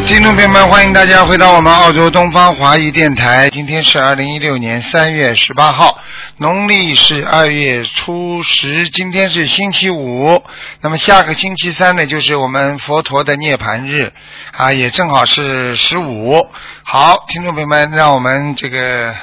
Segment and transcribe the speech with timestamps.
[0.00, 3.48] 听众朋友们，欢迎大家回到我们澳洲东方华语电台。
[3.48, 5.98] 今天是二零一六年三月十八号，
[6.38, 10.42] 农历是二月初十，今天是星期五。
[10.80, 14.12] 那么下个星期三呢，就是我们佛陀的涅槃日
[14.52, 16.48] 啊，也正好是十五。
[16.82, 19.14] 好，听众朋友们，让我们这个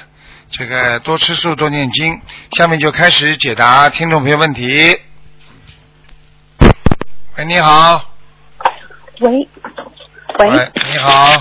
[0.49, 2.19] 这个多吃素，多念经。
[2.51, 4.97] 下面就开始解答听众朋友问题。
[7.37, 8.05] 喂，你好。
[9.19, 9.29] 喂，
[10.39, 11.37] 喂，你好。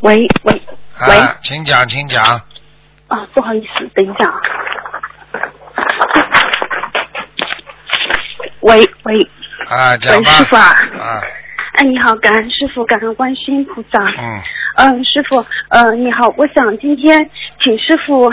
[0.00, 0.62] 喂，喂，
[1.08, 2.22] 喂，啊，请讲，请讲。
[3.08, 4.40] 啊，不好意思，等一下啊。
[8.60, 9.30] 喂喂，
[9.68, 10.30] 啊，讲喂，吧。
[10.32, 11.20] 师傅啊，啊，
[11.74, 13.98] 哎，你好，感恩师傅，感恩观世音菩萨。
[14.18, 14.40] 嗯，
[14.76, 17.28] 嗯，师傅，呃，你好，我想今天
[17.60, 18.32] 请师傅，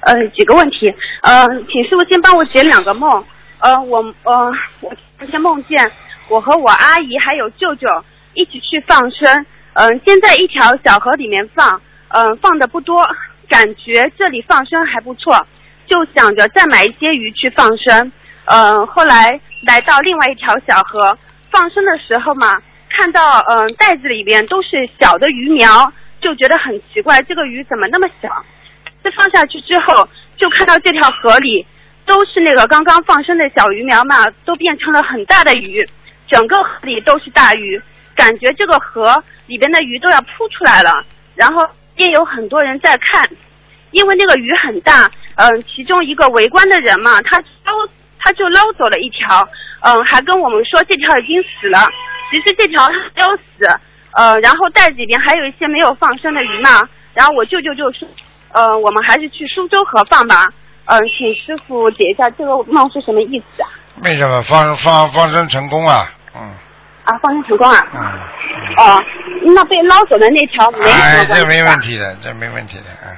[0.00, 3.24] 呃，几个问题，呃，请师傅先帮我解两个梦，
[3.60, 5.90] 呃，我呃，我之前梦见
[6.28, 7.88] 我和我阿姨还有舅舅
[8.34, 13.08] 一起去放生，嗯、先在一条小河里面放，嗯、放的不多，
[13.48, 15.46] 感觉这里放生还不错，
[15.86, 18.12] 就想着再买一些鱼去放生，
[18.46, 21.16] 嗯、后来来到另外一条小河
[21.50, 28.28] 放生的时候嘛，看到嗯、袋子里面都是小的鱼苗，就觉得很奇怪，这个鱼怎么那么小？
[29.02, 31.66] 这放下去之后，就看到这条河里
[32.04, 35.88] 都是那个刚刚放生的小鱼苗嘛，都变成了很大的鱼，
[36.28, 37.80] 整个河里都是大鱼，
[38.20, 41.02] 感觉这个河里边的鱼都要扑出来了。
[41.34, 43.26] 然后也有很多人在看，
[43.92, 47.72] 因为那个鱼很大，嗯、其中一个围观的人嘛，他捞
[48.18, 49.48] 他就捞走了一条，
[49.80, 51.88] 嗯、还跟我们说这条已经死了，
[52.30, 53.64] 其实这条没有死，
[54.12, 58.06] 呃，然后袋子里边还有一些没有放生的鱼嘛，然后我舅舅就说，
[58.52, 60.46] 呃，我们还是去苏州河放吧，
[60.84, 63.68] 嗯、请师傅解一下这个梦是什么意思啊？
[64.04, 66.12] 为什么放放放生成功啊？
[66.34, 66.52] 嗯
[67.04, 67.78] 啊，放生成功啊？
[67.94, 68.00] 嗯。
[68.76, 69.02] 哦，
[69.54, 73.16] 那被捞走的那条没什么哎，关系吧这没问题的，这没问题的，啊。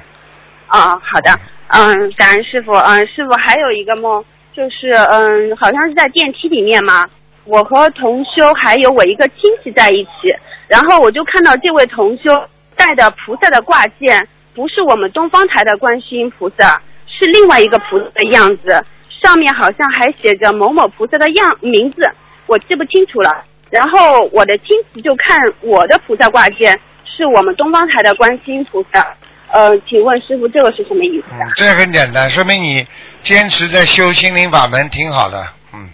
[0.67, 1.31] 啊，好的，
[1.67, 4.23] 嗯，感恩师傅，嗯，师傅还有一个梦，
[4.53, 7.07] 就是嗯，好像是在电梯里面嘛，
[7.45, 10.35] 我和同修还有我一个亲戚在一起，
[10.67, 12.31] 然后我就看到这位同修
[12.75, 18.83] 戴的菩萨的挂件，不是我们东方台的观世音菩萨，是另外一个菩萨的样子，
[19.21, 22.09] 上面好像还写着某某菩萨的样名字，
[22.47, 23.45] 我记不清楚了。
[23.73, 29.03] 然后我的亲戚就看我的菩萨挂件是我们东方台的观世音菩萨，
[29.51, 32.85] 呃，请问师傅这个是什么意思嗯啊？，这很简单，说明你
[33.23, 35.89] 坚持在修心灵法门，挺好的，嗯。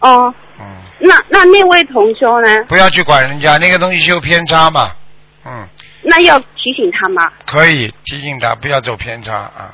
[0.00, 0.66] 哦，嗯，
[0.98, 2.64] 那那那位同修呢？
[2.64, 4.90] 不要去管人家那个东西修偏差嘛，
[5.46, 5.68] 嗯，
[6.02, 7.30] 那要提醒他吗？
[7.46, 9.72] 可以提醒他不要走偏差啊，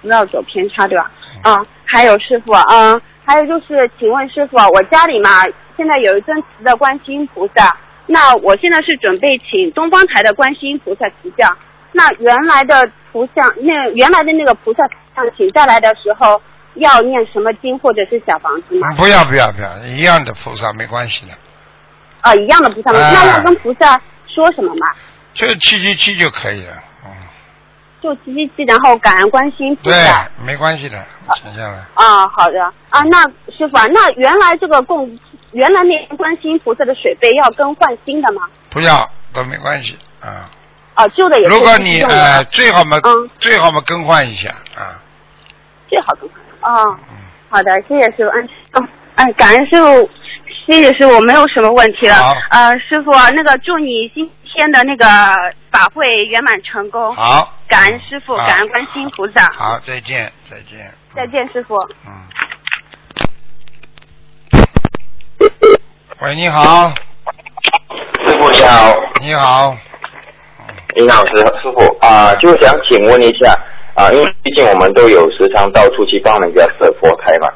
[0.00, 1.10] 不要走偏差，对吧？
[1.42, 5.44] 啊，还有师傅，嗯，还有就是，请问师傅，我家里嘛，
[5.76, 7.76] 现在有一尊瓷的观世音菩萨，
[8.06, 11.56] 那我现在是准备请东方台的观世音菩萨提像，
[11.92, 14.82] 那原来的图像，那原来的那个菩萨
[15.14, 16.40] 像请下来的时候，
[16.74, 18.90] 要念什么经或者是小房子吗？
[18.90, 21.32] 嗯不要不要不要，一样的菩萨没关系的，
[22.20, 22.90] 啊，一样的菩萨？
[22.92, 24.86] 哎那要跟菩萨说什么嘛？
[25.32, 26.93] 就七七七就可以了，嗯，
[28.04, 31.02] 就七七七，然后感恩观世音菩对萨。，没关系的，
[31.36, 31.78] 停下来。
[31.94, 35.10] 啊，好的啊，那师傅啊，那原来这个供，
[35.52, 38.42] 原来那观世音菩萨的水杯要更换新的吗？
[38.68, 40.50] 不要都没关系啊。
[40.92, 45.00] 啊，旧的也如果你呃最好嘛，嗯最好嘛更换一下啊。
[45.88, 46.70] 最好更换。
[46.70, 47.16] 啊，嗯，
[47.48, 48.24] 好的，谢谢师傅。
[48.38, 50.10] 嗯，嗯，哎，感恩师傅，
[50.66, 52.36] 谢谢师傅，没有什么问题了好。
[52.50, 55.06] 呃，师傅啊，那个祝你今天的那个
[55.70, 57.14] 法会圆满成功。
[57.14, 57.50] 好。
[57.74, 59.50] 感恩师傅，感恩观世音菩萨。
[59.50, 60.94] 好，再见，再见。
[61.12, 61.76] 再见，师傅。
[62.06, 62.12] 嗯。
[66.20, 66.94] 喂，你好，
[68.24, 69.76] 师傅你好，你好，
[70.94, 73.52] 你好师师傅啊、就想请问一下
[73.96, 77.48] 啊、因为毕竟我们都有时常到处去帮人家设佛台嘛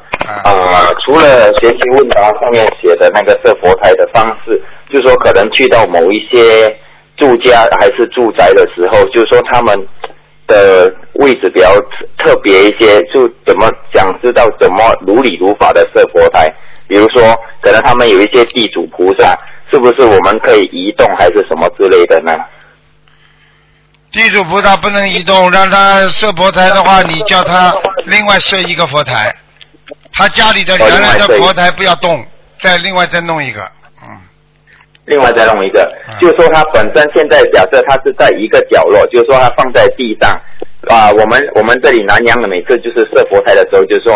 [0.43, 4.61] 啊、除了学习问答上面写的那个设佛台的方式，
[4.91, 6.77] 就是说可能去到某一些
[7.15, 9.87] 住家还是住宅的时候，就是说他们
[10.49, 16.53] 的位置比较特特别一些，就怎么想知道怎么如理如法的设佛台。
[16.87, 17.21] 比如说，
[17.61, 19.37] 可能他们有一些地主菩萨，
[19.69, 22.31] 是不是我们可以移动还是什么之类的呢？
[24.11, 27.71] 地主菩萨不能移动，让他设佛台的话，你叫他
[28.05, 29.35] 另外设一个佛台，
[30.11, 32.25] 他家里的原来的佛台不要动，
[32.59, 33.69] 再另外再弄一个，嗯，
[35.09, 40.39] 另外再弄一个，嗯就是说它本身现在假设它是在一个角落，就是说它放在地上，
[40.87, 44.13] 啊、我们我们这里南洋的每次就是设佛台的时候，就是说，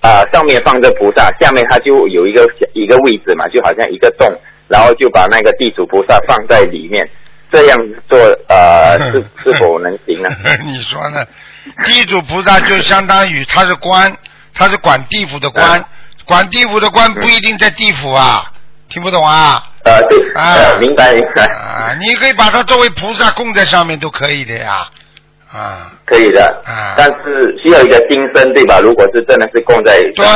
[0.00, 4.30] 啊、上面放着菩萨，下面它就有一个一个位置嘛，就好像一个洞，
[4.68, 7.08] 然后就把那个地主菩萨放在里面，
[7.50, 8.18] 这样做
[8.48, 10.28] 呃是是否能行呢？
[10.64, 11.24] 你说呢？
[11.84, 14.14] 地主菩萨就相当于他是官，
[14.52, 15.84] 他是管地府的官，嗯
[16.26, 18.50] 管地府的官不一定在地府啊，
[18.88, 19.62] 听不懂啊？
[19.84, 24.88] 呃，对，啊呃，明白明白，啊，你可以把它作为菩萨供在上面都可以的呀，
[25.52, 28.78] 啊，可以的，啊但是需要一个金身对吧？
[28.80, 30.26] 如果是真的是供在对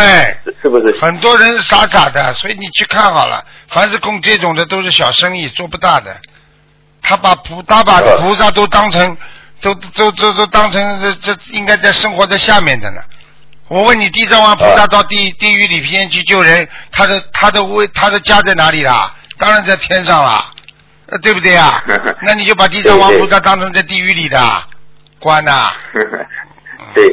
[0.44, 0.94] 是是不是？
[1.00, 6.16] 很多人傻傻的，所以你去看好了，凡是供这种的都是小生意，做不大的。
[7.00, 9.16] 他把菩他把呃菩萨都当成，
[9.62, 13.00] 都都都都当成这这应该在生活在下面的呢。
[13.68, 19.14] 我问你，地藏王菩萨到地地狱里边去救人，他的他的位他的家在哪里啦？
[19.38, 20.46] 当然在天上啦，
[21.06, 21.82] 呃，对不对啊？
[22.22, 24.38] 那你就把地藏王菩萨当成在地狱里的
[25.20, 25.70] 官呐、
[26.94, 27.08] 对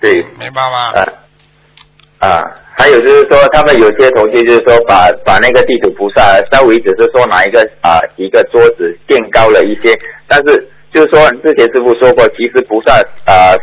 [0.00, 0.92] 对，明白吗？
[0.94, 1.02] 啊
[2.20, 2.42] 啊，
[2.76, 9.96] 还有就是说，他们有些同学就是说把把那个地主菩萨稍微只是说拿一个啊一个桌子垫高了一些，
[10.26, 12.92] 但是就是说之前师傅说过，其实菩萨
[13.24, 13.54] 啊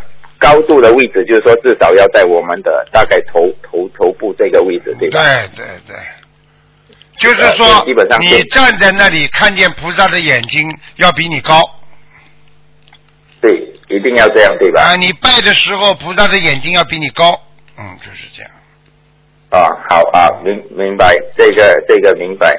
[0.45, 5.24] 高度的位置就是说至少要在我们的大概头头头部这个位置，对吧？
[5.24, 5.95] 对对对，
[7.18, 11.59] 就是呃说基本上你站在那里看见菩萨的眼睛要比你高
[13.42, 13.56] 对，
[13.88, 14.81] 一定要这样，对吧？
[14.81, 14.95] 啊！
[14.95, 17.39] 你拜的时候菩萨的眼睛要比你高，
[17.80, 18.51] 嗯，就是这样。
[19.50, 22.56] 啊，好啊，明明白这个这个明白。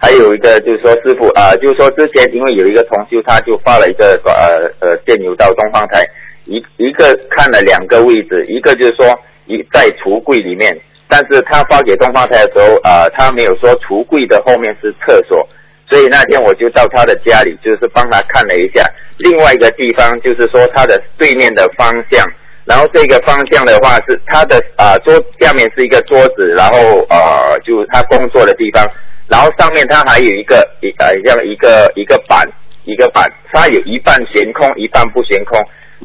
[0.00, 6.06] 还有一个就是说，师傅啊，就是说之前因为有一个同修，他就发了一个呃呃电邮到东方台，
[6.48, 9.06] 一一个看了两个位置，一个就是说
[9.46, 15.46] 一在橱柜里面，但是他发给东方台的时候啊、他没有说橱柜的后面是厕所，
[15.88, 18.82] 所以那天我就到他的家里，就是帮他看了一下，
[19.18, 22.24] 另外一个地方就是说他的对面的方向。
[22.64, 28.84] 然后这个方向的话是他的啊、桌下面是一个桌子，然后呃就是他工作的地方，
[29.26, 32.46] 然后上面他还有一个一呃像一个一个板
[32.84, 35.58] 一个板，它有一半悬空，一半不悬空。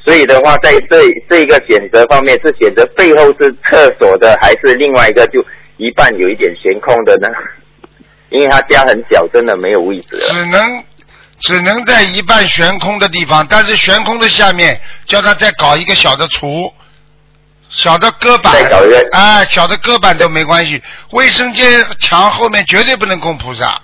[0.04, 5.44] 所以的话，在这这一个选择方面，是选择背后是厕所的，还是另外一个就
[5.78, 7.28] 一半有一点悬空的呢？
[8.30, 10.28] 因为他家很小，真的没有位置了。
[10.30, 10.84] 只能
[11.40, 16.72] 只能在一半悬空的地方，但是悬空的下面叫他再搞一个小的厨，
[17.70, 18.56] 小的搁板
[19.12, 20.82] 哎，小的搁板都没关系。
[21.12, 23.80] 卫生间墙后面绝对不能供菩萨，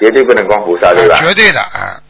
[0.00, 1.14] 绝对不能供菩萨，对吧？
[1.14, 2.02] 啊绝对的，啊，嗯，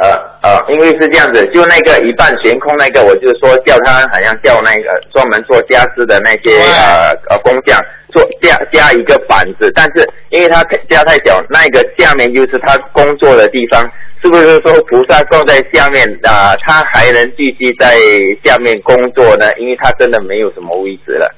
[0.00, 7.78] 呃呃，因为是这样子，就那个一半悬空那个，我就说叫他好像叫那个专门做家私的那些呃呃工匠
[8.10, 13.82] 做加加一个板子，但是因为他家太小，那个下面就是他工作的地方，
[14.22, 17.94] 是不是说菩萨供在下面啊、他还能继续在
[18.42, 19.52] 下面工作呢？
[19.58, 21.30] 因为他真的没有什么位置了。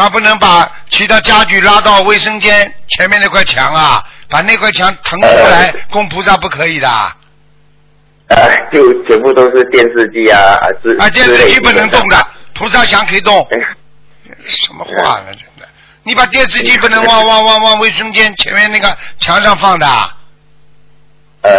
[0.00, 6.88] 他不能把其他家具拉到卫生间前面那块墙啊，把那块墙腾出来呃供菩萨不可以的。
[8.28, 8.36] 呃，
[8.72, 13.46] 就全部都是电视机啊啊之啊，电视机不能动的的。，菩萨墙可以动。
[13.50, 13.58] 哎
[14.46, 15.26] 什么话呢？
[15.32, 15.68] 真的，
[16.02, 20.16] 你把电视机不能往往往往卫生间前面那个墙上放的啊。
[21.42, 21.50] 呃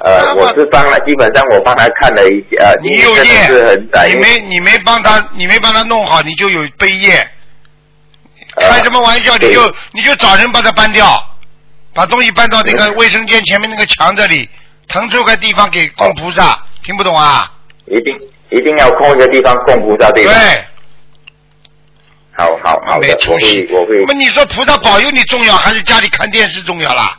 [0.00, 7.28] 呃，我是帮了，基本上我帮他看了一下，呃，你有业你没你没帮他，你没帮他弄好，你就有背业。
[8.56, 9.36] 呃开什么玩笑？
[9.38, 11.06] 你就你就找人把它搬掉，
[11.92, 14.48] 把东西搬到那个卫生间前面那个墙这里，
[14.88, 16.58] 腾出个地方给供菩萨。
[16.82, 17.50] 听不懂啊？
[17.86, 18.14] 一定
[18.50, 20.32] 一定要空一个地方供菩萨，对吧？
[20.32, 20.64] 对，
[22.36, 24.12] 好好好的没，出我息会我会那。
[24.14, 27.18] 你说菩萨保佑你重要，还是家里看电视重要啦？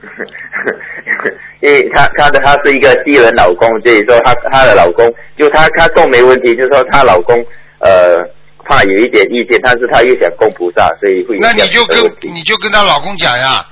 [1.60, 5.04] 因为她她的她是一个西人老公，所以说她她的老公
[5.36, 7.36] 就她她供没问题，就是说她老公
[7.80, 8.22] 呃
[8.68, 11.98] 怕有一点意见，但是她又想供菩萨，所以会有那你就跟
[12.34, 13.66] 你就跟她老公讲呀，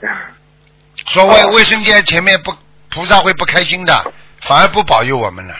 [1.06, 2.52] 说卫哦卫生间前面不
[2.94, 5.54] 菩萨会不开心的，反而不保佑我们了。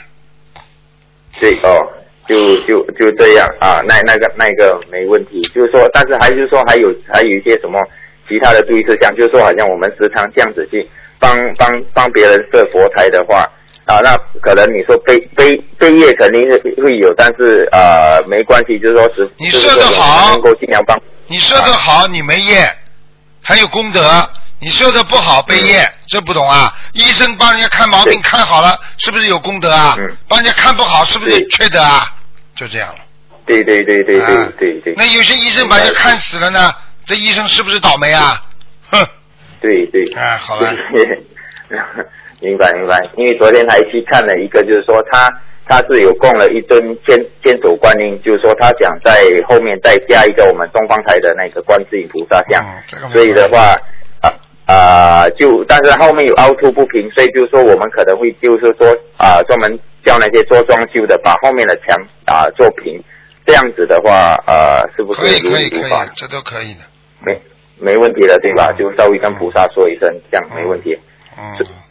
[1.39, 1.87] 对哦，
[2.27, 7.81] 就就就这样啊，那那个那个没问题，就是说，但是还是说还有还有一些什么
[8.29, 10.87] 其他的注意事项，就是说好像我们时常这样子去
[11.19, 13.49] 帮帮帮别人设佛台的话
[13.91, 20.97] 啊，那可能你说背背背业肯定是会有，但是呃没关系，就是说是你设的好能够尽量帮。
[21.27, 22.71] 你设的好，你没业，
[23.43, 24.01] 还有功德；
[24.61, 26.73] 你设的不好，背业，这不懂啊？
[26.93, 30.17] 医生帮人家看毛病看好了，是不是有功德啊嗯？
[30.29, 32.15] 帮人家看不好，是不是缺德啊？
[32.57, 33.01] 就这样了。
[33.47, 34.95] 对对对对对对对。
[34.97, 36.73] 那有些医生把人家看死了呢，
[37.07, 38.41] 这医生是不是倒霉啊？
[38.91, 39.07] 哼。
[39.61, 40.05] 对对。
[40.15, 40.73] 哎，好了。
[42.41, 45.31] 明白明白，因为昨天还去看了一个，就是说他
[45.69, 49.13] 他是有供了一尊千千手观音，就是说他想在
[49.47, 52.65] 后面再加一个我们东方台的那个观世音菩萨像，
[53.13, 53.77] 所以的话
[54.23, 54.33] 啊
[54.67, 63.01] 啊就但是后面有凹凸不平，所以就是说我们可能会就是说啊专门叫那些做装修的把后面的墙啊做平，
[63.47, 66.81] 这样子的话呃是不是可以可以可以，这都可以的，
[67.25, 67.41] 没
[67.79, 68.73] 没问题的对吧？
[68.73, 70.95] 就稍微跟菩萨说一声，这样没问题。
[70.95, 71.07] 嗯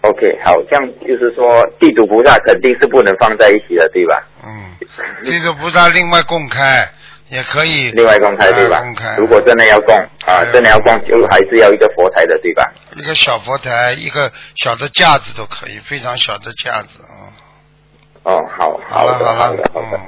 [0.01, 4.23] ，OK，好，这样就是说地主菩萨肯定是不能放在一起的，对吧？
[4.45, 4.75] 嗯，
[5.23, 6.87] 地主菩萨另外公开
[7.29, 8.79] 也可以，另外公开对吧？
[8.79, 9.15] 公开。
[9.17, 12.71] 如果真的要供啊，真的要供，就还是要一个佛台的，对吧？
[12.95, 17.31] 一个小佛台，一个小的架子都可以，非常小的架子啊。
[18.23, 19.99] 哦，好，好了，好了，好的，嗯，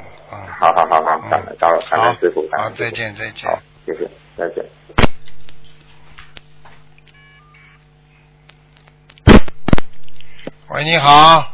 [0.60, 4.08] 好好好好，到了，到了，感恩师傅，好，再见，再见，好，谢谢，
[4.38, 4.64] 再见。
[10.74, 11.52] 喂，你好。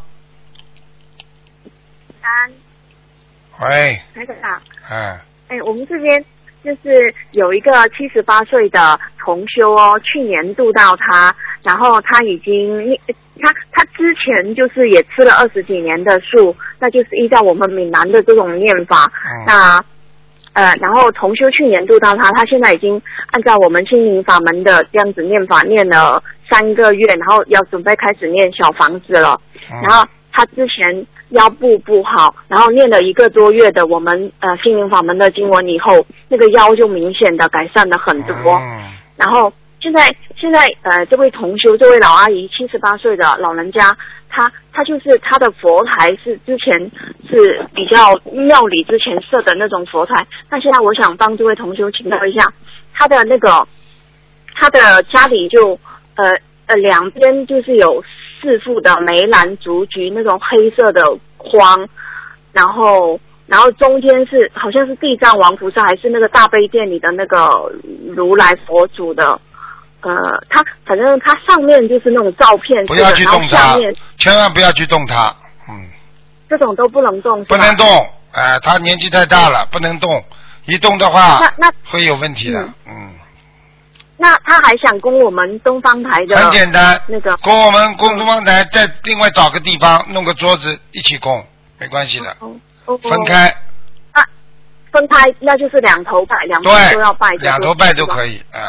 [2.22, 3.68] 三。
[3.68, 4.00] 喂。
[4.14, 4.62] 台长。
[4.92, 5.18] 嗯。
[5.48, 6.24] 哎，我们这边
[6.64, 12.96] 就是有一个七十八岁的同修哦，去年度到他，然后他已经
[13.42, 19.12] 他他之前就是也吃了二十几年的素，那就是依照我们闽南的这种念法。
[19.26, 19.46] 嗯。
[19.48, 19.84] 那
[20.54, 26.24] 呃，然后同修去年度到他，他现在已经按照我们心灵法门的这样子念法念了。
[26.50, 29.40] 三个月，然后要准备开始念小房子了。
[29.70, 38.62] 然后他之前腰部不好，然后念了一个多月的我们呃心灵法门的经文以后，那个腰就明显的改善了很多。
[39.18, 39.52] 然后
[39.82, 43.98] 现在现在呃这位同修这位老阿姨七十八岁的老人家，
[44.30, 46.80] 她她就是她的佛台是之前
[47.30, 52.46] 是比较庙里之前设的那种佛台，那现在我想帮这位同修请教一下，
[52.94, 53.68] 他的那个
[54.56, 55.78] 他的家里就。
[56.18, 58.04] 呃呃，两边就是有
[58.42, 61.02] 四副的梅兰竹菊那种黑色的
[61.38, 61.88] 框，
[62.52, 67.72] 然后然后中间是好像是地藏王菩萨还是那个大悲殿里的那个
[68.14, 69.40] 如来佛祖的，
[70.02, 70.12] 呃，
[70.50, 73.78] 他反正他上面就是那种照片，不要去动它，
[74.18, 75.34] 千万不要去动它，
[75.70, 75.88] 嗯，
[76.50, 77.88] 这种都不能动，不能动，
[78.34, 80.22] 哎，他年纪太大了，不能动，
[80.66, 83.17] 一动的话，那那会有问题的，嗯。
[84.18, 86.36] 那他还想供我们东方台的？
[86.36, 91.46] 很简单，那个供我们供东方台，再另外找个地方弄个桌子一起供，
[91.80, 92.36] 没关系的。
[92.86, 93.48] 哦，分开。
[94.12, 94.24] 啊，
[94.92, 97.30] 分开那就是两头拜，两头都要拜。
[97.42, 98.62] 两头拜都可以，嗯。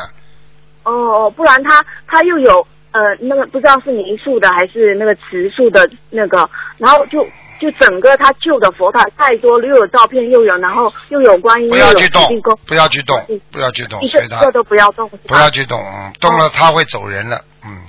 [0.85, 7.27] 哦哦，不然他他又有呃那个不知道是泥塑的还是那个瓷塑的那个，然后就。
[7.61, 12.23] 就整个他旧的佛台太多，又有照片，又有，然后又有观音，不要去动，
[12.67, 13.17] 不要去动，
[13.51, 15.81] 不要去动，一个一个都不要动，不要去动，
[16.21, 17.83] 动了他会走人了，嗯。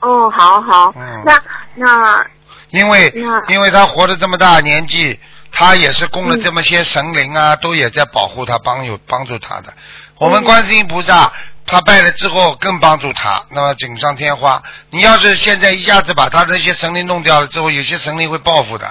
[0.00, 1.42] 哦，好好，嗯，那
[1.74, 2.26] 那
[2.70, 3.12] 因为
[3.48, 5.18] 因为他活了这么大年纪，
[5.50, 9.72] 他也是供了这么些神灵啊，都也在保护他，帮有帮助他的。
[10.18, 11.32] 我们观世音菩萨。
[11.66, 14.62] 他拜了之后更帮助他，那么锦上添花。
[14.90, 18.86] 你要是现在一下子把他那些神灵弄掉了之后，有些神灵会报复的。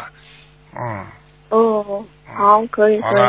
[0.76, 1.06] 嗯。
[1.50, 2.04] 哦，
[2.36, 3.22] 好，可以，可以。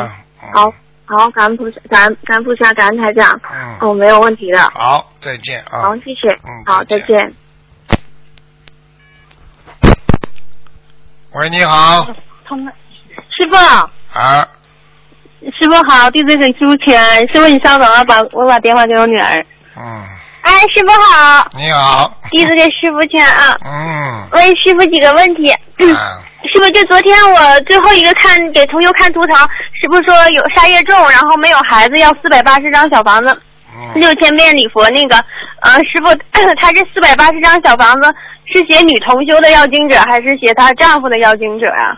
[0.51, 0.73] 好，
[1.05, 3.39] 好，感恩菩萨，感恩感恩菩萨，感恩台长。
[3.53, 3.77] 嗯。
[3.81, 4.59] 哦，没有问题的。
[4.73, 5.81] 好，再见啊。
[5.83, 6.27] 好，谢谢。
[6.43, 6.65] 嗯。
[6.65, 7.33] 好，再见。
[11.33, 12.07] 喂，你好。
[12.47, 12.71] 通了，
[13.29, 13.55] 师傅。
[14.19, 14.47] 啊。
[15.53, 17.17] 师傅好，弟子给师傅请安。
[17.29, 19.45] 师傅你稍等啊，把我把电话给我女儿。
[19.77, 20.03] 嗯。
[20.41, 21.47] 哎，师傅好。
[21.55, 22.11] 你好。
[22.31, 23.57] 弟子给师傅请安啊。
[23.63, 24.27] 嗯。
[24.31, 25.53] 问师傅几个问题。
[25.77, 25.95] 嗯。
[26.51, 29.35] 师傅，就昨天我最后一个看给同学看图腾，
[29.73, 33.41] 师傅说有沙月重，然后没有孩子，要四百八十张小房子，
[33.95, 35.15] 六千遍礼佛那个。
[35.61, 36.09] 呃，师傅，
[36.61, 38.13] 他这四百八十张小房子
[38.45, 41.97] 是写女同修的要经者，还是写她丈夫的要经者啊？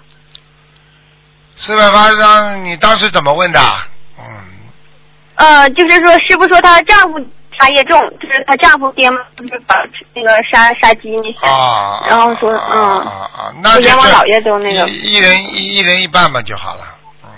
[1.59, 3.59] 四百八十张，你当时怎么问的？
[4.19, 4.23] 嗯。
[5.35, 7.19] 呃，就是说，师傅说她丈夫
[7.59, 9.75] 杀业重，就是她丈夫爹妈就是把
[10.13, 11.37] 那个杀杀鸡那些，
[12.09, 16.85] 然后说嗯，啊啊，那阎王老爷都那个一人一一人一半吧就好了，
[17.23, 17.29] 嗯。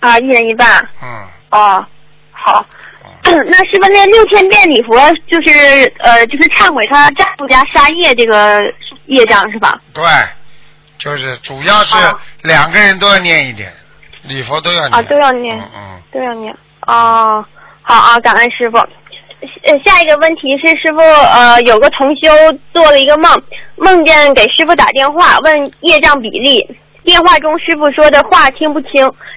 [0.00, 0.88] 啊，一人一半。
[1.02, 1.28] 嗯。
[1.50, 1.84] 哦，
[2.32, 2.64] 好。
[3.22, 4.98] 那师傅，那六千遍礼佛
[5.28, 8.62] 就是呃，就是忏悔她丈夫家杀业这个
[9.06, 9.78] 业障是吧？
[9.92, 10.02] 对。
[11.00, 11.96] 就是主要是
[12.42, 13.72] 两个人都要念一点，
[14.24, 16.54] 礼佛都要念啊，都要念，嗯，都要念
[16.86, 17.44] 哦。
[17.82, 18.76] 好啊，感恩师傅。
[18.76, 22.28] 呃，下一个问题是师傅，呃，有个同修
[22.74, 23.42] 做了一个梦，
[23.76, 28.90] 梦见给师傅打电话问业障比例，电话中师傅说的话听不清，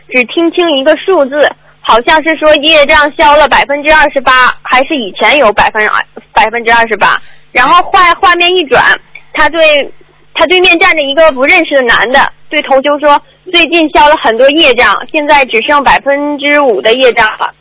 [0.10, 6.04] 只听清一个数字，好像是说业障消了百分之二十八，还是以前有百分二
[6.34, 7.18] 百分之二十八。
[7.54, 9.00] 然后画画面一转，
[9.32, 9.90] 他对
[10.34, 13.22] 他对面站着一个不认识的男的，对同修说
[13.52, 17.52] ：“最近消了很多业障，现在只剩百分之五的业障了。”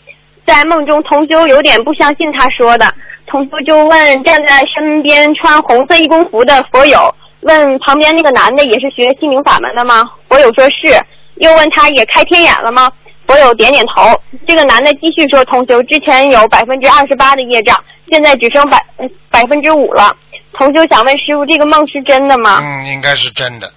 [0.46, 2.92] 在梦中，同修有点不相信他说的，
[3.26, 10.02] 同修就问站在身边穿红色义工服的佛友，问旁边那个男的也是学心灵法门的吗？
[10.28, 11.00] 佛友说是，
[11.36, 12.90] 又问他也开天眼了吗？
[13.26, 14.10] 佛友点点头。
[14.46, 17.78] 这个男的继续说，同修之前有百分之二十八的业障，
[18.10, 18.84] 现在只剩百
[19.30, 20.14] 百分之五了。
[20.59, 22.61] 同修想问师傅，这个梦是真的吗？
[22.62, 23.73] 嗯，应该是真的，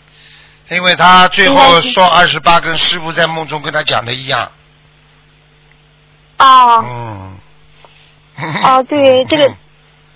[0.70, 4.52] 因为他最后说二十八，跟师傅在梦中跟他讲的一样。
[6.38, 6.84] 哦。
[6.86, 7.32] 嗯。
[8.64, 9.48] 哦，对 这个，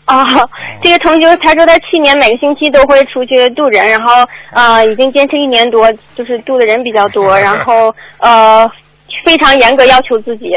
[0.07, 0.49] 哦，
[0.81, 8.69] 这个同学他说他去年每个星期都会出去渡人，然后呃已经坚持一年多，就是渡的人比较多， 然后呃
[9.23, 10.51] 非常严格要求自己，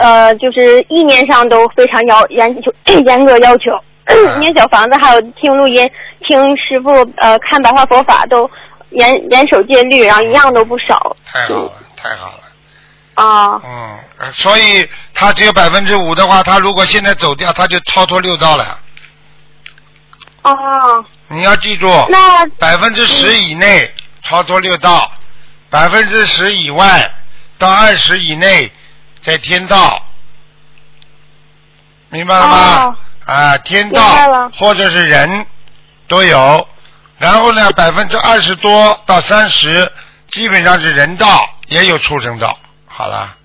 [0.00, 2.72] 呃就是意念上都非常要严求
[3.06, 3.70] 严格要求，
[4.38, 5.90] 念小房子还有听录音
[6.26, 8.50] 听师傅呃看白话佛法都
[8.90, 11.16] 严严守戒律，然后一样都不少。
[11.24, 12.40] 太好了，太好了。
[13.14, 13.60] 啊。
[13.64, 18.78] 嗯，所以他只有百分之五的话，他如果现在走掉，他就超脱六道了。
[20.42, 21.04] 哦。
[21.28, 23.90] 你要记住，那百分之十以内
[24.22, 25.10] 超脱六道，
[25.70, 27.10] 百分之十以外
[27.58, 28.70] 到二十以内
[29.22, 30.00] 在天道，
[32.10, 32.96] 明白了吗？
[33.26, 35.46] 啊，天道或者是人
[36.08, 36.68] 都有，
[37.18, 39.90] 然后呢，百分之二十多到三十
[40.30, 42.58] 基本上是人道，也有畜生道。
[42.86, 43.36] 好了。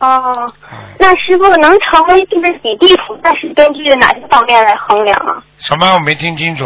[0.00, 0.52] 哦，
[0.98, 5.42] 那师傅能成为就是几地菩萨是根据哪些方面来衡量啊？
[5.58, 5.94] 什么？
[5.94, 6.64] 我没听清楚。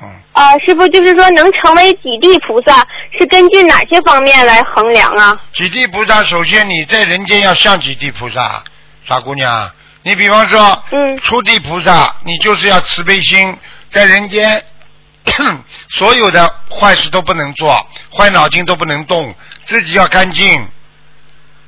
[0.00, 0.08] 嗯。
[0.32, 2.86] 啊，师傅就是说能成为几地菩萨
[3.18, 5.36] 是根据哪些方面来衡量啊？
[5.52, 8.62] 几地菩萨，首先你在人间要像几地菩萨，
[9.04, 9.70] 傻姑娘。
[10.04, 13.58] 你比方说，嗯，初地菩萨，你就是要慈悲心，
[13.90, 14.64] 在人间
[15.90, 17.74] 所有的坏事都不能做，
[18.16, 20.68] 坏脑筋都不能动，自己要干净。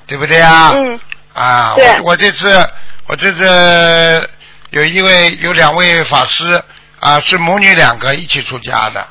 [0.06, 0.72] 对不对啊？
[0.72, 1.00] 嗯。
[1.32, 2.70] 啊，我我这次
[3.08, 4.30] 我这次
[4.70, 6.62] 有一位有两位法师
[7.00, 9.04] 啊，是母女两个一起出家的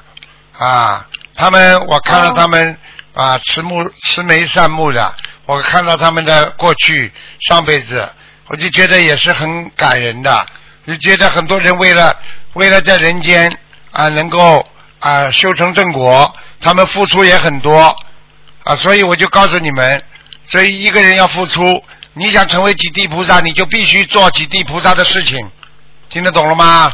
[0.57, 1.05] 啊。
[1.35, 2.77] 他们我看到他们
[3.13, 5.13] 啊，慈目慈眉善目的，
[5.45, 7.11] 我看到他们的过去
[7.41, 8.07] 上辈子，
[8.47, 10.45] 我就觉得也是很感人的。
[10.87, 12.15] 就觉得很多人为了
[12.53, 13.57] 为了在人间
[13.91, 14.63] 啊能够
[14.99, 16.31] 啊修成正果，
[16.61, 17.95] 他们付出也很多
[18.63, 20.03] 啊，所以我就告诉你们。
[20.47, 25.49] 所以一个人要付出，你想成为几地菩萨，你就必须做几地菩萨的事情，
[26.09, 26.93] 听得懂了吗？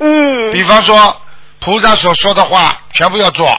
[0.00, 0.52] 嗯。
[0.52, 1.20] 比方说，
[1.60, 3.56] 菩萨所说的话全部要做。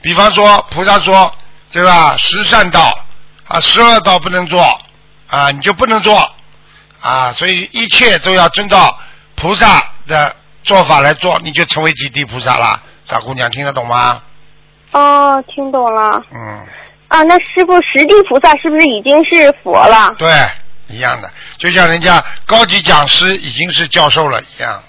[0.00, 1.30] 比方说，菩萨说，
[1.70, 2.16] 对吧？
[2.16, 2.98] 十善道
[3.46, 4.62] 啊，十二道不能做
[5.26, 6.34] 啊，你就不能做
[7.00, 7.32] 啊。
[7.32, 8.98] 所以一切都要遵照
[9.34, 12.82] 菩萨的做法来做，你就成为极地菩萨了。
[13.06, 14.20] 傻姑娘听得懂吗？
[14.92, 16.22] 哦，听懂了。
[16.32, 16.66] 嗯。
[17.08, 20.14] 啊，那师傅十地菩萨是不是已经是佛了？
[20.18, 20.28] 对，
[20.88, 24.82] 一样的，就像人家高级讲师已经是教授了一样。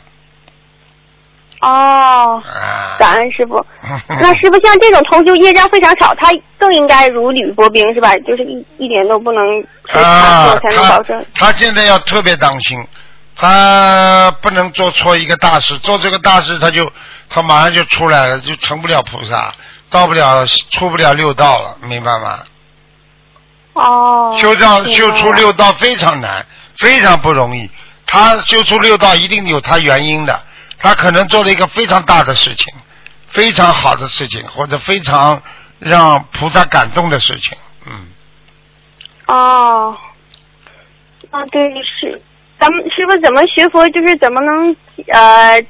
[1.61, 2.41] 哦。
[2.45, 2.97] 啊。
[2.97, 3.65] 感恩师傅。
[4.21, 8.15] 那师傅像这种同修业障非常少，他更应该如履薄冰是吧？
[8.27, 9.41] 就是一一点都不能
[9.91, 11.25] 啊，才能保证。
[11.33, 12.77] 他现在要特别当心，
[13.35, 16.89] 他不能做错一个大事，做这个大事他就
[17.29, 19.51] 他马上就出来了，就成不了菩萨。
[19.89, 22.39] 到不了，出不了六道了，明白吗？
[23.73, 24.37] 哦。
[24.39, 26.45] 修道修出六道非常难，
[26.77, 27.67] 非常不容易。
[28.05, 30.39] 他修出六道一定有他原因的，
[30.79, 32.73] 他可能做了一个非常大的事情，
[33.27, 35.41] 非常好的事情，或者非常
[35.77, 38.07] 让菩萨感动的事情，嗯。
[39.27, 39.97] 哦。
[41.31, 42.21] 啊，对，是，
[42.59, 44.75] 咱们师傅怎么学佛，就是怎么能
[45.07, 45.63] 呃。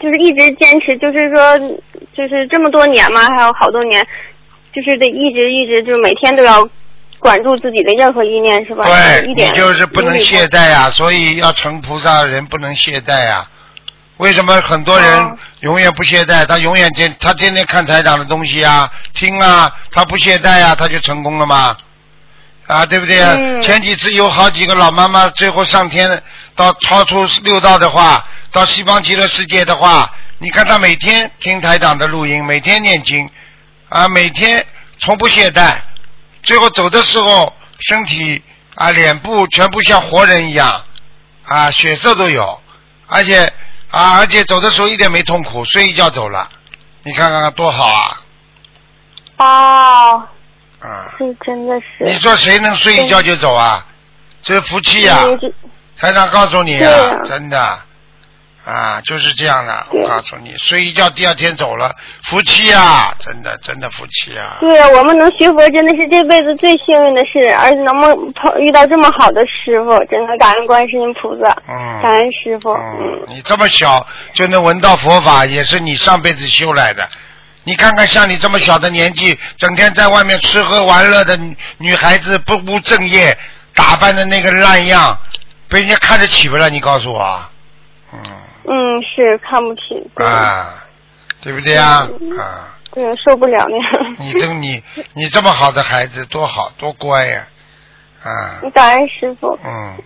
[0.00, 1.58] 就是一直坚持，就是说，
[2.16, 4.04] 就是这么多年嘛，还有好多年，
[4.74, 6.68] 就是得一直一直，就是每天都要
[7.18, 8.84] 管住自己的任何意念，是吧？
[8.84, 13.46] 对，你就是不能懈怠呀，所以要成菩萨的人不能懈怠呀。
[14.18, 16.46] 为什么很多人永远不懈怠？
[16.46, 21.76] 他永远天他天天看台长的东西啊，听啊，他不懈怠啊，他就成功了吗？
[22.66, 23.60] 啊，对不对？
[23.60, 26.22] 前几次有好几个老妈妈最后上天
[26.54, 28.24] 到超出六道的话。
[28.52, 33.28] 到西方极乐世界的话，你看他每天听台长的录音，每天念经，
[33.90, 34.64] 啊，每天
[34.98, 35.74] 从不懈怠，
[36.42, 38.42] 最后走的时候，身体
[38.74, 40.82] 啊，脸部全部像活人一样，
[41.44, 42.58] 啊，血色都有，
[43.08, 43.52] 而且
[43.96, 46.48] 啊，而且走的时候一点没痛苦，睡一觉走了，
[47.02, 48.16] 你看看多好啊！
[49.38, 50.28] 哦，
[50.80, 52.04] 啊，是真的是。
[52.04, 53.86] 你说谁能睡一觉就走啊？
[54.42, 55.24] 这是福气呀、啊
[55.98, 57.20] 台长告诉你啊，啊。
[57.24, 57.78] 真的
[58.66, 59.86] 啊，就是这样的。
[59.92, 64.56] 我告诉你，睡一觉第二天走了，福气啊、真的真的福气啊。
[64.58, 72.72] 对啊，我们能学佛真的是这辈子最幸运的事，而且能碰碰遇到这么好的师傅，真的感恩观世音菩萨，嗯感恩师傅。
[72.72, 77.08] 嗯嗯，，你这么小就能闻到佛法，也是你上辈子修来的。
[77.62, 83.36] 你看看，像你这么小的年纪，整天在外面吃喝玩乐的女女孩子，不务正业，
[83.74, 85.16] 打扮的那个烂样，
[85.68, 86.68] 被人家看得起不了？
[86.70, 87.44] 你告诉我，
[88.12, 88.20] 嗯，
[88.68, 90.74] 嗯，是看不起，啊，
[91.40, 92.08] 对不对呀？
[92.20, 94.16] 嗯啊，对，受不了那样。
[94.18, 94.82] 你这你
[95.14, 97.46] 你这么好的孩子，多好多乖呀，
[98.24, 99.96] 啊，你感恩师傅，嗯，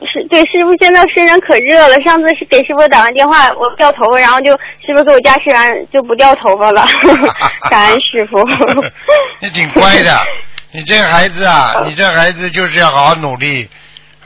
[0.00, 2.00] 是对师傅现在身上可热了。
[2.02, 6.86] 上次是给师傅打完电话，我掉头发，然后就师傅给我加湿完就不掉头发了。
[7.70, 8.38] 感恩师傅。
[9.40, 10.18] 你挺乖的，
[10.72, 13.68] 你这孩子啊，你这孩子就是要好好努力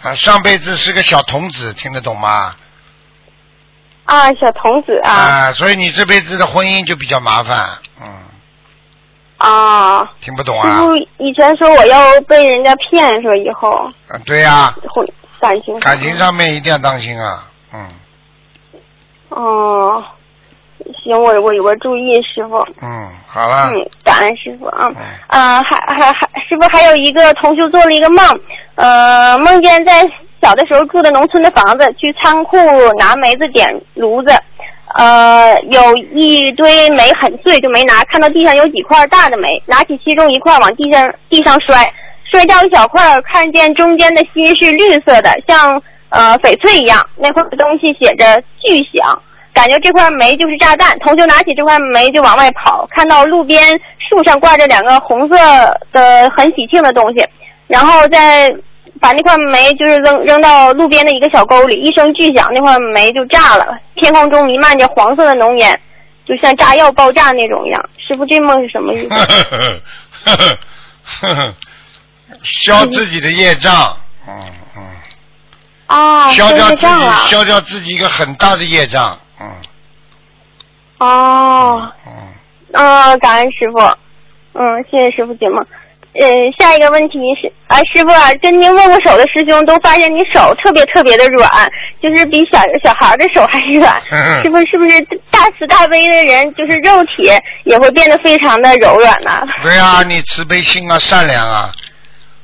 [0.02, 0.14] 啊！
[0.14, 2.54] 上辈子是个小童子，听得懂吗？
[4.10, 5.10] 啊，小童子啊。
[5.10, 8.06] 啊，所以你这辈子的婚姻就比较麻烦，嗯，
[9.38, 10.10] 啊！
[10.20, 10.68] 听不懂啊？
[10.68, 13.70] 师傅以前说我要被人家骗，说以后。
[14.08, 15.06] 啊，对呀、婚
[15.40, 17.88] 感情感情上面一定要当心啊，嗯。
[19.28, 20.04] 哦，
[21.04, 22.66] 行，我我我注意，师傅。
[22.82, 24.88] 嗯，好了，嗯，感恩师傅啊。
[24.88, 24.96] 嗯。
[25.28, 28.40] 啊，还还还，师傅还有一个同学做了一个梦，
[28.74, 30.02] 呃，梦见在
[30.42, 32.56] 小的时候住的农村的房子，去仓库
[32.98, 34.30] 拿煤子点炉子，
[34.94, 41.92] 呃，有一堆煤很碎，就没拿，看到地上有几块大的煤，拿起其中一块往地上地上摔，
[42.24, 49.22] 摔掉一小块，看见中间的心是绿色的，像呃翡翠一样，那块东西写着巨响。
[49.52, 55.36] 感觉这块煤就是炸弹，同学拿起这块煤就往外跑，看到路边树上挂着两个红色
[55.92, 57.26] 的很喜庆的东西，
[57.66, 58.54] 然后在
[59.00, 65.80] 把那块煤就是扔扔到路边的一个小沟里，一声巨响，那块煤就炸了，天空中弥漫着黄色的浓烟，
[66.26, 67.88] 就像炸药爆炸那种一样。
[67.96, 69.08] 师傅，这梦是什么意思？
[69.08, 70.36] 呵呵呵呵
[71.20, 71.54] 呵呵，
[72.42, 73.96] 消自己的业障，
[74.28, 74.34] 嗯
[74.76, 74.82] 嗯，
[75.86, 77.12] 啊，消掉自己这样了。
[77.28, 79.50] 消掉自己一个很大的业障，嗯
[80.98, 82.12] 哦，嗯，
[82.74, 83.78] 啊，感恩师傅，
[84.52, 85.64] 嗯，谢谢师傅解梦。
[86.12, 86.26] 呃，
[86.58, 91.48] 下一个问题是，啊，师傅啊，跟您握过手的师兄都发现你手特别特别的软，
[92.02, 94.02] 就是比小小孩的手还软。
[94.10, 97.30] 嗯师傅是不是大慈大悲的人，就是肉体
[97.64, 99.40] 也会变得非常的柔软呢？
[99.62, 101.70] 对啊，你慈悲心啊，善良啊，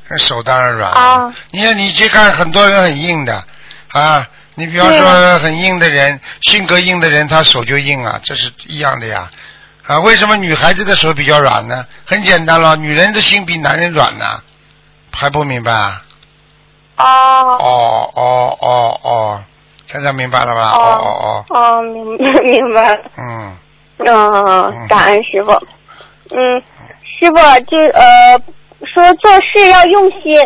[0.09, 0.96] 那手当然软了。
[0.96, 3.42] 啊你看，你去看很多人很硬的
[3.88, 4.24] 啊，
[4.55, 9.29] 你比方说很硬的人，性格硬的人，他手就硬啊，这是一样的呀。
[9.87, 11.85] 啊，为什么女孩子的手比较软呢？
[12.05, 14.42] 很简单了，女人的心比男人软呢，
[15.12, 16.03] 还不明白啊？
[16.96, 19.44] 哦哦哦哦哦，
[19.87, 20.72] 现在明白了吧？
[20.72, 22.05] 哦哦哦，哦，明
[22.44, 22.99] 明白了。
[23.16, 23.57] 嗯，
[23.99, 25.53] 嗯，感恩师傅。
[26.31, 26.61] 嗯，
[27.05, 28.37] 师傅就呃
[28.85, 30.37] 说做事要用心，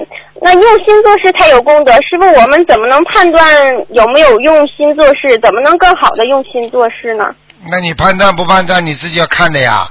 [0.42, 1.92] 那用心做事才有功德。
[1.94, 3.42] 师傅，我们怎么能判断
[3.88, 5.38] 有没有用心做事？
[5.42, 7.34] 怎么能更好的用心做事呢？
[7.66, 9.90] 那你判断不判断你自己要看的呀。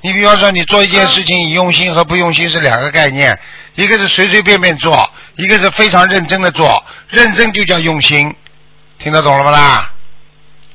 [0.00, 3.36] 你比方说，你做一件事情，你用心和不用心是两个概念，
[3.74, 6.84] 一个是随随便便做，一个是非常认真的做。
[7.08, 8.32] 认真就叫用心，
[8.98, 9.92] 听得懂了吗啦？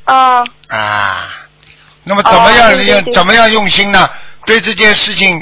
[0.04, 1.30] 啊啊，
[2.04, 4.10] 那么怎么样用、怎么样用心呢？
[4.46, 5.42] 对这件事情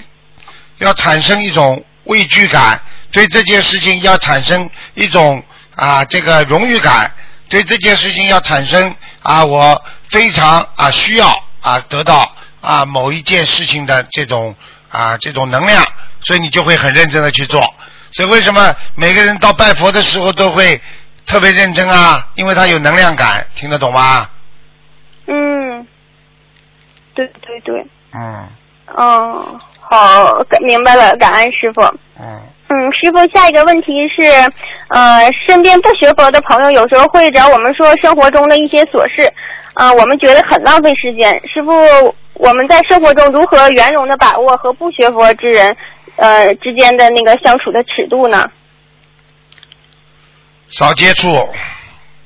[0.78, 2.80] 要产生一种畏惧感，
[3.12, 5.44] 对这件事情要产生一种
[5.76, 7.12] 啊这个荣誉感，
[7.50, 12.32] 对这件事情要产生啊我非常啊需要啊得到
[12.62, 14.56] 啊某一件事情的这种
[14.90, 15.84] 啊这种能量，
[16.22, 17.62] 所以你就会很认真的去做。
[18.12, 20.82] 所以为什么每个人到拜佛的时候都会
[21.26, 22.28] 特别认真啊？
[22.36, 24.28] 因为他有能量感，听得懂吗？
[25.28, 25.88] 嗯，
[27.14, 28.50] 对对对，嗯
[28.98, 31.82] 哦，好，明白了，感恩师傅。
[32.20, 32.42] 嗯。
[32.72, 34.24] 嗯，师傅，下一个问题是，
[34.88, 39.30] 呃，身边不学佛的朋友有时候会找我们说生活中的一些琐事，
[39.74, 41.34] 呃，我们觉得很浪费时间。
[41.50, 45.76] 师傅，我们在生活中如何圆融的把握和不学佛之人，
[46.16, 48.50] 呃之间的那个相处的尺度呢？
[50.70, 51.28] 少接触，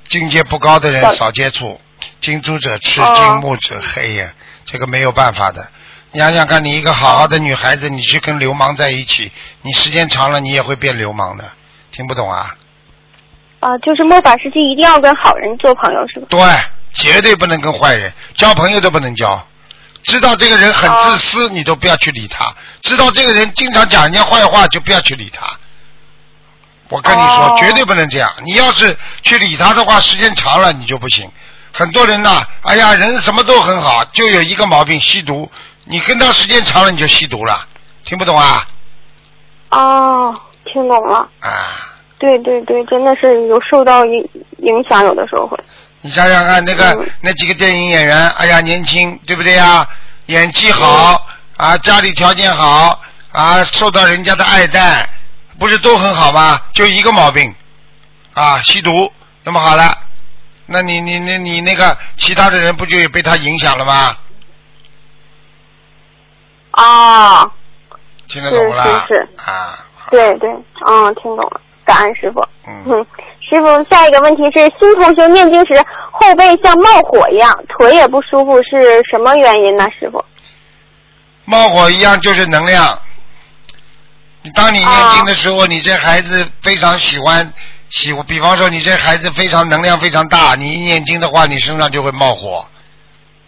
[0.07, 1.81] 境界不高的人少少接触，
[2.21, 4.33] 近朱者赤，哦近墨者黑呀，
[4.65, 5.67] 这个没有办法的。
[6.15, 9.29] 你想想看，你一个好好的女孩子，你去跟流氓在一起，
[9.63, 11.43] 你时间长了，你也会变流氓的。
[11.91, 12.55] 听不懂啊？
[13.59, 16.27] 啊、就是末法时期一定要跟好人做朋友，是吧？
[16.29, 16.39] 对，
[16.93, 19.45] 绝对不能跟坏人交朋友都不能交，
[20.03, 22.45] 知道这个人很自私，你都不要去理他；
[22.81, 25.45] 知道这个人经常讲人家坏话，就不要去理他。
[26.87, 28.33] 我跟你说，绝对不能这样。
[28.45, 31.29] 你要是去理他的话，时间长了你就不行。
[31.73, 35.51] 很多人呐，哎呀，人什么都很好，就有一个毛病，吸毒。
[35.85, 37.65] 你跟他时间长了，你就吸毒了。
[38.03, 38.65] 听不懂啊？
[39.69, 41.29] 哦，听懂了。
[41.39, 41.91] 啊。
[42.17, 45.57] 对对对，真的是有受到影影响，有的时候会。
[46.01, 49.87] 你想想看，那个那几个电影演员，哎呀，年轻，对不对呀？
[50.27, 52.99] 演技好啊，家里条件好
[53.31, 55.07] 啊，受到人家的爱戴，
[55.59, 56.59] 不是都很好吗？
[56.73, 57.53] 就一个毛病
[58.33, 59.11] 啊，吸毒。
[59.43, 59.95] 那么好了，
[60.65, 64.15] 那你你你你那个其他的人不就也被他影响了吗？
[66.75, 67.51] 啊。
[68.27, 68.83] 听得懂了？
[68.83, 69.29] 是是是。
[69.51, 69.79] 啊。
[70.11, 70.49] 对对，
[70.87, 71.61] 嗯，听懂了。
[71.83, 72.43] 感恩师傅。
[72.67, 73.05] 嗯，
[73.39, 75.73] 师傅，下一个问题是：新同学念经时
[76.11, 79.85] 后背像冒火一样，腿也不舒服，是什么原因呢？
[79.99, 80.23] 师傅？
[81.45, 82.99] 冒火一样就是能量。
[84.41, 87.53] 你当你念经的时候，你这孩子非常喜欢
[87.91, 92.65] 喜，比方说你这孩子非常能量非常大，你一念经的话，你身上就会冒火。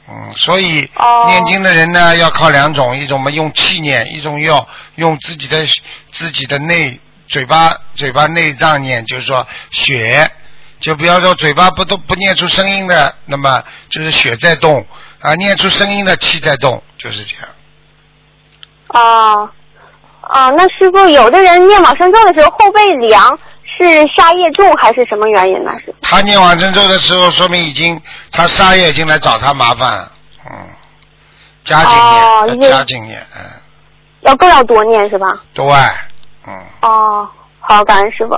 [0.09, 0.89] 嗯，所以
[1.27, 5.65] 念经的人呢，要靠两种，一种嘛用气念，一种要用自己的
[6.11, 6.99] 自己的内。
[7.29, 10.31] 嘴巴嘴巴内脏念，就是说血，
[10.79, 14.87] 就比方说嘴巴不都不念出声音的，那么就是血在动
[15.19, 17.49] 啊，念出声音的气在动，就是这样。
[18.87, 19.51] 啊
[20.21, 23.37] 啊，那师傅，有的人念往生咒的时候后背凉，
[23.77, 23.83] 是
[24.17, 25.71] 杀业重还是什么原因呢？
[25.85, 25.93] 是？
[26.01, 30.11] 他念往生咒的时候，说明已经他杀业已经来找他麻烦了，
[30.49, 30.51] 嗯，
[31.63, 33.43] 加紧念，加紧念，嗯。
[34.21, 35.27] 要更要多念是吧？
[35.53, 35.65] 对。
[36.47, 37.27] 嗯哦，
[37.59, 38.35] 好，感恩师傅。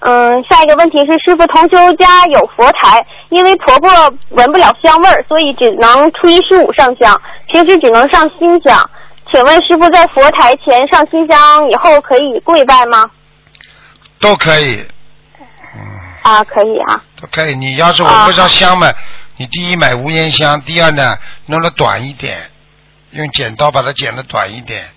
[0.00, 3.90] 嗯，下一个问题是，师傅同修家有佛台，因为婆婆
[4.30, 8.90] 闻不了香味儿，所以只能初一十五上香，平时只能上新香。
[9.32, 13.10] 请问师傅在佛台前上新香以后可以跪拜吗？
[14.18, 14.86] 都可以。
[15.74, 15.80] 嗯。
[16.22, 17.02] 啊，可以啊。
[17.20, 17.54] 都可以。
[17.54, 18.92] 你要是闻不上香嘛，
[19.36, 22.50] 你第一买无烟香，第二呢弄得短一点，
[23.10, 24.88] 用剪刀把它剪得短一点。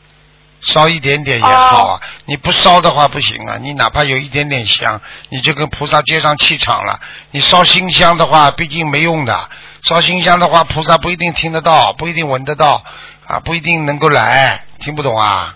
[0.62, 3.58] 烧一点点也好啊，你不烧的话不行啊。
[3.62, 7.00] 你哪怕有一点点香，你就跟菩萨接上气场了。
[7.32, 9.50] 你烧新香的话，毕竟没用的。
[9.84, 12.84] 烧新香的话，菩萨不一定听得到，不一定闻得到，
[13.26, 14.66] 啊，不一定能够来。
[14.82, 15.56] 听不懂啊？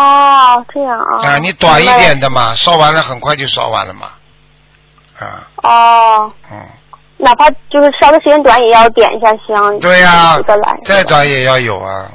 [0.00, 1.18] 哦，这样啊。
[1.26, 4.06] 啊，你短一点的嘛，烧完了很快就烧完了嘛。
[5.18, 5.48] 啊。
[5.62, 6.32] 哦。
[6.52, 6.56] 嗯。
[7.20, 9.76] 哪怕就是烧的时间短，也要点一下香。
[9.80, 10.38] 对呀。
[10.84, 12.08] 再短也要有啊。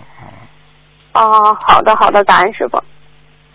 [1.14, 2.82] 哦，好的好的，感恩师傅。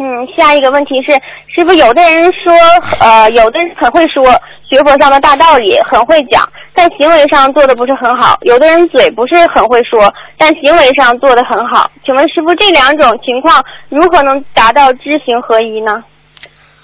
[0.01, 0.05] 嗯，
[0.37, 1.13] 下一个问题是，
[1.59, 2.55] 师傅，有的人说，
[3.01, 4.23] 呃，有的人很会说
[4.71, 8.39] 学佛上的大道理，很会讲，但行为上做的不是很好。
[8.43, 11.91] 有的人嘴不是很会说，但行为上做的很好。
[12.07, 16.05] 请问师傅，这两种情况如何能达到知行合一呢？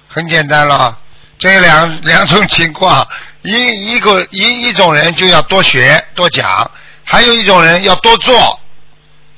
[0.09, 0.99] 很简单了，
[1.39, 3.07] 这两两种情况，
[3.43, 6.69] 一一个一一种人就要多学多讲，
[7.05, 8.59] 还有一种人要多做，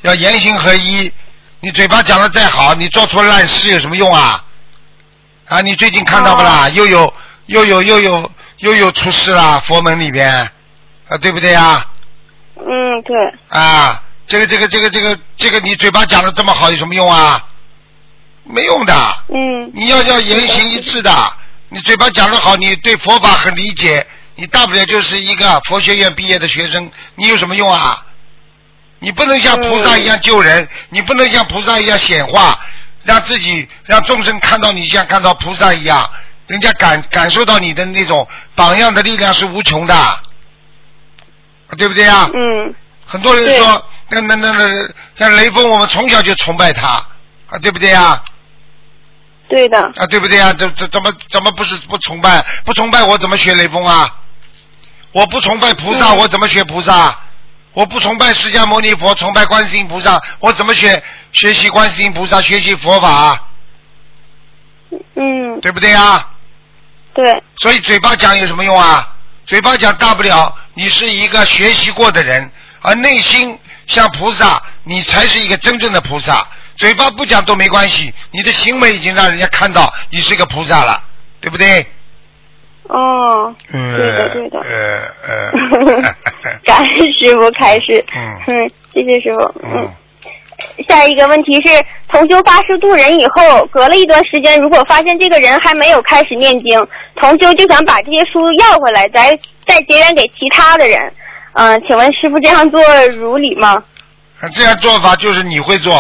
[0.01, 1.13] 要言行合一。
[1.61, 4.43] 你嘴巴讲的再好，你做出烂事有什么用啊？
[5.49, 6.69] 啊，你最近看到不啦？
[6.71, 7.13] 又有
[7.47, 10.29] 又有又有又有出事啦，佛门里边
[11.09, 11.87] 啊，对不对呀？
[12.57, 13.17] 嗯，对。
[13.49, 17.45] 啊，这个这个这个这个这个，你嘴巴讲的这么好有什么用啊？
[18.43, 18.95] 没用的。
[19.29, 19.71] 嗯。
[19.73, 21.33] 你要要言行一致的，
[21.69, 24.05] 你嘴巴讲的好，你对佛法很理解，
[24.35, 28.03] 你大不了就是一个佛学院毕业的学生，你有什么用啊？
[28.99, 32.59] 你不能像菩萨一样救人，你不能像菩萨一样显化，
[33.07, 36.11] 让自己让众生看到你像看到菩萨一样，
[36.49, 40.21] 人家感感受到你的那种榜样的力量是无穷的，
[41.79, 42.29] 对不对呀？
[42.35, 42.75] 嗯。
[43.09, 44.65] 很多人说，那那那那
[45.17, 46.89] 像雷锋，我们从小就崇拜他，
[47.49, 48.21] 啊，对不对呀？
[49.49, 49.79] 对的。
[49.79, 50.53] 啊，对不对呀？
[50.53, 52.45] 这这怎么怎么不是不崇拜？
[52.65, 54.13] 不崇拜我怎么学雷锋啊？
[55.13, 57.17] 我不崇拜菩萨，我怎么学菩萨？
[57.77, 63.51] 我不崇拜释迦牟尼佛，崇拜观世音菩萨，我怎么学学习观世音菩萨，学习佛法？
[65.15, 65.61] 嗯。
[65.61, 66.31] 对不对啊？
[67.13, 67.43] 对。
[67.57, 69.07] 所以嘴巴讲有什么用啊？
[69.45, 76.49] 嘴巴讲大不了你是一个学习过的人，而内心像菩萨，你才是一个真正的菩萨。
[76.77, 81.05] 嘴巴不讲都没关系，你的行为已经让人家看到你是个菩萨了，
[81.43, 81.87] 对不对？
[82.89, 85.53] 哦，对的对的，呃呃，
[86.65, 89.89] 感恩师傅开始，嗯，谢谢师傅，嗯，
[90.89, 91.69] 下一个问题是，
[92.09, 100.99] 同修发誓渡人以后，隔了一段时间，如果发现这个人还没有开始念经，同修就想把这些书要回来，再再结缘给其他的人，
[101.55, 102.81] 嗯，请问师傅这样做
[103.17, 103.83] 如理吗？
[104.55, 105.93] 这样做法就是你会做。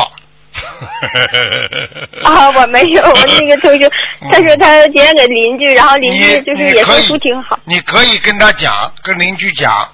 [2.24, 3.88] 啊，我没有，我那个同学，
[4.32, 7.58] 他说他今天给邻居，然后邻居就是也说不挺好。
[7.64, 9.88] 你可以跟他讲，跟邻居讲，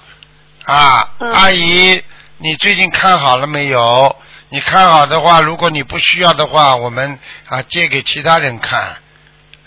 [0.65, 2.01] 啊，阿姨，
[2.37, 4.15] 你最近看好了没有？
[4.49, 7.17] 你看好的话，如果你不需要的话，我们
[7.47, 8.95] 啊借给其他人看，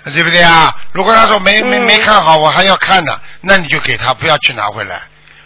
[0.05, 0.74] 对不对啊？
[0.92, 5.00] 如果他说没没没看好，我还要看呢，那你就给他，不要去拿回来。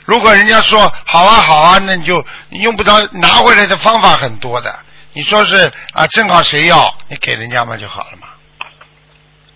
[0.05, 4.77] 如果人家说好啊好啊，那你就用不着拿回来的方法很多的。
[5.13, 8.29] 你说是啊，正好谁要，你给人家嘛就好了嘛。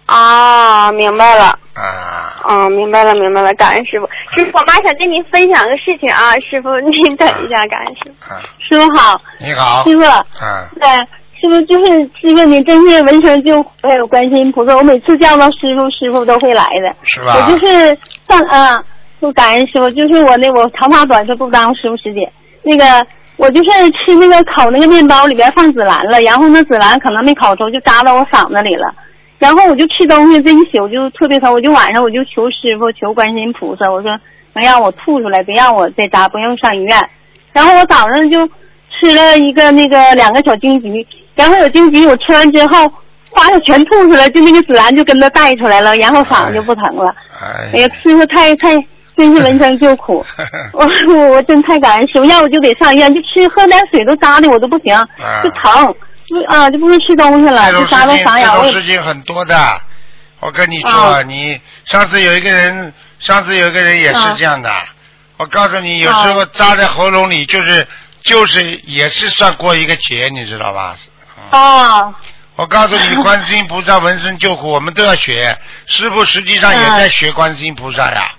[0.06, 1.58] 啊，明白了。
[1.74, 2.42] 啊。
[2.48, 3.54] 嗯，明白了，明白了。
[3.54, 8.34] 感恩师傅，师傅，我妈想跟您分享个事情啊，师傅，您等一下，感恩师傅。
[8.58, 9.20] 师傅好。
[9.38, 9.84] 你好。
[9.84, 10.02] 师傅。
[10.02, 10.68] 嗯。
[10.80, 10.90] 对，
[11.40, 16.96] 师傅就是师傅，你真是闻声就还有观世音菩萨，我每次叫到师傅，师傅都会来的。
[17.04, 17.36] 是吧？
[17.36, 17.96] 我就是
[18.28, 18.84] 上啊，
[19.22, 22.30] 就感恩师傅，就是我那我长话短说，不耽误师傅时间。
[22.64, 23.06] 那个。
[23.36, 28.94] 我就是吃那个烤那个面包里边放紫兰了，然后那紫兰可能没烤熟，就扎到我嗓子里了。
[29.38, 34.16] 然后我就吃东西这一宿就特别疼，我就晚上我就求师傅求观世音菩萨，我说
[34.52, 36.96] 能让我吐出来，别让我再扎，不用上医院。
[37.52, 42.88] 然后我早上就吃了一个那个两个小金桔，然后有金桔我吃完之后，
[43.30, 47.14] 哗就全吐出来，就那个紫兰就跟着带出来了，然后嗓子就不疼了。
[47.42, 48.74] 哎呀，师傅太太。
[49.16, 50.24] 真是闻声救苦，
[50.74, 54.96] 我我我真太感恩师傅，要不就得上医院，就吃喝点水都扎的我都不行，
[55.42, 55.94] 就疼，
[56.26, 58.46] 就啊就不能吃东西了，就扎到嗓眼。
[58.46, 59.80] 这种事情很多的，
[60.40, 64.70] 我跟你说，你上次有一个人，上次有一个人也是这样的，
[65.36, 67.86] 我告诉你，有时候扎在喉咙里，就是
[68.22, 70.96] 就是也是算过一个节，你知道吧？
[71.50, 72.14] 啊。
[72.56, 78.30] 我告诉你，观世音菩萨闻声救苦，我们都要学，师傅实际上也在学观世音菩萨呀。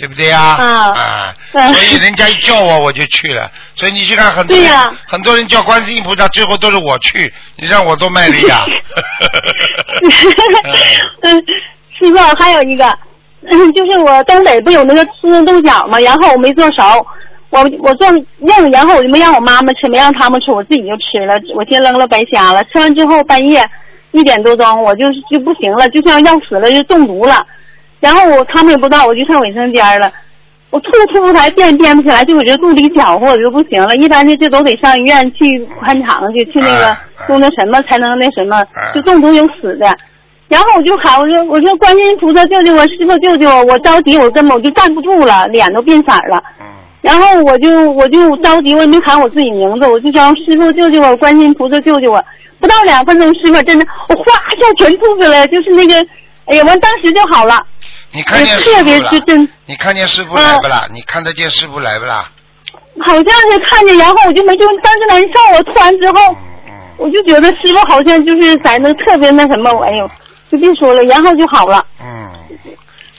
[0.00, 0.40] 对不对呀？
[0.40, 3.50] 啊，所以人家一叫我我就去了。
[3.74, 4.66] 所以你去看很多人，
[5.06, 7.30] 很多人叫观世音菩萨，最后都是我去。
[7.56, 8.64] 你让我多卖力呀！
[11.20, 11.36] 嗯，
[11.98, 12.88] 师傅还有一个，
[13.74, 16.00] 就是我东北不有那个吃豆角吗？
[16.00, 16.82] 然后我没做熟，
[17.50, 21.34] 我我做硬，然后我就没让我妈妈吃，没让他们吃，我自己就吃了。
[21.54, 22.64] 我先扔了白瞎了。
[22.72, 23.62] 吃完之后半夜
[24.12, 27.46] 一点多钟，我就就不行了，就像要死了，就中毒了。
[28.00, 30.10] 然后我他们也不知道，我就上卫生间了。
[30.70, 33.96] 我吐吐不出来，便便不起来，就我这肚里搅和，我就不行了。
[33.96, 36.96] 一般的这都得上医院去宽肠去，去那个
[37.28, 39.96] 用那什么才能那什么，就中毒有死的。
[40.48, 46.42] 然后我就喊我说我说观音菩萨救救我，师傅救救我，我着急，我根本我就站不住了，脸都变色了。
[47.02, 52.24] 然后我就我就着急，我也没喊我自己名字，我就叫师傅救救我，观音菩萨救救我。
[52.60, 54.22] 不到两分钟，师傅真的我哗
[54.56, 55.94] 一下全吐出来，就是那个，
[56.44, 57.60] 哎呀，完当时就好了。
[58.12, 59.10] 你看见师傅了？
[59.66, 60.86] 你看见师傅来不啦？
[60.92, 62.30] 你看得见师傅来不啦？
[63.04, 65.56] 好像是看见，然后我就没就但是难受。
[65.56, 66.36] 我吐完之后，
[66.96, 70.10] 我就觉得师傅好像就是在那特别那什么，哎呦，
[70.50, 71.86] 就别说了，然后就好了。
[72.00, 72.30] 嗯。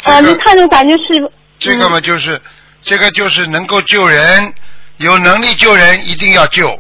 [0.04, 1.32] 啊，就看着感觉师傅。
[1.58, 2.39] 这个嘛，就是
[2.82, 4.54] 这个就是能够救人，
[4.97, 6.77] 有能力救人一定要救，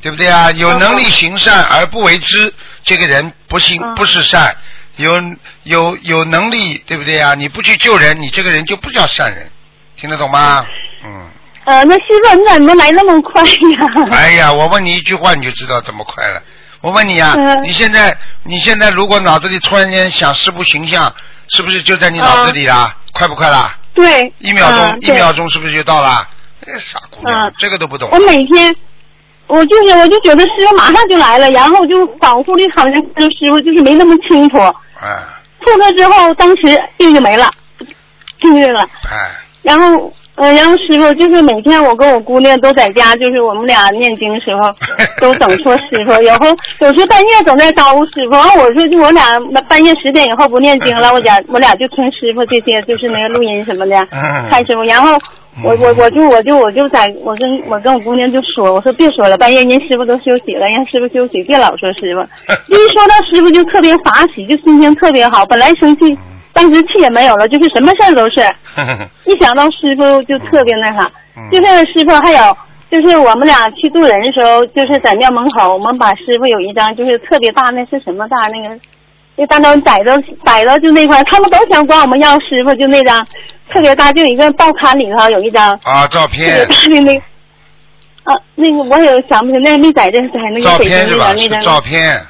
[0.00, 0.50] 对不对啊？
[0.52, 4.56] 有能力行善而不为之，这个人不行不是善。
[4.96, 5.22] 有
[5.64, 7.34] 有有能力，对不对啊？
[7.34, 9.50] 你不去救人，你这个人就不叫善人，
[9.96, 10.64] 听得懂吗？
[11.04, 11.28] 嗯。
[11.64, 14.08] 呃，那师傅你怎么来那么快呀？
[14.10, 16.42] 哎呀，我问你一句话，你就知道怎么快了。
[16.80, 21.14] 我问你呀，你现在你现在如果脑子里突然间想师傅形象，
[21.48, 22.96] 是不是就在你脑子里啦？
[23.12, 23.78] 快不快啦？
[23.94, 24.32] 对。
[24.38, 26.28] 一秒钟，一秒钟是不是就到了？
[26.66, 28.08] 哎，傻姑娘，这个都不懂。
[28.10, 28.74] 我每天。
[29.52, 34.56] 我就是，我就觉得师傅马上就来了，然后就恍惚的好像跟师傅就是没那么清楚。
[34.58, 35.18] 哎。
[35.60, 37.50] 吐了之后，当时病就没了，
[38.40, 38.80] 病了。
[38.80, 39.30] 哎。
[39.60, 44.70] 然后，呃，然后师傅就是每天我跟我姑娘都在家，就是我们俩念经的时候
[45.20, 46.46] 都等说师傅，有时候
[46.80, 48.30] 有时半夜总在招呼师傅。
[48.30, 49.38] 完我说就我俩
[49.68, 54.06] 半夜十点以后不念经了，我俩我俩就听师傅这些就是那个录音什么的，
[54.48, 55.18] 看师傅，然后。
[55.62, 62.22] 我我我就我就我就在我跟我跟我姑娘就说，我说别说了，半夜人师傅都休息了，让师傅休息，别老说师傅。
[62.72, 65.44] 一说到师傅就特别法喜，就心情特别好。
[65.44, 66.16] 本来生气，
[66.54, 68.40] 当时气也没有了，就是什么事儿都是。
[69.30, 71.10] 一想到师傅就特别那啥。
[71.50, 72.56] 就是师傅还有，
[72.90, 78.78] 就是我们俩去渡人的时候，就是在庙门口，我们把师傅有一张就是特别大，那是什么大那个？
[79.36, 80.12] 那大张摆到
[80.44, 83.24] 摆到就那块，他们都想管我们要师傅，就那张。
[83.72, 87.16] 特别大，就一个报刊里头有一张啊照片，特别大的那
[88.24, 91.60] 啊那个我也想不起，那没在这在那个北京那边那张。
[91.62, 92.20] 照片，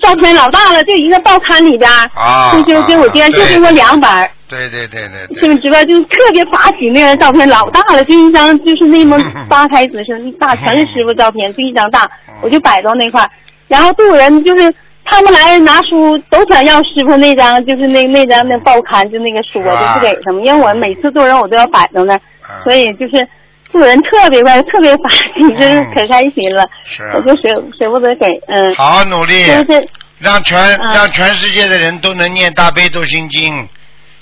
[0.00, 1.90] 照片老大了，就一个报刊里边。
[2.14, 4.10] 啊，就就给我爹就给我两本，
[4.48, 5.38] 对对对对对。
[5.38, 5.84] 是不是吧？
[5.84, 9.18] 就特别发喜那张照片，老大了，就一张就是那么
[9.48, 12.10] 八开始是大，全是师傅照片，就一张大，
[12.42, 13.30] 我就摆到那块儿。
[13.68, 14.74] 然后都有人就是
[15.04, 22.18] 他们来拿书，都想要师傅那张，就是那那张那报刊就那个书，我就不给他们，因为我每次做人我都要摆到那，
[22.64, 23.28] 所以就是
[23.70, 26.66] 做人特别快，特别法喜，就是可开心了。
[26.84, 27.02] 是。
[27.14, 27.48] 我就舍
[27.78, 28.74] 舍不得给，嗯。
[28.74, 29.44] 好好努力。
[29.46, 29.88] 就是。
[30.18, 33.68] 让全让全世界的人都能念大悲咒心经，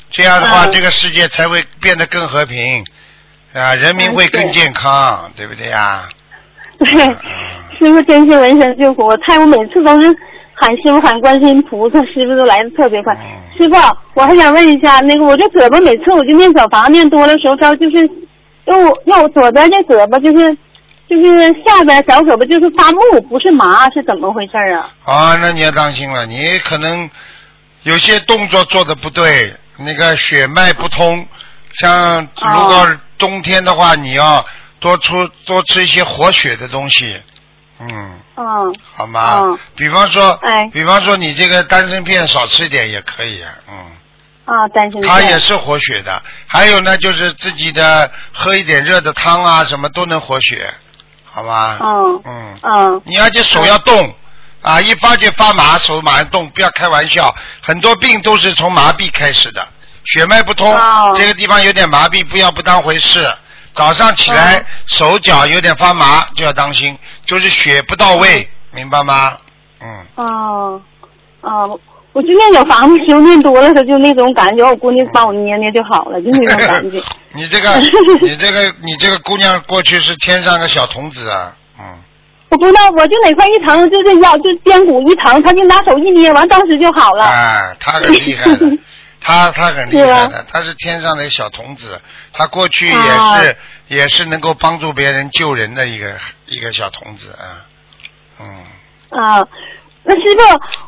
[0.09, 2.83] 这样的话，这个世界才会变得更和平，
[3.53, 6.09] 啊，人民会更健康，对不对呀？
[6.79, 6.89] 对，
[7.79, 10.09] 师傅真是闻声救苦，我猜我每次都是
[10.61, 13.15] 喊师傅喊观世音菩萨，师傅都来的特别快。
[13.57, 13.75] 师傅，
[14.15, 18.07] 我还想问一下，那个我这胳膊每次我就念小房念多的时候，他就是
[18.67, 20.57] 右右左边这胳膊就是。
[21.09, 24.89] 就是下边小胳膊就是发木，不是麻，是怎么回事啊？
[25.05, 27.11] 啊，那你要当心了，你可能
[27.83, 31.27] 有些动作做的不对，那个血脉不通。
[31.81, 34.47] 像如果冬天的话，你要
[34.79, 37.21] 多出多吃一些活血的东西。
[37.81, 38.21] 嗯。
[38.37, 38.75] 嗯。
[38.95, 39.43] 好吗？
[39.45, 39.59] 嗯。
[39.77, 40.39] 比方说。
[40.43, 40.69] 哎。
[40.73, 43.43] 比方说，你这个丹参片少吃一点也可以。
[43.69, 43.75] 嗯。
[44.45, 45.11] 啊，丹参片。
[45.11, 46.23] 它也是活血的。
[46.47, 50.73] 还有呢，就是自己的喝一点热的汤啊，什么都能活血。
[51.33, 54.13] 好吧，嗯嗯嗯，你而且手要动
[54.63, 57.33] 啊，一发觉发麻，手马上动，不要开玩笑。
[57.63, 59.65] 很多病都是从麻痹开始的，
[60.07, 60.77] 血脉不通，
[61.15, 63.33] 这个地方有点麻痹，不要不当回事。
[63.75, 69.37] 早上起来手脚有点发麻，就要当心，就是血不到位，明白吗？
[69.81, 69.89] 嗯。
[70.17, 70.81] 哦，
[71.43, 71.81] 哦。
[72.13, 77.01] 我就那小房子修念多了，他就那种感觉，我姑娘帮我捏捏就好了，就那种感觉。
[77.33, 77.79] 你这个，
[78.21, 81.85] 你这个，你这个姑娘过去是天上个小童子啊，嗯。
[82.49, 87.25] 我不知道，我就哪块一疼，就这腰，就肩骨一疼，他就拿手一捏，完当时就好了。
[87.27, 88.67] 哎，他可厉害的，
[89.21, 92.01] 他他很厉害的，他是天上的小童子，
[92.33, 93.57] 他过去也是
[93.89, 96.15] 也是能够帮助别人救人的一个
[96.47, 97.67] 一个小童子啊，
[98.41, 98.47] 嗯。
[99.11, 99.47] 啊。
[100.03, 100.41] 那师傅，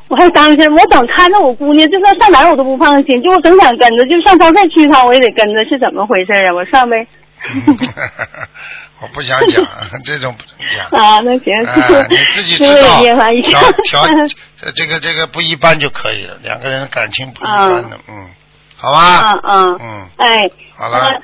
[0.09, 6.53] 我还担心，我等看着我姑娘，就算上哪我都不放心，就我总想跟着，就上超市去一趟，我也得跟着，是怎么回事啊？
[6.55, 7.07] 我上呗。
[9.03, 9.63] 我不想讲
[10.03, 10.87] 这种不能讲。
[10.99, 11.53] 啊，那行，
[12.09, 13.01] 你自己知道，
[13.43, 14.03] 调调
[14.71, 18.31] 这个这个不一般就可以了，两个人感情不一般的，嗯，
[18.77, 19.33] 好吧。
[19.33, 19.79] 嗯嗯。
[19.81, 20.09] 嗯。
[20.19, 20.51] 哎。
[20.77, 21.21] 好了。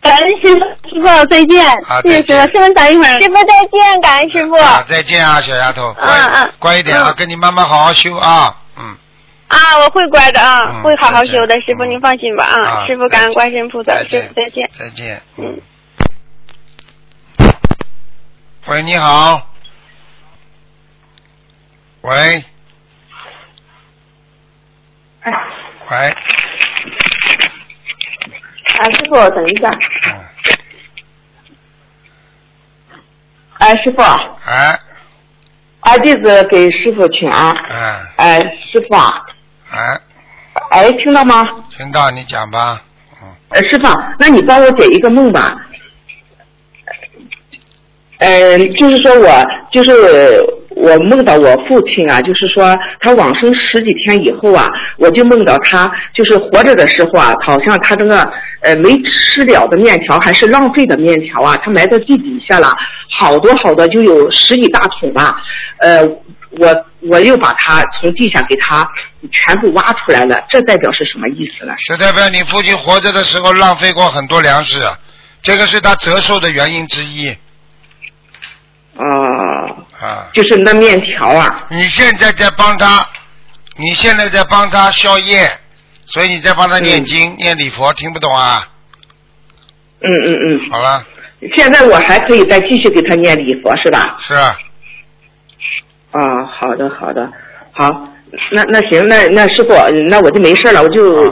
[0.00, 1.64] 感恩师傅，师傅再见。
[2.02, 3.20] 谢谢师傅，师傅等一会儿。
[3.20, 4.56] 师傅再见，感恩师傅。
[4.88, 5.94] 再见啊，小丫头。
[5.98, 6.52] 嗯嗯。
[6.58, 8.56] 乖一点啊，跟你妈妈好好修啊。
[8.78, 8.96] 嗯。
[9.48, 12.86] 啊，我会乖的啊，会好好修的，师傅您放心吧啊。
[12.86, 14.70] 师傅感恩观世音菩萨，师傅再见。
[14.78, 15.22] 再见。
[15.36, 15.60] 嗯。
[18.66, 19.46] 喂，你好。
[22.00, 22.44] 喂。
[25.26, 25.32] 哎。
[25.90, 25.96] 喂。
[28.78, 29.68] 哎，师傅，等一下。
[30.06, 30.14] 嗯。
[33.58, 34.02] 哎，师傅。
[34.02, 34.78] 哎。
[35.80, 37.50] 二弟子给师傅请安。
[37.50, 38.06] 嗯。
[38.16, 39.10] 哎，师傅啊。
[39.72, 40.00] 哎。
[40.70, 41.48] 哎，听到吗？
[41.70, 42.82] 听到，你讲吧。
[43.20, 43.34] 嗯。
[43.48, 45.56] 呃，师傅，那你帮我解一个梦吧。
[48.18, 50.44] 呃，就是说我就是。
[50.76, 58.20] 我梦到我父亲啊，就是说他往生十几天以后啊，我就梦到他就是活着的时候啊，好像他这个
[58.60, 62.76] 呃没吃了的面条还是浪费的面条啊，他埋在地底下了，
[63.08, 65.34] 好多好多就有十几大桶吧，
[65.78, 66.02] 呃，
[66.50, 68.86] 我我又把它从地下给他
[69.32, 71.72] 全部挖出来了，这代表是什么意思呢？
[71.88, 74.78] 这代表你父亲活着的时候浪费过很多粮食，
[75.40, 77.34] 这个是他折寿的原因之一。
[78.98, 81.66] 哦，啊，就是那面条啊。
[81.70, 83.06] 你现在在帮他，
[83.76, 85.50] 你现在在帮他消业，
[86.06, 88.68] 所以你在帮他念经、念礼佛，听不懂啊？
[90.00, 90.70] 嗯嗯嗯。
[90.70, 91.04] 好了。
[91.54, 94.16] 现在我还可以再继续给他念礼佛，是吧？
[94.20, 94.58] 是啊。
[96.12, 97.30] 啊，好的好的，
[97.72, 97.90] 好，
[98.52, 99.74] 那那行，那那师傅，
[100.08, 101.30] 那我就没事了，我就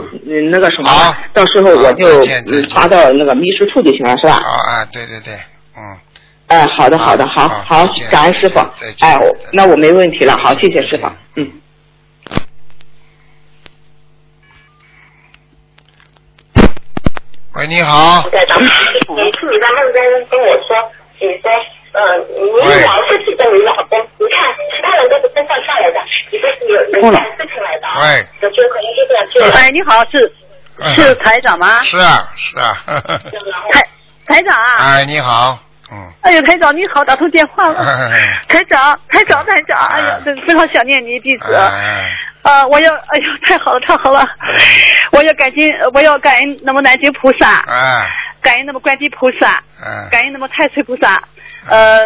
[0.50, 0.90] 那个什么，
[1.32, 2.22] 到时候我就
[2.68, 4.34] 发到那个秘书处就行了，是吧？
[4.34, 5.32] 啊啊，对对对，
[5.78, 5.96] 嗯。
[6.54, 8.60] 哎，好的，好的，好，好，感恩师傅。
[9.00, 9.18] 哎，
[9.52, 11.08] 那我没问题了，好，谢谢师傅。
[11.34, 11.50] 嗯。
[17.56, 18.22] 喂，你好。
[18.30, 18.70] 在咱们你
[19.32, 19.98] 去你在梦中
[20.30, 20.76] 跟我说，
[21.18, 21.50] 你说，
[21.90, 25.98] 呃，你老是记得你老公，你看其他人都是身上下来的，
[26.30, 27.88] 你都是有有干事情来的。
[28.00, 28.24] 喂。
[28.40, 29.50] 就可能就这样。
[29.56, 30.32] 哎，你好，是
[30.94, 31.82] 是台长吗？
[31.82, 32.78] 是啊，是啊。
[33.72, 33.82] 台
[34.24, 34.76] 台长啊。
[34.78, 35.58] 哎，你好。
[35.92, 37.74] 嗯，哎呀，台长你好，打通电话了。
[38.48, 40.00] 台长，台长，台长，哎。
[40.00, 41.54] 呀，真非常想念你弟子。
[42.42, 44.20] 呃，我要，哎呦，太好了，太好了！
[45.12, 48.06] 我要感激，我要感恩那么南京菩萨，哎，
[48.42, 51.22] 感恩那么观世菩萨，嗯感恩那么太岁菩萨，
[51.70, 52.00] 呃，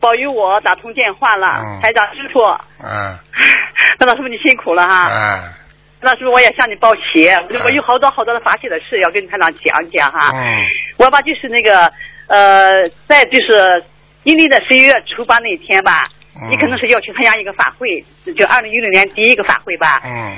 [0.00, 1.80] 保佑我打通电话了，嗯。
[1.80, 2.40] 台长师傅，
[2.82, 3.16] 嗯
[4.00, 5.54] 那老师傅你辛苦了哈，嗯
[6.00, 10.64] 那师傅我也向你报喜，我我有好多好多的法喜的事要跟台长讲讲哈，嗯
[10.96, 11.92] 我把就是那个
[12.28, 13.82] 呃，在就是
[14.24, 16.08] 阴历的十一月初八那一天吧，
[16.40, 18.04] 嗯你可能是要去参加一个法会，
[18.36, 20.00] 就二零一六年第一个法会吧。
[20.04, 20.36] 嗯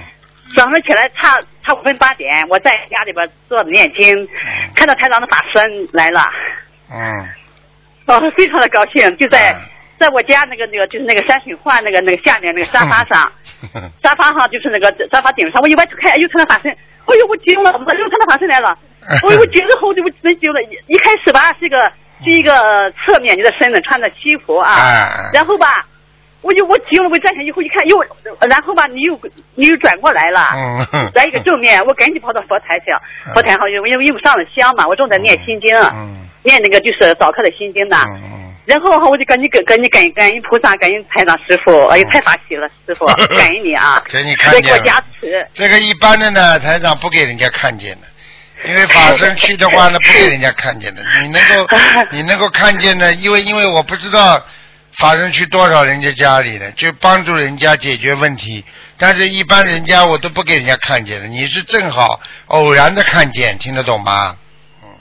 [0.56, 4.28] 早上起来差差五分八点，我在家里边坐着念经，
[4.74, 5.62] 看到台长的法身
[5.92, 6.28] 来了，
[6.90, 6.98] 嗯
[8.06, 9.54] 哦，非常的高兴，就在、
[9.96, 13.30] 在我家那个那个就是那个山水画那个那个下面那个沙发上，
[14.02, 18.76] 沙发上就是那个沙发顶上，我一歪头看，哎呦，看到法身，哎呦，我惊了，我说哎呦，看到法身来了，
[19.08, 21.76] 哎呦，我觉得后就我真惊了，一一开始吧是一个
[22.24, 22.52] 是一个
[22.92, 25.30] 侧面你的身子穿着西服啊，啊。
[25.32, 25.86] 然后吧。
[26.42, 28.02] 我就我惊了，我站起来以后一看，又
[28.48, 29.20] 然后吧，你又
[29.56, 30.48] 你又转过来了，
[30.90, 31.10] 嗯。
[31.14, 32.86] 来一个正面， 我赶紧跑到佛台去，
[33.34, 36.26] 佛台上因为因为上了香嘛，我正在念心经，嗯。
[36.42, 37.98] 念那个就是早课的心经呢。
[38.64, 43.04] 然后哈，我就赶紧跟赶紧感恩感恩菩萨，感恩台长师傅，哎呀太法喜了，师傅，
[43.36, 44.78] 感恩你啊，给你看再给我。
[44.78, 45.46] 加持。
[45.52, 48.06] 这个一般的呢，台长不给人家看见的，
[48.66, 51.02] 因为法身去的话呢，不给人家看见的。
[51.22, 51.66] 你能够
[52.10, 54.42] 你能够看见呢，因为因为我不知道
[54.98, 58.64] 法身去多少人家家里呢，就帮助人家解决问题。
[58.98, 61.26] 但是，一般人家我都不给人家看见的。
[61.26, 64.36] 你是正好偶然的看见，听得懂吗？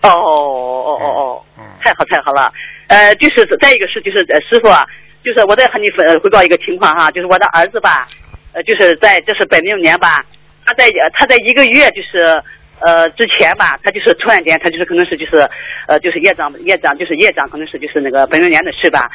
[0.02, 2.50] 哦哦哦哦哦，嗯太好太好了。
[2.88, 4.86] 呃，就是再一个是就是呃师傅啊，
[5.22, 8.08] 就是我再和你呃汇报一个情况哈，就是我的儿子吧，
[8.54, 10.24] 呃，就是在这是本命年吧，
[10.66, 12.42] 他在呃他在一个月就是
[12.82, 15.38] 呃之前吧，他就是突然间他就是可能是就是
[15.88, 19.10] 呃就是业障业障就是业障可能是就是那个本命年的事吧，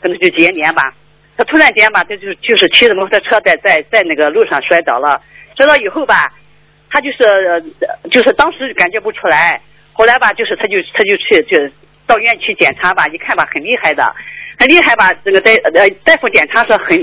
[0.00, 0.94] 可能就结年吧。
[1.36, 5.20] 他突然间吧，他就就是骑着摩托车在在在那个路上摔倒了，
[5.56, 6.30] 摔倒以后吧，
[6.90, 7.60] 他就是呃
[8.10, 9.58] 就是当时感觉不出来，
[9.92, 11.58] 后来吧就是他就他就去就
[12.06, 14.14] 到医院去检查吧，一看吧很厉害的，
[14.58, 17.02] 很厉害吧，这个大呃大夫检查说很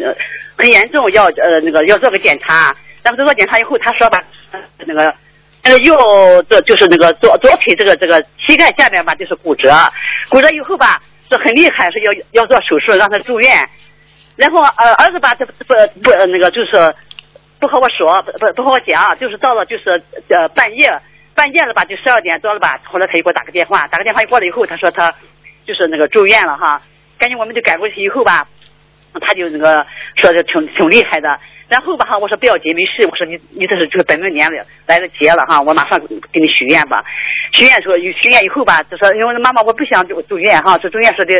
[0.55, 4.24] 很严重，要呃那个要做个检查，然后做个检查以后他说吧
[4.86, 5.13] 那个。
[5.68, 5.95] 呃，右
[6.49, 9.70] 这就是那个左左腿这个这个膝盖下面吧，就是骨折，
[10.30, 13.51] 骨折以后吧是很厉害，是要要做手术，让他住院。
[14.38, 16.95] 然后呃儿子吧，这不不那个就是
[17.59, 20.89] 不和我说，不不不和我讲，就是到了就是呃半夜
[21.36, 25.13] 半夜了吧，就十二点多了吧，后来他又给我打个电话，打个电话过来以后，他说他
[25.65, 26.82] 就是那个住院了哈，
[27.18, 28.47] 赶紧我们就赶过去以后吧，
[29.20, 31.39] 他就那个说的挺挺厉害的。
[31.68, 33.05] 然后吧哈，我说不要紧，没事。
[33.05, 35.99] 我说你你这是这个本命年了来了劫了哈，我马上
[36.32, 37.03] 给你许愿吧。
[37.51, 41.34] 许愿说许愿以后吧，就说因为妈妈我不想住住院哈，说住院说的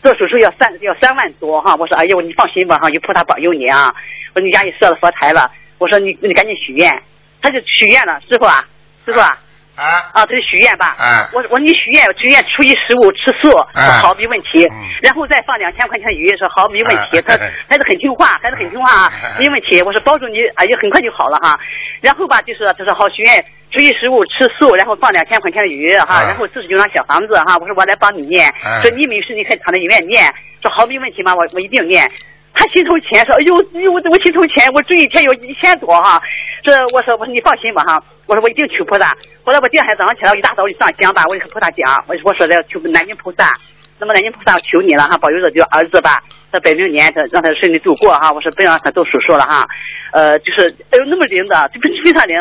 [0.00, 1.74] 做手术要三要三万多哈。
[1.74, 3.92] 我说哎呦你放心吧哈，有菩萨保佑你啊。
[4.34, 7.02] 我说你家也设了佛台了，我说你你赶紧许愿。
[7.40, 8.64] 他就许愿了，师傅啊，
[9.04, 9.36] 师傅啊。
[9.74, 10.94] 啊啊，他就许愿吧。
[10.98, 14.68] 啊我我说你许愿，许愿初一十五吃素，啊说好没问题。
[15.00, 17.20] 然后再放两千块钱的鱼，说好没问题。
[17.22, 17.36] 他
[17.68, 19.80] 孩子很听话，孩子很听话啊，没问题。
[19.82, 21.58] 我说保证你，哎呀，很快就好了哈。
[22.00, 27.56] 然后吧，就是他说好许愿，初一十五吃素，然后放两千块钱的鱼哈，啊然后四十九张小房子哈。
[27.58, 30.24] 我说我来帮你念，啊说你没事你可以躺在医院念，
[30.60, 32.10] 说好没问题嘛，我我一定念。
[32.54, 33.54] 他心头钱说，哎呦，
[33.90, 36.20] 我我心头钱，我住一天有一千多哈。
[36.62, 39.16] 这我说我说你放心吧哈，我说我一定求菩萨。
[39.42, 43.50] 后来我第二天早上起来，我一大早就上香吧，我就和菩萨讲，我我说的求南京菩萨，
[43.98, 46.22] 那么南京菩萨求你了哈，保佑着这儿子吧，
[46.52, 49.66] 他本命年他让他顺利度过哈，我说不要让他做手术了哈，
[50.12, 52.36] 呃，就是哎呦那么灵的，就非常灵。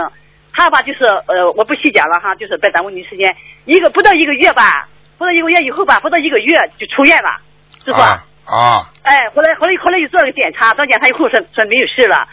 [0.53, 3.33] 他吧就是呃我不细讲了哈，就是别耽误你时间，
[3.65, 4.87] 一个不到一个月吧，
[5.17, 7.29] 不到一个月以后吧，不到一个月就出院了，
[7.83, 7.97] 师傅。
[7.97, 12.27] 啊啊哎，后来后来后来又做了个检查，做检查以后说说没有事了，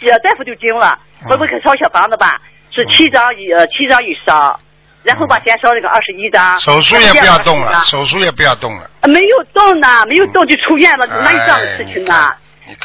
[0.00, 2.40] 这大夫就惊了，说我可烧小房子吧，
[2.70, 4.58] 是七张一呃七张一烧，
[5.02, 8.90] 然后把先烧了个二十一张，手术也不要动了，手术也不要动了。
[9.04, 12.34] 没有动呢，没有动就出院了，哪有这样的事情呢？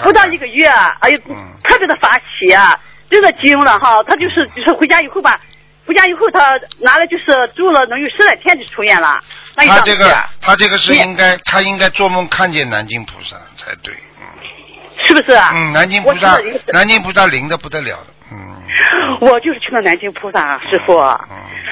[0.04, 1.18] 不到一个月，哎呦，
[1.64, 2.78] 特别的发喜啊，
[3.10, 5.40] 真的惊了哈，他就是就是回家以后吧。
[5.88, 6.40] 回家以后，他
[6.80, 7.26] 拿了就是
[7.56, 9.20] 住了能有十来天就出院了。
[9.56, 10.06] 他这个
[10.42, 13.94] 他这个是应该他应该做梦看见南京菩萨才对。
[15.06, 15.52] 是不是啊？
[15.56, 16.38] 嗯，南京菩萨
[16.74, 18.08] 南京菩萨灵的不得了的。
[18.32, 18.38] 嗯
[19.22, 20.98] 我就是去了南京菩萨师傅，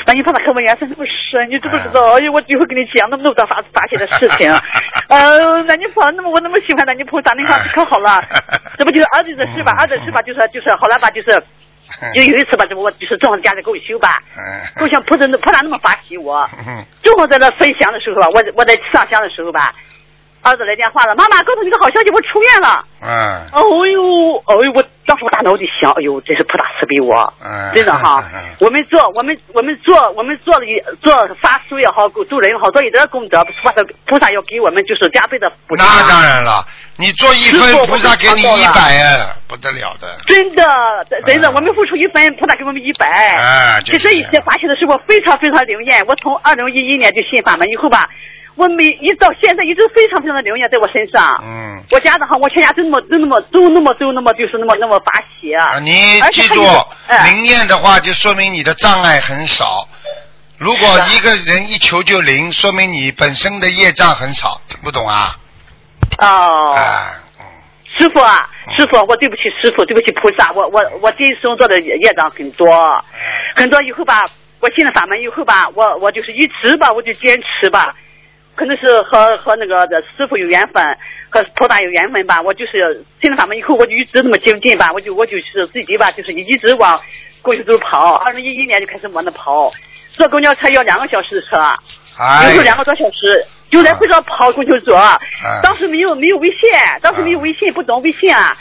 [0.08, 2.14] 南京菩萨和我缘分那么深，你知不知道？
[2.16, 4.50] 哎呀，我以后跟你讲那么多发发现的事情。
[5.10, 8.24] 呃，南京菩萨那么我那么喜欢南京菩萨，你看可好了，
[8.78, 9.74] 这不就是儿子的事吧？
[9.82, 11.44] 儿子的事吧，就是就是好了吧，就是
[12.14, 14.22] 就有一次吧，这不我就是正好家里给我修吧，
[14.80, 16.48] 够像菩萨菩萨那么发起我，
[17.04, 19.74] 正好在那分享的时候吧，我我在上香的时候吧。
[20.46, 22.86] 儿子来电话了，妈妈，告诉你个好消息，我出院了。
[23.02, 23.10] 嗯。
[23.52, 27.74] 哦呦，哦呦，我当时我大脑就想，哎呦，真是菩萨慈悲我，嗯。
[27.74, 28.24] 真的哈。
[28.62, 33.74] 我们做，我们我们做，我们做了一做法术也好，做人也好，做一点功德，菩萨
[34.06, 35.88] 菩萨要给我们就是加倍的补偿。
[35.88, 36.64] 那当然了，
[36.98, 40.16] 你做一分，菩萨给你一百啊，不得了的。
[40.28, 40.64] 真的，
[41.26, 43.08] 真的，我们付出一分，菩萨给我们一百。
[43.10, 46.06] 哎，其实一些发现的时候非常非常灵验。
[46.06, 48.08] 我从二零一一年就信法门以后吧。
[48.56, 51.44] 我每一到现在一直非常非常的灵验在我身上。
[51.44, 51.84] 嗯。
[51.92, 55.54] 我家的哈，我全家都那么都那么都那么都那么就是那么那么发喜。
[55.54, 56.64] 啊，你记住，
[57.26, 59.88] 灵验的话就说明你的障碍很少。
[60.58, 65.36] 如果一个人一求就灵，说明你本身的业障很少，听不懂啊？
[66.20, 66.74] 哦。
[66.74, 67.22] 啊。
[67.98, 73.02] 师傅啊，师傅，我对不起师傅，对不起菩萨，我我我这一生做的业障很多，
[73.56, 74.26] 很多以后吧，
[74.60, 77.96] 我进了法门以后吧，我我就是一直吧，我就坚持吧。
[78.56, 79.86] 可能是和和那个
[80.18, 80.82] 师傅有缘分，
[81.30, 82.42] 和菩萨有缘分吧。
[82.42, 84.90] 我就是进了法门以后，我就一直那么精进吧。
[84.94, 87.00] 我就我就是自己吧，就是一直往
[87.42, 88.16] 公修组跑。
[88.16, 89.72] 二零一一年就开始往那跑，
[90.12, 91.58] 坐公交车要两个小时的车，
[92.46, 94.94] 有时候两个多小时，就来回着跑公修组。
[95.62, 96.60] 当时没有没有微信，
[97.02, 98.56] 当时没有微信，不懂微信啊。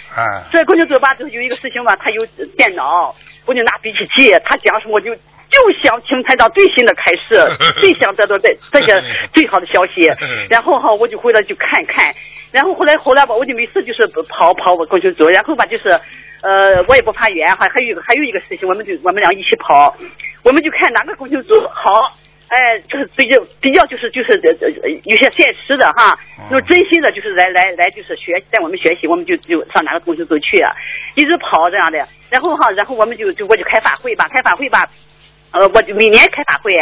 [0.50, 2.26] 这公修组吧，就是有一个事情吧，他有
[2.56, 3.14] 电脑，
[3.46, 5.14] 我就拿笔记记，他讲什么我就。
[5.54, 7.38] 就想听台长最新的开始，
[7.78, 9.00] 最想得到这这些
[9.32, 10.10] 最好的消息。
[10.50, 12.12] 然后哈，我就回来就看看。
[12.50, 15.28] 然后后来后来吧，我就每次就是跑跑我过去走。
[15.28, 15.88] 然后吧，就是
[16.42, 17.68] 呃，我也不怕远哈。
[17.72, 19.96] 还有一个还有一个事情，我们就我们俩一起跑，
[20.42, 22.12] 我们就看哪个公交组好。
[22.46, 24.38] 哎，就是比较比较就是就是
[25.04, 26.16] 有些现实的哈，
[26.50, 30.62] 就真心的，就是来来来就是学带我们学习，我们就就上哪个公交组去，
[31.16, 31.98] 一直跑这样的。
[32.30, 34.88] 然后哈，然后我们就就我就开法会吧，开法会吧。
[35.54, 36.72] 呃，我就每年开法会，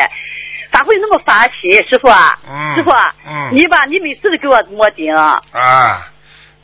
[0.70, 2.38] 法会那么发起，师傅啊，
[2.74, 3.14] 师傅啊，
[3.52, 5.38] 你把你每次都给我摸顶啊，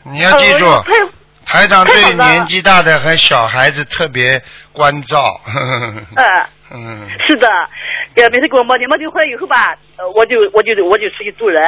[0.04, 0.64] 你要记住，
[1.44, 4.42] 台长对年纪大的和小孩子特别
[4.72, 5.22] 关照。
[6.16, 7.48] 嗯嗯，是的，
[8.16, 11.62] 呃，每次给我摸顶，摸顶回来以后吧，呃，我就我就我就出去助人，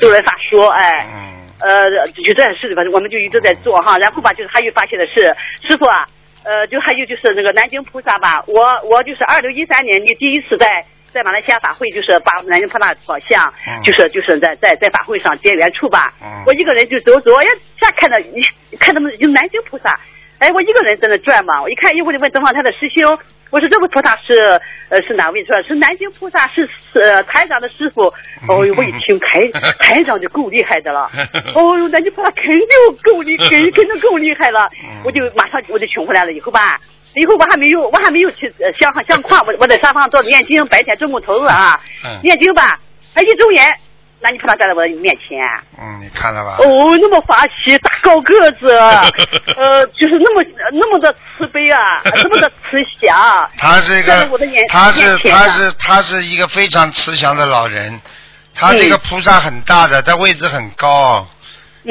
[0.00, 1.06] 助人法术，哎，
[1.60, 5.34] 呃，就这样事反正我们就一直在做哈，然后吧，就是还有发现的是，
[5.66, 6.06] 师傅啊。
[6.46, 16.14] 呃，就还有就是那个南京菩萨吧，我我就是二零一三年你第一次在在马来西亚法会，就是把南京菩萨宝像，就是就是在在在法会上结缘处吧，
[16.46, 17.44] 我一个人就走走，哎，
[17.80, 18.40] 瞎看到你
[18.78, 19.98] 看他们有南京菩萨，
[20.38, 23.18] 哎，我一个人在那转嘛，我一看，一会就问东方台的师兄。
[23.50, 25.44] 我说这位菩萨是呃是哪位？
[25.44, 28.12] 说是南京菩萨是是台长的师傅。
[28.48, 31.08] 哦呦，我一听台台长就够厉害的了。
[31.54, 32.66] 哦呦，南京菩萨肯定
[33.02, 34.68] 够厉，肯肯定够厉害了。
[35.04, 36.32] 我就马上我就请回来了。
[36.32, 36.80] 以后吧，
[37.14, 41.80] 以后我还没有我还没有去相相框，我我在沙发上坐着念经，白天中午头啊，
[42.22, 42.78] 念经吧，
[43.14, 43.64] 哎一睁眼。
[44.26, 45.40] 那你菩萨站在我的面前，
[45.80, 46.56] 嗯，你看了吧？
[46.58, 48.68] 哦，那么滑稽，大高个子，
[49.56, 53.16] 呃，就是那么那么的慈悲啊，那么的慈祥。
[53.56, 54.28] 他是一个，
[54.68, 58.00] 他是他是他是一个非常慈祥的老人，
[58.52, 61.24] 他这个菩萨很大的，他位置很高，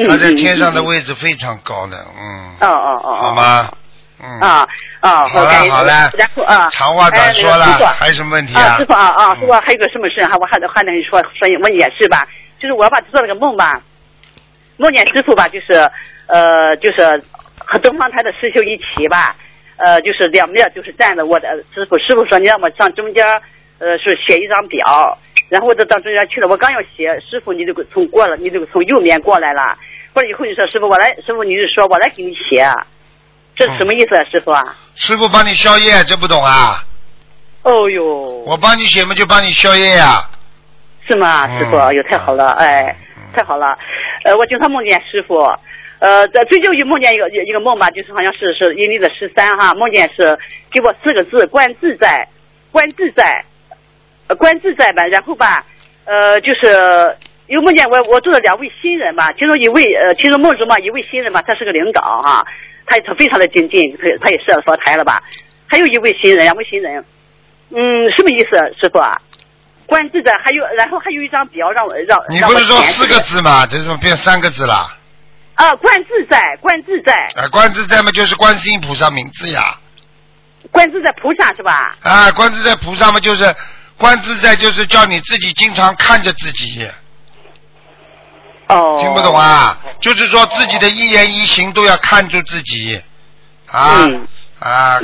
[0.06, 2.56] 他在天上的位置非常高的，嗯。
[2.60, 3.14] 哦哦哦。
[3.16, 3.70] 好吗？
[4.18, 4.66] 嗯啊
[5.00, 7.64] 啊，好了好了，然后啊，长话短说了，
[7.98, 8.76] 还有什么问题啊？
[8.78, 10.36] 师傅啊啊，师傅还有个什么事哈？
[10.40, 12.26] 我还得还得说说问也是吧？
[12.58, 13.82] 就是我吧做了个梦吧，
[14.78, 15.74] 梦见师傅吧，就是
[16.28, 17.22] 呃就是
[17.58, 19.36] 和东方台的师兄一起吧，
[19.76, 23.26] 呃就是两面就是站着我的师傅，师傅说你让我上中间
[23.78, 25.18] 呃是写一张表，
[25.50, 29.76] 然后我就到中间去了，我刚要写，师傅你就从过了，你就从右面过来了，
[30.14, 32.66] 过来以后你说师傅我来，师傅你就说我来给你写。
[33.56, 34.76] 这是什么意思啊，师傅啊？
[34.94, 36.84] 师傅帮你消业，这不懂啊？
[37.62, 38.04] 哦呦！
[38.46, 40.22] 我帮你写嘛，就帮你消业呀。
[41.08, 41.76] 是吗，师傅？
[41.76, 42.94] 哎呦，太好了，哎，
[43.34, 43.76] 太好了。
[44.24, 45.38] 呃，我经常梦见师傅，
[46.00, 50.38] 呃，在最近又梦见一个一个梦吧，就是好像是是阴历的十三哈，梦见是
[50.70, 52.28] 给我四个字“观自在”，
[52.70, 53.44] 观自在，
[54.38, 55.02] 观自在吧。
[55.04, 55.64] 然后吧，
[56.04, 62.44] 呃，就是又梦见我我住了两位新人吧，其中一位呃，其中梦中嘛一位新人嘛，他是个领导哈。
[62.44, 65.22] 他他非常的精进，他他也设了佛台了吧？
[65.66, 67.04] 还有一位新人，两位新人，
[67.70, 69.20] 嗯，什么意思，师傅啊？
[69.86, 73.66] 观自在，还有然后还有一张表让我让你不是说四个字吗？
[73.66, 74.96] 这种变三个字了。
[75.54, 77.14] 啊，观自在，观自在。
[77.40, 79.78] 啊，观自在嘛，就是观世音菩萨名字呀。
[80.72, 81.96] 观自在菩萨是吧？
[82.02, 83.54] 啊，观自在菩萨嘛，就是
[83.96, 86.88] 观自在，就是叫你自己经常看着自己。
[88.68, 89.78] 哦，听不懂啊？
[90.00, 93.00] 就是说自己的一言一行都要看住自己，
[93.70, 94.08] 啊
[94.58, 94.98] 啊，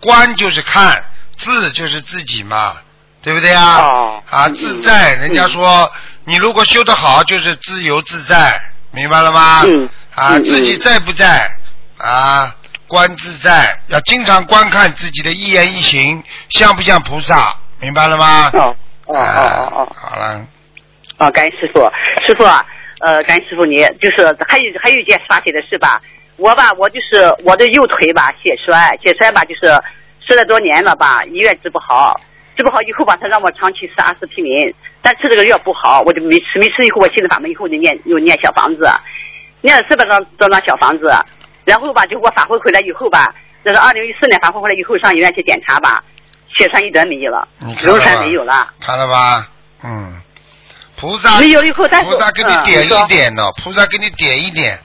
[0.00, 1.04] 观就是看，
[1.36, 2.76] 自就是自己嘛，
[3.22, 4.20] 对不对啊？
[4.30, 5.90] 啊，自在，人家说
[6.24, 8.60] 你如果修得好，就是自由自在，
[8.92, 9.62] 明白了吗？
[9.64, 9.88] 嗯。
[10.14, 11.48] 啊，自己在不在
[11.96, 12.54] 啊？
[12.88, 17.54] 观自在，要经常观看自己的一言一行，像不像菩萨？
[17.80, 18.50] 明白了吗？
[18.54, 18.74] 哦
[19.06, 19.96] 哦哦哦哦。
[19.96, 20.44] 好了。
[21.18, 21.80] 啊，感谢师傅，
[22.26, 22.64] 师傅啊，
[23.00, 26.02] 呃，感恩师傅你，就是还有还有一件发现的事吧，
[26.36, 29.72] 我吧，我就是我的右腿吧，血栓，血栓吧，就是
[30.26, 32.20] 十来多年了吧，医院治不好，
[32.56, 38.88] 治不好以后吧，他让我长期吃阿司匹林，但吃这个药不好，我就没吃，没吃以后，我心里法门以后就念又念小房子，
[39.60, 41.08] 念了四百张多张小房子，
[41.64, 43.32] 然后吧，就给我返回回来以后吧，
[43.64, 46.02] 这是二零一四年返回回来以后上医院去检查吧，
[46.58, 47.46] 血栓一点没有了，
[47.82, 49.48] 瘤栓没有了，看了吧？
[49.84, 50.20] 嗯。
[50.98, 54.78] 菩萨没有以后，但菩萨给你点一点呢，菩萨给你点一点，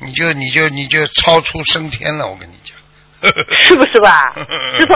[0.00, 2.76] 你就你就你就超出升天了，我跟你讲。
[3.60, 4.32] 是不是吧，
[4.78, 4.94] 师傅？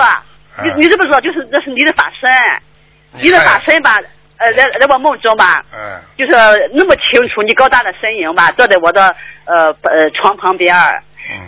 [0.64, 1.20] 你你知不知道？
[1.20, 3.96] 就是这是你的法身，你的法身吧？
[4.38, 6.32] 呃，在在我梦中吧，嗯，就是
[6.74, 9.14] 那么清楚，你高大的身影吧，坐在我的
[9.44, 10.74] 呃呃床旁边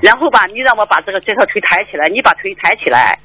[0.02, 3.18] 然后吧，你让我把这个这条腿抬起来，你把腿抬起来，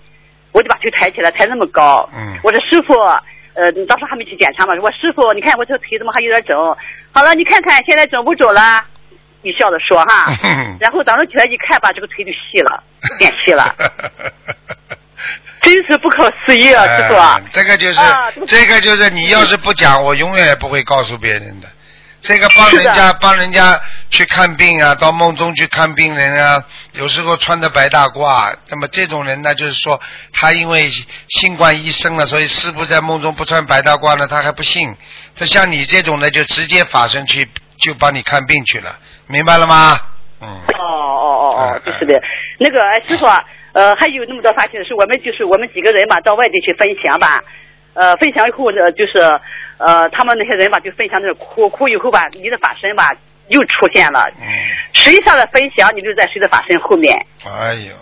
[0.51, 2.09] 我就把腿抬起来，抬那么高。
[2.13, 2.93] 嗯，我说师傅。
[3.53, 6.55] 呃，你当时还没去检查嘛，我师傅，你看我这个腿怎么还有点肿？
[7.11, 8.83] 好了，你看看现在肿不肿了？
[9.43, 10.31] 你笑着说哈，
[10.79, 12.83] 然后当时起来一看吧，这个腿就细了，
[13.17, 13.75] 变细了，
[15.63, 17.15] 真是不可思议啊，师傅。
[17.51, 17.99] 这个就是，
[18.45, 21.67] 这个就是你要是不讲，我永远也不会告诉别人的。
[22.21, 23.81] 这个帮人家帮人家
[24.11, 26.63] 去看病啊，到梦中去看病人啊，
[26.93, 29.99] 有时候穿着白大褂，那么这种人呢，就是说
[30.33, 30.89] 他因为
[31.29, 34.93] 新冠医生了，所以师傅在梦中不穿白大褂呢，他还不信。
[35.35, 39.97] 他像你这种呢，就直接法身去就帮你看病去了，明白了吗？
[40.41, 40.49] 嗯。
[40.49, 42.21] 哦哦哦哦，就是的。
[42.57, 43.25] 那个师傅，
[43.71, 47.41] 呃，还有那么多发现，是我们就是我们几个人嘛，到外地去分享吧。
[47.93, 49.19] 呃，分享以后呢，就是
[49.77, 53.11] 呃，他们那些人吧，就分享那哭哭以后吧，你的法身吧
[53.51, 54.29] 又出现了。
[54.41, 54.47] 嗯。
[54.93, 57.15] 谁上的分享，你就在谁的法身后面。
[57.45, 57.93] 哎呦，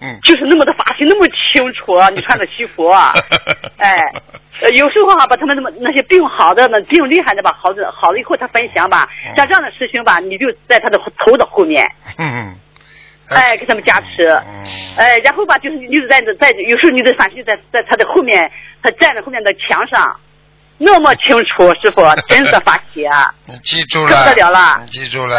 [0.00, 0.20] 嗯。
[0.22, 2.86] 就是那么的法身那么清楚，你穿着西服，
[3.78, 3.96] 哎，
[4.74, 11.84] 有时候哈把他们那么那些病好的那病厉害的吧，好的好了以后他分享吧，像这样的师兄吧，你就在他的头的后面。
[12.18, 12.54] 嗯。
[13.30, 14.28] 哎，给他们加持，
[14.98, 18.50] 哎，然后吧，就是你在在有时候你的反就在在他的后面，
[18.82, 20.16] 他站在后面的墙上，
[20.82, 23.32] 那么清楚，师傅 真是发喜啊！
[23.46, 25.38] 你 记住了，不得了了，你记住了，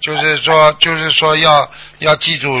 [0.00, 2.60] 就是就是说就是说要要记住，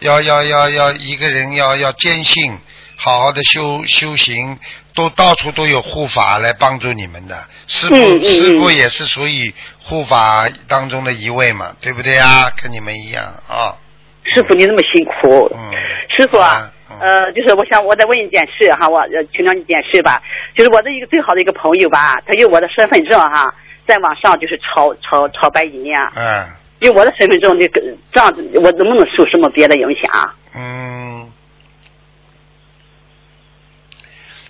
[0.00, 2.58] 要要要要一个人要要坚信，
[2.96, 4.58] 好好的修修行，
[4.94, 7.46] 都到处都有护法来帮助你们的。
[7.66, 9.54] 师傅师傅也是属于。
[9.90, 12.52] 护法当中的一位嘛，对不对啊？
[12.62, 13.74] 跟你们一样啊。
[14.22, 15.50] 师傅，你那么辛苦。
[15.56, 15.70] 嗯。
[16.14, 16.70] 师傅啊，
[17.00, 19.02] 呃，就是我想我再问一件事哈，我
[19.34, 20.22] 请教你一件事吧，
[20.54, 23.54] 就是我的一个最好的一个朋友吧，他用我的身份证哈，
[23.86, 26.12] 在网上就是炒炒炒白银呀。
[26.16, 26.46] 嗯。
[26.80, 27.80] 用我的身份证，这个
[28.12, 30.34] 这样子，我能不能受什么别的影响？
[30.54, 31.32] 嗯。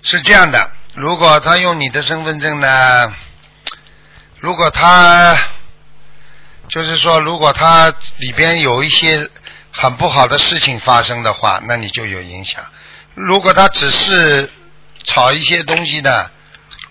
[0.03, 2.67] 是这样的，如果他用你的身份证呢？
[4.39, 5.35] 如果他
[6.67, 9.27] 就是说，如果他里边有一些
[9.79, 12.61] 很不好的事情发生的话，那你就有影响。
[13.15, 14.49] 如果他只是
[15.03, 16.29] 炒一些东西呢，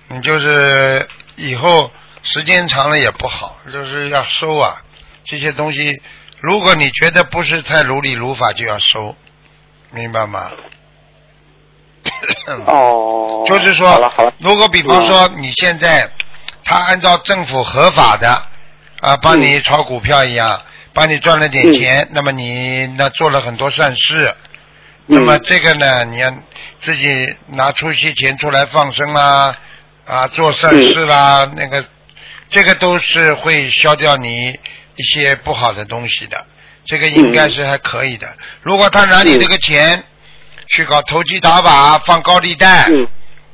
[0.09, 1.91] 你就是以后
[2.23, 4.83] 时间长了也不好，就是要收啊
[5.25, 6.03] 这些东西。
[6.41, 9.15] 如果你觉得不是太如理如法，就要收，
[9.91, 10.51] 明白吗？
[12.67, 16.11] 哦， 就是说，如果比方说你现在。
[16.71, 18.29] 他按照政府合法的
[19.01, 20.61] 啊，帮你炒股票一样，
[20.93, 24.35] 帮你赚了点钱，那么你那做了很多善事，
[25.07, 26.33] 那么这个呢，你要
[26.81, 29.57] 自己拿出些钱出来放生啦，
[30.07, 31.85] 啊，做善事啦，那个
[32.49, 34.59] 这个都是会消掉你
[34.97, 36.47] 一些不好的东西的，
[36.85, 38.29] 这个应该是还可以的。
[38.63, 40.05] 如果他拿你这个钱
[40.67, 42.89] 去搞投机打把，放高利贷。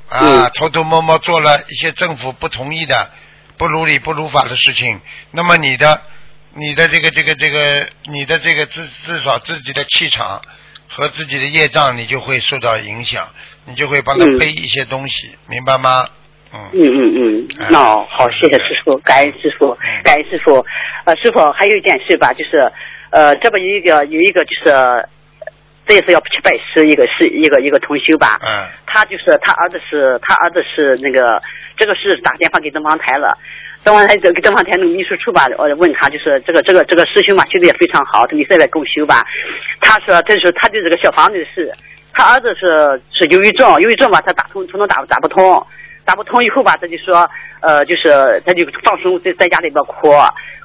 [0.06, 3.10] 啊，偷偷摸摸做了一些政府不同意的、
[3.56, 5.00] 不如理不如法的事情，
[5.32, 6.02] 那么你的、
[6.56, 10.40] 你的这个、这个、这个、你的这个至至少自己的气场
[10.88, 13.26] 和自己的业障，你就会受到影响，
[13.64, 16.06] 你就会帮他背一些东西，明白吗？
[16.52, 20.64] 嗯嗯嗯嗯，那好，谢谢师傅，感恩师傅，感恩师傅。
[21.04, 22.72] 呃，师傅还有一件事吧，就是
[23.10, 25.08] 呃，这边有一个有一个就是。
[25.86, 28.38] 这也是要去拜师，一个是一个一个同修吧。
[28.40, 28.48] 嗯。
[28.86, 31.42] 他就是他儿子是，他儿子是那个，
[31.76, 33.36] 这个是打电话给东方台了。
[33.84, 39.24] 东方台给东方台那个秘书处吧，我问他就是这个这个这个师兄嘛，修的也非常好，你现在共修吧。
[39.80, 41.72] 他说这是他对这个小房子的事，
[42.12, 45.64] 他儿子是是忧郁症，忧郁症吧，他打通通通打打不通。
[46.06, 47.26] 打不通以后吧，他就说，
[47.60, 50.10] 呃，就是他就放松在在家里边哭，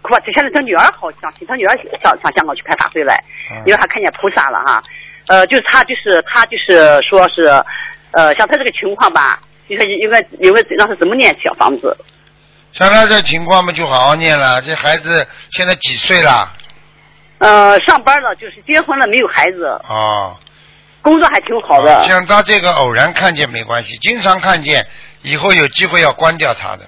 [0.01, 0.19] 哭吧。
[0.25, 3.17] 现在他女儿好相信，他女儿上上香港去开法会来，
[3.65, 4.83] 因为他看见菩萨了哈。
[5.29, 7.43] 呃，就是他就是他就是说是，
[8.11, 9.39] 呃，像他这个情况吧，
[9.69, 11.95] 你说应该应该让他怎么念小房子？
[12.73, 14.61] 像他这情况嘛，就好好念了。
[14.61, 16.51] 这孩子现在几岁了？
[17.39, 19.65] 呃，上班了，就是结婚了，没有孩子。
[19.87, 20.37] 哦。
[21.01, 22.05] 工作还挺好的。
[22.07, 24.85] 像他这个偶然看见没关系，经常看见，
[25.21, 26.87] 以后有机会要关掉他的，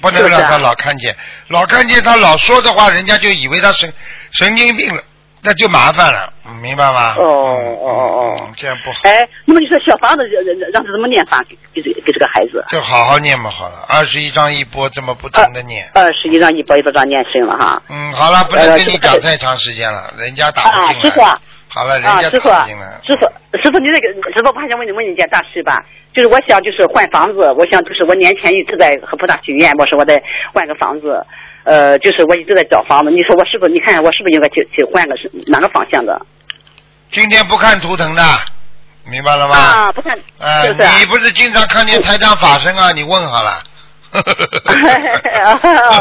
[0.00, 1.14] 不能让他老看见，
[1.48, 3.92] 老看见他老说的话，人家就以为他神
[4.32, 5.02] 神经病了，
[5.42, 7.14] 那就麻烦了，明白吗？
[7.16, 8.98] 哦哦哦哦，这样不好。
[9.04, 12.64] 哎，那么你说小房子让让让他怎么念法给给这给这个孩子？
[12.68, 15.88] 就好好念嘛，好了，二十一章一波，这么不停的念。
[15.94, 17.82] 二十一章一波一波章念深了哈。
[17.88, 20.98] 嗯，好了，不能跟你讲太长时间了，人家打不进来。
[20.98, 21.22] 啊，师傅。
[21.70, 22.48] 好了，人家师傅，
[23.04, 23.28] 师傅，
[23.62, 25.84] 师傅，你那个师傅，我还想问你问你一件大事吧？
[26.14, 30.20] 就是我想就是换房子，我想就是我年前一直在和菩萨许愿，我说我得
[30.54, 31.22] 换个房子，
[31.68, 33.10] 呃，就是我一直在找房子。
[33.10, 33.72] 你说我是不是？
[33.72, 36.18] 你看我是不是应该去去换个是哪个方向的？
[37.10, 38.22] 今天不看图腾的，
[39.10, 39.54] 明白了吗？
[39.54, 40.18] 啊，不看。
[40.38, 42.90] 呃，你不是经常看见台长法身啊？
[42.92, 43.62] 你问好了。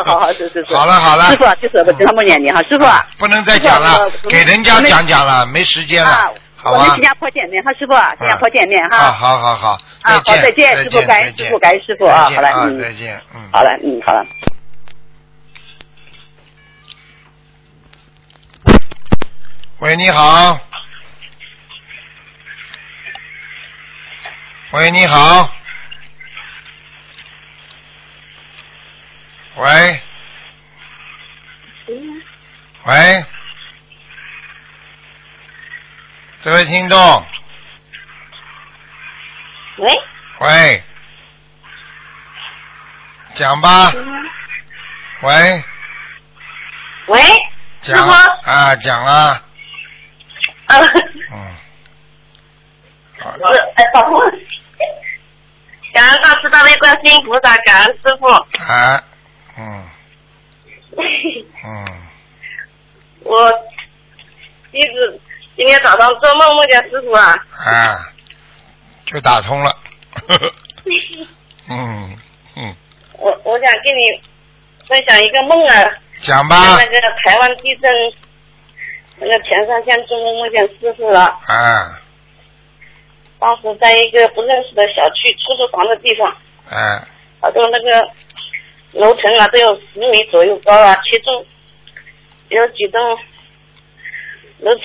[0.05, 0.73] 好好是是是。
[0.73, 1.25] 好了好了。
[1.31, 2.85] 师傅，就是我经常梦见你哈，师傅。
[3.17, 6.77] 不能再讲了，给人家讲讲了，没时间了，好吧？
[6.77, 8.97] 我们新加坡见面哈，师傅，新加坡见面哈。
[8.97, 9.77] 啊，好好好。
[10.03, 14.25] 啊，好，再见，师傅，感恩师傅，感恩师傅啊，好了，嗯，再见，嗯，好了，嗯，好了。
[19.79, 20.59] 喂，你好。
[24.71, 25.53] 喂，你好。
[29.55, 30.01] 喂，
[32.85, 33.25] 喂，
[36.41, 37.27] 这位听众，
[39.77, 39.91] 喂，
[40.39, 40.83] 喂，
[43.35, 43.91] 讲吧，
[45.21, 45.63] 喂，
[47.07, 47.21] 喂，
[47.81, 48.07] 讲。
[48.07, 49.43] 啊，讲啊，
[50.67, 50.75] 啊，
[51.33, 51.55] 嗯，
[53.19, 53.43] 好，是
[53.75, 54.19] 哎，保护，
[55.93, 58.27] 感恩大慈大悲观世音菩萨，感恩师傅，
[58.63, 59.03] 啊。
[59.57, 59.87] 嗯，
[61.65, 61.85] 嗯，
[63.23, 63.49] 我
[64.71, 65.19] 一直
[65.55, 67.33] 今天早上做梦梦见师傅啊，
[67.65, 68.13] 啊，
[69.05, 69.75] 就打通了，
[71.69, 72.17] 嗯
[72.55, 72.75] 嗯，
[73.13, 74.21] 我我想跟你
[74.87, 75.91] 分享一个梦啊，
[76.21, 77.91] 讲吧，那个台湾地震，
[79.19, 81.99] 那个前三天做梦梦见师傅了，啊，
[83.39, 86.29] 当时在一个不认识的小区出租房的地方，
[86.69, 87.07] 啊，
[87.41, 88.09] 好多那个。
[88.93, 91.45] 楼层啊都有十米左右高啊，其中
[92.47, 92.99] 有几栋
[94.59, 94.81] 楼层，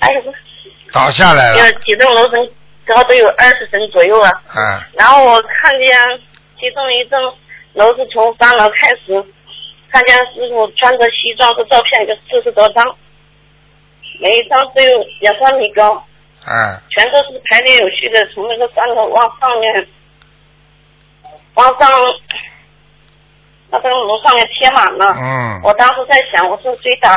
[0.00, 0.20] 哎呀，
[0.92, 1.58] 倒下来了。
[1.58, 2.50] 有几栋楼层
[2.86, 4.30] 高都有二十层左右啊。
[4.48, 4.80] 嗯。
[4.94, 5.94] 然后我看见
[6.58, 7.20] 其中一栋
[7.74, 9.24] 楼是从三楼开始，
[9.92, 12.82] 看见师傅穿着西装的照片有四十多张，
[14.20, 16.04] 每一张都有两三米高。
[16.46, 16.80] 嗯。
[16.90, 19.86] 全都是排列有序的，从那个三楼往上面，
[21.54, 21.90] 往上。
[23.68, 27.16] 那个楼上面贴满了，嗯，我当时在想，我说谁打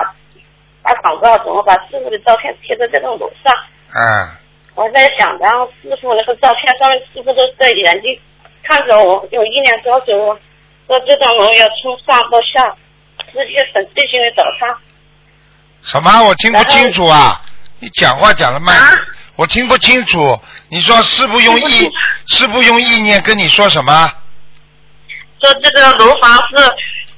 [0.82, 3.54] 打广告，怎么把师傅的照片贴在这栋楼上？
[3.94, 4.28] 嗯，
[4.74, 8.20] 我在想，然后师傅那个照片上面师傅都在眼睛
[8.64, 10.34] 看着我，有一念招着我，
[10.88, 12.76] 说这栋楼要从上到下
[13.32, 14.76] 直接粉最新的倒塌。
[15.84, 16.24] 什么？
[16.24, 17.42] 我听不清楚啊！
[17.80, 18.76] 你讲话讲的慢，
[19.38, 20.38] 我听不清楚。
[20.68, 21.90] 你说师傅用意，
[22.28, 24.12] 师傅用意念跟你说什么？
[25.42, 26.58] 说这个楼房是，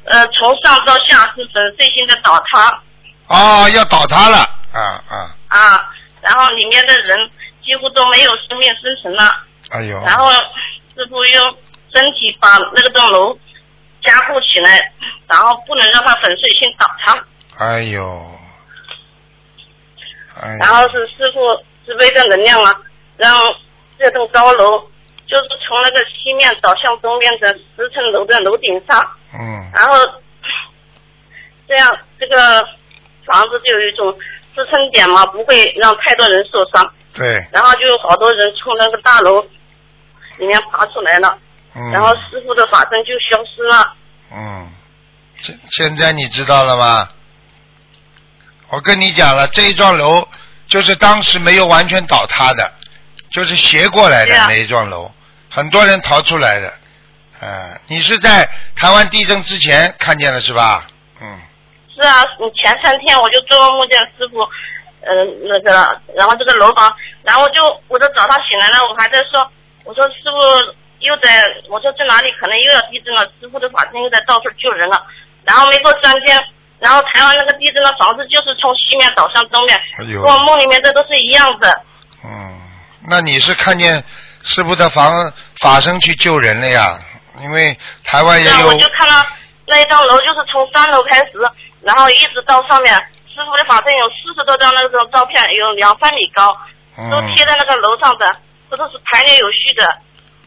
[0.05, 2.79] 呃，从上到下是粉碎性的倒塌。
[3.27, 4.37] 哦，要倒塌了，
[4.71, 5.35] 啊啊。
[5.47, 5.89] 啊，
[6.21, 7.17] 然后里面的人
[7.65, 9.43] 几乎都没有生命生存了。
[9.71, 9.99] 哎呦。
[10.05, 11.57] 然后师傅用
[11.91, 13.35] 身体把那个栋楼
[14.03, 14.79] 加固起来，
[15.27, 17.65] 然后不能让它粉碎性倒塌。
[17.65, 18.37] 哎呦。
[20.41, 20.57] 哎。
[20.59, 22.75] 然后是师傅慈悲的能量啊，
[23.17, 23.31] 让
[23.97, 24.89] 这栋高楼。
[25.27, 28.99] 就是从那个西面倒向东面的十层楼的楼顶上，
[29.33, 29.95] 嗯，然后
[31.69, 31.89] 这样
[32.19, 32.61] 这个
[33.25, 34.13] 房子就有一种
[34.53, 36.93] 支撑点嘛，不会让太多人受伤。
[37.15, 37.41] 对。
[37.49, 39.41] 然后就有好多人从那个大楼
[40.37, 41.37] 里面爬出来了，
[41.77, 43.93] 嗯，然后师傅的法身就消失了。
[44.33, 44.69] 嗯，
[45.39, 47.07] 现现在你知道了吗？
[48.71, 50.25] 我跟你讲了，这一幢楼
[50.67, 52.73] 就是当时没有完全倒塌的，
[53.29, 55.11] 就是斜过来的那一幢楼。
[55.53, 56.73] 很多人逃出来的，
[57.41, 60.87] 嗯，你是在台湾地震之前看见的是吧？
[61.21, 61.41] 嗯。
[61.93, 62.23] 是啊，
[62.55, 64.39] 前三天我就做梦梦见师傅，
[65.01, 65.11] 呃，
[65.43, 69.45] 那个，然后这个楼房，然后就我就早上醒来了，我还在说，
[69.83, 75.05] 我说师傅又在我说在哪里可能又要地震了，师傅的法身又在到处救人了。
[75.43, 76.39] 然后没过三天，
[76.81, 81.71] 然后台湾那个地震的房子就是从西面倒向东面，跟我梦里面这都是一样的。
[82.25, 82.59] 嗯，
[83.07, 84.03] 那你是看见
[84.41, 85.13] 师傅的房
[85.61, 86.99] 法身去救人了呀？
[87.43, 88.67] 因为台湾也有。
[88.67, 89.23] 我就看到
[89.67, 91.33] 那一幢楼，就是从三楼开始，
[91.81, 92.91] 然后一直到上面，
[93.29, 96.57] 师傅的法身有四十多张那种照片，有两三米高，
[97.11, 98.25] 都贴在那个楼上的，
[98.71, 99.85] 这都是排列有序的。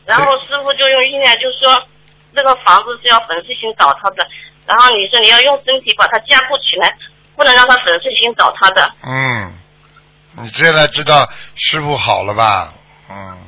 [0.05, 1.81] 然后师傅就用意念，就是说
[2.35, 4.27] 这个房子是要粉碎性倒塌的。
[4.67, 6.97] 然后你说你要用身体把它加固起来，
[7.37, 8.95] 不能让它粉碎性倒塌的。
[9.03, 9.59] 嗯，
[10.43, 12.73] 你现在知道师傅好了吧？
[13.11, 13.39] 嗯。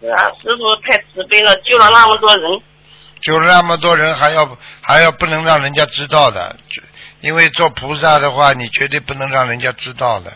[0.00, 2.60] 是啊，师傅太慈悲了，救了那么多人。
[3.20, 6.56] 救了那么多人，还要还要不能让人家知道的，
[7.20, 10.32] 因为做菩萨的话，你绝对不能让人家知道的。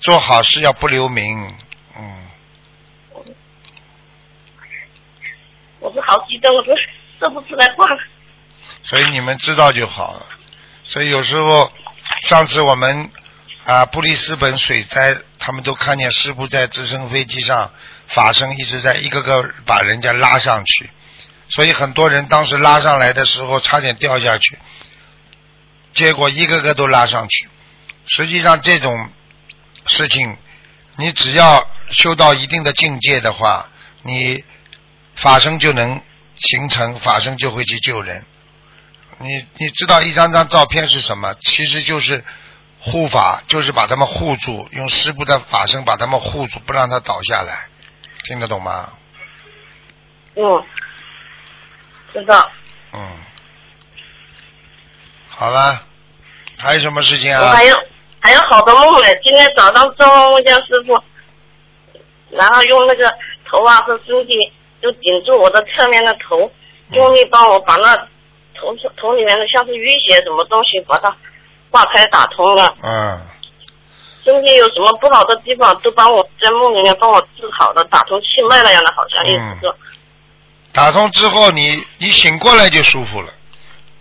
[0.00, 1.56] 做好事要不留名，
[1.96, 2.26] 嗯。
[5.78, 6.74] 我是好激动，我说
[7.20, 7.98] 这不出来话了。
[8.84, 10.26] 所以你们知道就好了。
[10.86, 11.70] 所以有时候，
[12.28, 13.10] 上次我们
[13.64, 17.72] 啊布里斯本水灾，他们都看见师傅在直升飞机上，
[18.08, 20.90] 法身一直在一个个把人家拉上去。
[21.48, 24.58] 所以很多人当时拉上来的时候差点掉下去，
[25.92, 27.48] 结果一个个都拉上去。
[28.06, 29.10] 实际上这种
[29.86, 30.36] 事情，
[30.96, 33.68] 你只要修到一定的境界的话，
[34.02, 34.44] 你
[35.14, 36.02] 法身就能
[36.36, 38.26] 形成，法身就会去救人。
[39.18, 41.34] 你你知道一张张照片是什么？
[41.40, 42.24] 其实就是
[42.80, 47.68] 护法，就是把他们护住，用师傅的法身把他们护住，不让他倒下来，
[48.24, 48.92] 听得懂吗？
[50.36, 50.42] 嗯，
[52.12, 52.50] 知道。
[52.92, 53.00] 嗯，
[55.28, 55.86] 好了，
[56.58, 57.40] 还有什么事情啊？
[57.40, 57.76] 我还有
[58.20, 61.02] 还有好多梦呢，今天早上做梦梦见师傅，
[62.30, 63.12] 然后用那个
[63.48, 64.52] 头啊和身体
[64.82, 66.50] 就顶住我的侧面的头，
[66.90, 68.08] 用力帮我把那。
[68.64, 71.14] 头头里面的像是淤血什么东西，把它
[71.70, 72.74] 化开打通了。
[72.82, 73.20] 嗯。
[74.24, 79.76] 身体有什么不好的地方，都帮我在梦里面帮我治好了，打通气脉那样的，好像意思说。
[80.72, 83.28] 打通之后，你你醒过来就舒服了，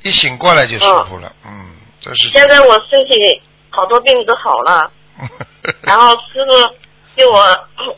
[0.04, 1.32] 一醒过来就舒服了。
[1.46, 2.30] 嗯，这是。
[2.30, 4.90] 现在我身体好多病都好了。
[5.84, 6.52] 然后师傅
[7.16, 7.40] 给我，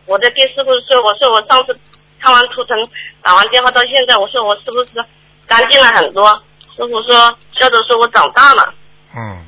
[0.05, 1.79] 我在跟师傅说，我说我上次
[2.19, 2.75] 看完图腾，
[3.21, 5.05] 打完电话到现在，我说我是不是？
[5.47, 6.41] 干净了很多，
[6.75, 8.73] 师傅说，笑着说我长大了。
[9.15, 9.45] 嗯，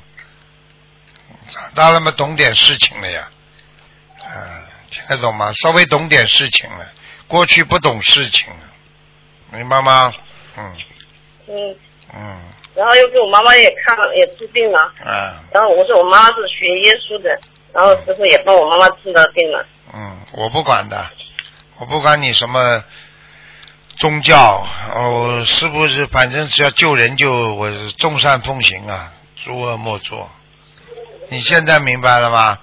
[1.54, 3.28] 长大了嘛，懂点事情了呀，
[4.24, 5.52] 嗯，听得懂吗？
[5.52, 6.88] 稍微懂点事情了，
[7.28, 8.72] 过去不懂事情了，
[9.52, 10.14] 明白吗？
[10.56, 10.78] 嗯。
[11.48, 11.76] 嗯。
[12.14, 12.40] 嗯。
[12.74, 14.94] 然后又给我妈妈也看了，也治病了。
[15.06, 15.36] 嗯。
[15.52, 17.30] 然后我说我妈妈是学耶稣的，
[17.74, 19.66] 然后师傅也帮我妈妈治了病了。
[19.94, 21.10] 嗯，我不管的，
[21.80, 22.82] 我不管你什么。
[23.98, 26.06] 宗教哦，是不是？
[26.08, 29.12] 反正只要救人，就我众善奉行啊，
[29.44, 30.30] 诸恶莫作。
[31.30, 32.60] 你现在明白了吗？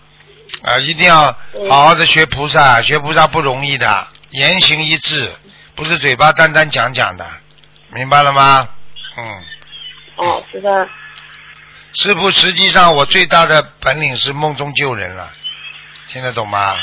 [0.62, 1.36] 啊，一定要
[1.68, 5.34] 好好的学菩萨，学菩萨不容易的，言行一致，
[5.74, 7.26] 不是嘴巴单单讲讲的，
[7.90, 8.68] 明白了吗？
[9.16, 9.26] 嗯。
[10.16, 10.70] 哦，知道。
[11.94, 15.30] 师傅，实际上我最大的本领是梦中救人了，
[16.08, 16.76] 听得懂吗？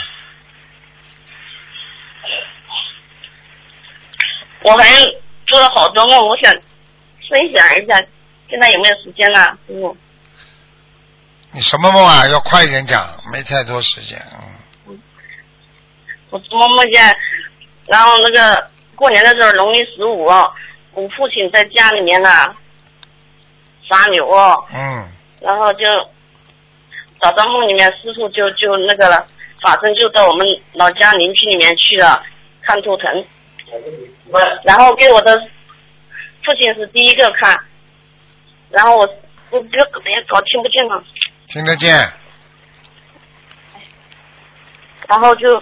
[4.63, 4.85] 我还
[5.47, 6.51] 做了好多梦，我想
[7.29, 7.99] 分享一下，
[8.49, 9.95] 现在有没有时间啊，师傅？
[11.53, 12.27] 你什么梦啊？
[12.29, 14.21] 要快一点讲，没太多时间。
[14.87, 14.99] 嗯。
[16.29, 17.17] 我做梦梦见，
[17.87, 22.29] 然后那个过年的时候，农历十五，我父亲在家里面呢
[23.89, 24.29] 杀牛。
[24.73, 25.09] 嗯。
[25.41, 25.85] 然后就
[27.19, 29.27] 早上梦里面，师傅就就那个了，
[29.61, 32.23] 法身就到我们老家邻居里面去了，
[32.61, 33.25] 看图腾。
[34.63, 35.39] 然后给我的
[36.45, 37.59] 父亲是第一个看，
[38.69, 39.07] 然后我
[39.49, 41.03] 我别别搞听不见了。
[41.47, 41.93] 听得见。
[45.07, 45.59] 然后就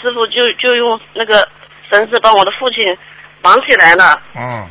[0.00, 1.46] 师傅就就用那个
[1.90, 2.78] 绳子把我的父亲
[3.42, 4.22] 绑起来了。
[4.34, 4.70] 嗯。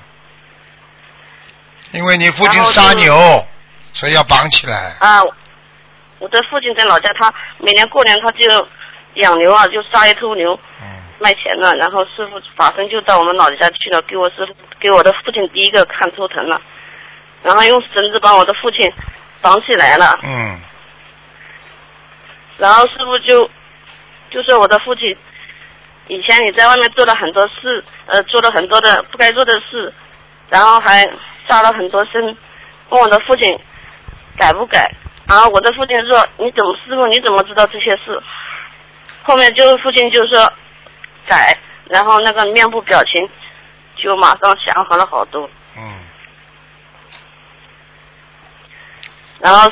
[1.93, 3.45] 因为你父亲杀牛，
[3.93, 4.95] 所以要绑起来。
[4.99, 5.22] 啊，
[6.19, 8.67] 我的父亲在老家，他每年过年他就
[9.15, 10.59] 养牛啊，就杀一头牛。
[10.82, 10.91] 嗯。
[11.22, 16.59] 卖钱了，然后师傅法身就到我们老家去了，给我师傅给我的父亲第一个看头疼了，
[17.43, 18.91] 然后用绳子把我的父亲
[19.39, 20.19] 绑起来了。
[20.24, 20.59] 嗯。
[22.57, 23.49] 然后师傅就
[24.32, 25.15] 就说我的父亲
[26.07, 29.93] 以前你在外面做了很多事，呃，做了很多的不该做的事，
[30.49, 31.07] 然后还
[31.47, 32.36] 杀了很多生，
[32.89, 33.45] 问我的父亲
[34.38, 34.91] 改不改？
[35.28, 38.19] 然后我的父亲说你怎么师傅你怎么知道这些事？
[39.22, 40.51] 后面就父亲就说。
[41.28, 41.57] 改，
[41.89, 43.30] 然后那个面部表情
[43.95, 45.49] 就马上祥和了好多。
[45.78, 45.99] 嗯。
[49.39, 49.69] 然后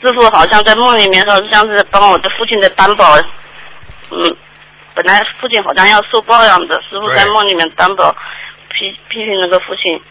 [0.00, 3.16] 师傅好像在梦里面说，像是帮我的父亲在担保，
[4.10, 4.36] 嗯，
[4.94, 8.12] 本来父亲好像要受报养的，师傅在梦里面担保
[8.70, 10.02] 批批评那个父亲。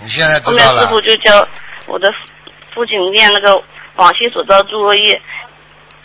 [0.00, 1.46] 你现在知后面师，傅就叫
[1.86, 2.12] 我的
[2.72, 3.62] 父亲念那个
[3.96, 5.20] 往昔所造诸恶业，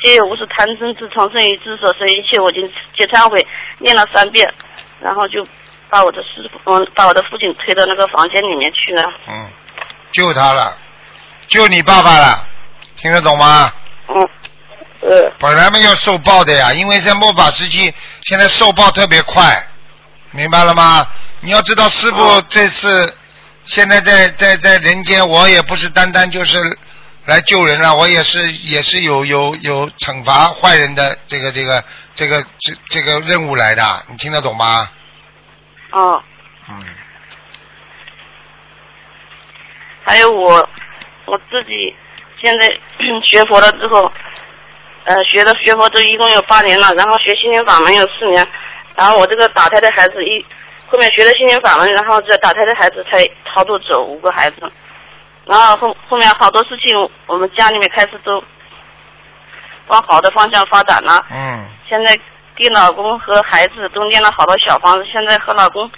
[0.03, 3.45] 皆有无是贪嗔痴从生于智所生一切我已经皆忏悔，
[3.79, 4.47] 念了三遍，
[5.01, 5.43] 然后就
[5.89, 9.11] 把我的师傅嗯把我的父亲推到那个房间里面去了。
[9.27, 9.49] 嗯，
[10.11, 10.77] 救他了，
[11.47, 12.47] 救你爸爸了，
[12.97, 13.71] 听得懂吗？
[14.09, 14.29] 嗯。
[15.01, 15.31] 呃。
[15.39, 17.93] 本来嘛要受报的呀，因为在末法时期，
[18.23, 19.67] 现在受报特别快，
[20.31, 21.07] 明白了吗？
[21.39, 23.15] 你要知道，师傅这次
[23.63, 26.57] 现在在在在人间，我也不是单单就是
[27.27, 31.83] 来救人了，我也是也是有有有惩罚坏人的这个这个
[32.15, 34.89] 这个这这个任务来的，你听得懂吗？
[35.91, 36.23] 哦。
[36.69, 36.85] 嗯。
[40.05, 40.69] 还有我
[41.25, 41.93] 我自己
[42.41, 42.67] 现在
[43.29, 44.09] 学佛了之后，
[45.03, 48.47] 呃，学了学佛都一共有八年了，然后学心灵法门有四年，
[48.95, 50.45] 然后我这个打胎的孩子一
[50.87, 53.21] 后面学了心灵法门，然后这打胎的孩子才
[53.53, 54.71] 超度走五个孩子，
[55.47, 58.43] 然后后后面好多事情我们家里面开始都
[59.87, 61.25] 往好的方向发展了。
[61.31, 61.65] 嗯。
[61.87, 62.17] 现在
[62.55, 65.89] 给老公和孩子都念了好多小房子，现在和老公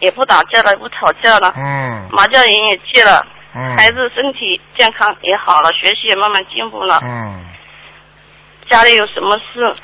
[0.00, 7.00] 也不打架了，也不吵架了，嗯麻将瘾也戒了，嗯孩子身体健康也好了，学习也慢慢进步了。
[7.02, 7.44] 嗯
[8.68, 9.76] 家里有什么事，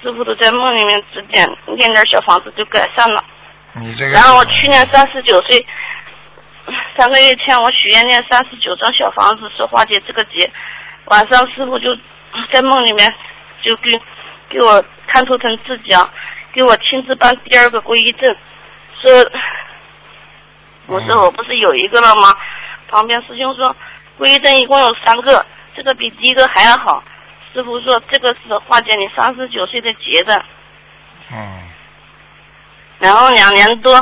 [0.00, 1.44] 师傅都在梦里面指点，
[1.76, 3.24] 念点小房子就改善了。
[3.74, 5.66] 你这个然后我去年三十九岁，
[6.96, 10.50] 三个月前我许愿念三十九张小房子，说化解这个劫。
[11.06, 11.96] 晚上师傅就
[12.52, 13.12] 在梦里面
[13.62, 13.90] 就给
[14.48, 16.08] 给我看图腾字讲，
[16.52, 18.36] 给我亲自办第二个皈依证，
[19.00, 19.12] 说
[20.86, 22.36] 我说我不是有一个了吗？
[22.88, 23.74] 旁边师兄说
[24.18, 25.44] 皈依证一共有三个，
[25.74, 27.02] 这个比第一个还要好。
[27.52, 30.44] 师傅说这个是化解你三十九岁的劫的。
[31.32, 31.62] 嗯
[32.98, 33.96] 然后两年多，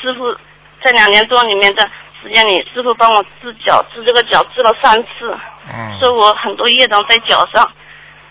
[0.00, 0.34] 师傅
[0.82, 1.88] 在两年多里面的
[2.22, 5.36] 时间里，师傅帮我治脚，治这个脚治了三次，
[5.68, 5.98] 嗯。
[6.00, 7.70] 说我很多业障在脚上，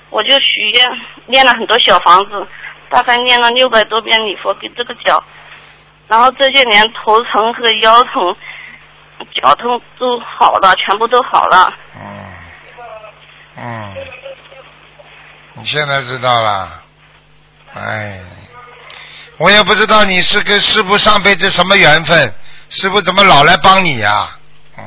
[0.09, 0.85] 我就许愿
[1.25, 2.47] 念了很多小房子，
[2.89, 5.23] 大概念了六百多遍礼佛给这个脚，
[6.07, 8.35] 然后这些年头疼和腰疼、
[9.41, 11.73] 脚痛都好了，全部都好了。
[13.57, 13.95] 嗯，
[15.53, 16.83] 你现在知道了，
[17.73, 18.19] 哎，
[19.37, 22.33] 我也不知道你是跟师傅上辈子什么缘分，
[22.69, 24.29] 师傅怎么老来帮你呀、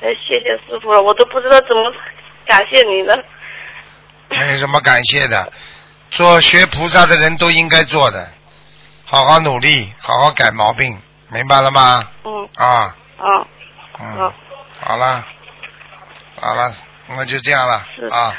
[0.00, 1.92] 呃，谢谢师傅了，我都不知道怎么
[2.46, 3.16] 感谢你了。
[4.28, 5.52] 没什么感谢的，
[6.10, 8.28] 做学菩萨的人都应该做的，
[9.04, 11.00] 好好努力，好好改毛病，
[11.30, 12.08] 明白了吗？
[12.24, 12.48] 嗯。
[12.56, 13.46] 啊，啊。
[13.98, 14.32] 嗯，
[14.80, 15.26] 好了，
[16.40, 16.74] 好了，
[17.08, 17.86] 那就这样了。
[17.96, 18.04] 是。
[18.06, 18.34] 啊。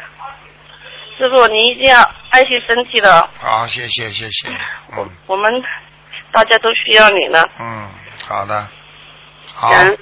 [1.18, 4.50] 师傅，你一定要爱惜身体的，好，谢谢谢谢，
[4.96, 5.10] 嗯。
[5.26, 5.52] 我们
[6.38, 7.50] 大家都需要你了。
[7.60, 7.90] 嗯，
[8.28, 8.68] 好的，
[9.56, 9.98] 好，感恩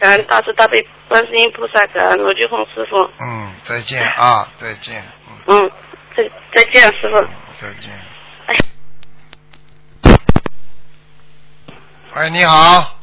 [0.00, 3.08] 感恩大慈大悲观世音菩萨，感恩罗俊宏师傅。
[3.20, 5.00] 嗯，再见啊，再见，
[5.46, 5.70] 嗯，
[6.16, 7.24] 再再见，师傅。
[7.54, 7.92] 再见。
[12.16, 12.98] 喂，你好。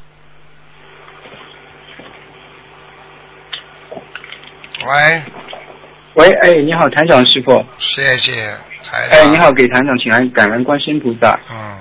[4.86, 5.24] 喂，
[6.16, 7.66] 喂，哎，你好，团长师傅。
[7.78, 8.32] 谢谢
[8.84, 9.20] 台长。
[9.22, 11.40] 哎，你好，给团长请安，感恩观世音菩萨。
[11.50, 11.80] 嗯。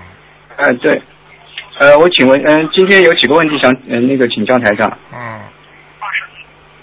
[0.63, 1.03] 呃，对，
[1.79, 4.97] 呃，我请问，嗯、今天有几个问题想，嗯、那个请教台长。
[5.13, 5.41] 嗯。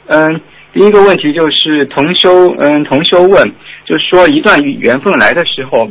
[0.07, 0.41] 嗯，
[0.73, 3.53] 第一个问题就是同修，嗯，同修问，
[3.85, 5.89] 就是说一段缘分来的时候，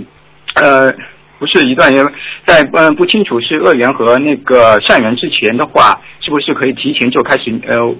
[0.54, 0.92] 呃，
[1.38, 2.04] 不是一段缘，
[2.44, 7.94] 在嗯不清楚是恶缘和那个善缘之前的话，是不是可以提前就开始呃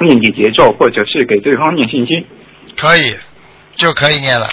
[0.00, 2.24] 念几节奏，或者是给对方念心经？
[2.76, 3.14] 可以，
[3.76, 4.46] 就可以念了，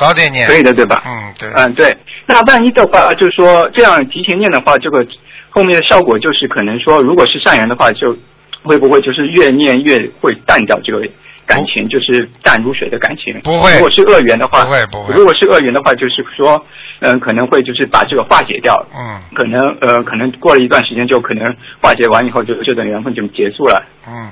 [0.00, 0.46] 早点念。
[0.46, 1.02] 可以的，对吧？
[1.04, 1.48] 嗯，对。
[1.54, 1.94] 嗯，对。
[2.26, 5.06] 那万一的话，就是说这样提前念的话，这个
[5.50, 8.16] 后面的效果就是可能说，如果是善缘的话，就
[8.62, 11.06] 会不会就是越念越会淡掉这个
[11.46, 13.40] 感情，就是淡如水的感情？
[13.42, 16.64] 不会如果是恶缘的话，不会不会如果是恶缘的话，就是说，
[17.00, 18.74] 嗯、可能会就是把这个化解掉。
[18.96, 23.82] 嗯可能呃，可能过了一段时间，就可能化解完以后，就这段缘分就结束了。
[24.06, 24.30] 嗯，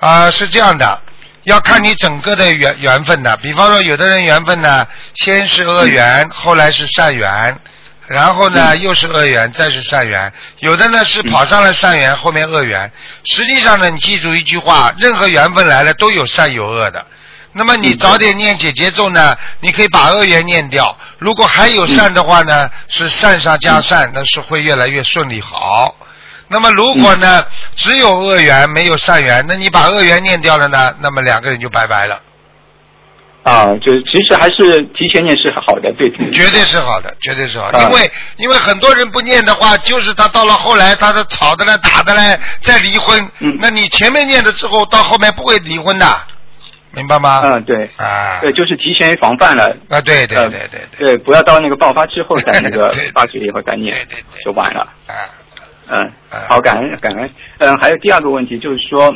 [0.00, 0.84] 啊、是这样的，
[1.48, 3.34] 要看你整个的缘缘分的。
[3.38, 7.58] 比方说，有的人缘分呢，先是恶缘，后来是善缘，
[8.06, 10.30] 然后呢又是恶缘，再是善缘。
[10.60, 12.92] 有的呢是跑上了善缘，后面恶缘。
[13.24, 17.06] 实际上呢，你记住一句话：任何缘分来了都有善有恶的。
[17.54, 20.94] 那么你早点念姐姐咒呢，你可以把恶缘念掉。
[21.18, 25.96] 如果还有善的话呢，是善上加善，那是会越来越顺利好。
[26.48, 27.44] 那么如果呢，
[27.76, 32.20] 只有恶缘没有善缘，那你把恶缘念掉了呢，那么两个人就拜拜了。
[33.44, 36.10] 啊，就是其实还是提前念是好的，对。
[36.32, 43.26] 绝对是好的，绝对是好的，因为因为很多人不念的话，就是他到了后来，他是吵的嘞、打的嘞，再离婚。
[43.38, 43.56] 嗯。
[43.60, 46.06] 那你前面念的之后，到后面不会离婚的，
[46.92, 47.40] 明白吗？
[47.44, 47.88] 嗯，对。
[47.96, 48.38] 啊。
[48.42, 49.74] 对，就是提前防范了。
[49.88, 50.80] 啊，对对对对对。
[50.98, 53.96] 对，不要到那个爆发之后再那个 发觉以后再念，
[54.44, 54.80] 就晚了。
[55.06, 55.14] 啊。
[55.90, 56.10] 嗯，
[56.48, 57.30] 好，感恩感恩。
[57.58, 59.14] 嗯，还有第二个问题就是说。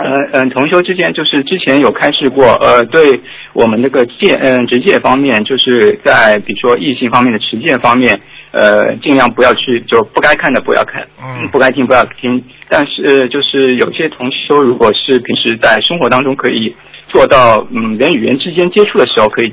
[0.00, 3.20] 呃嗯，同修之间就是之前有开示过，呃，对
[3.52, 8.16] 我们那个戒嗯直戒方面，就是在比如说异性方面的持戒方面，
[8.52, 12.40] 呃，尽量不要去就不该看的不要看，嗯，不该听不要听。
[12.68, 16.72] 但是就是有些同修，如果是平时在生活当中可以
[17.08, 19.52] 做到，嗯，人与人之间接触的时候可以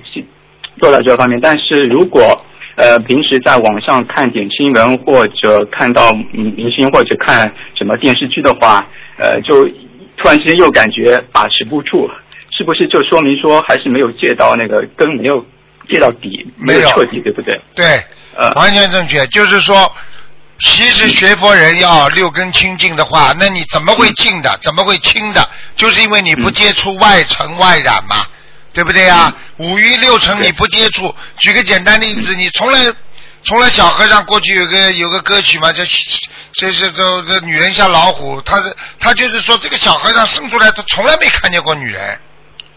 [0.80, 2.40] 做到这方面，但是如果
[2.76, 8.86] 呃平时在网上看点新闻或者看到嗯明星或者看什么电视剧的话，
[9.18, 9.68] 呃就。
[10.18, 12.10] 突然之间又感觉把持不住，
[12.50, 15.46] 是不是就说明说还是没有戒到那个根，没有
[15.90, 17.60] 戒到底，没有彻底，对不对？
[17.76, 18.02] 对，
[18.34, 19.28] 呃，完全正确。
[19.28, 19.92] 就是说，
[20.60, 24.58] 其实学佛人要六根清净的话，那你怎么会净的？
[24.62, 25.46] 怎么会清的？
[25.76, 28.26] 就是因为你不接触外尘外染嘛，
[28.76, 29.34] 对不对呀？
[29.58, 31.16] 五欲六尘你不接触。
[31.40, 32.80] 举个简单例子，你从来。
[33.48, 35.84] 从来小和尚过去有个有个歌曲嘛，叫
[36.54, 42.20] 这是这这女人像老虎，他是他就是说这个小和尚生出来他从来没看见过女人，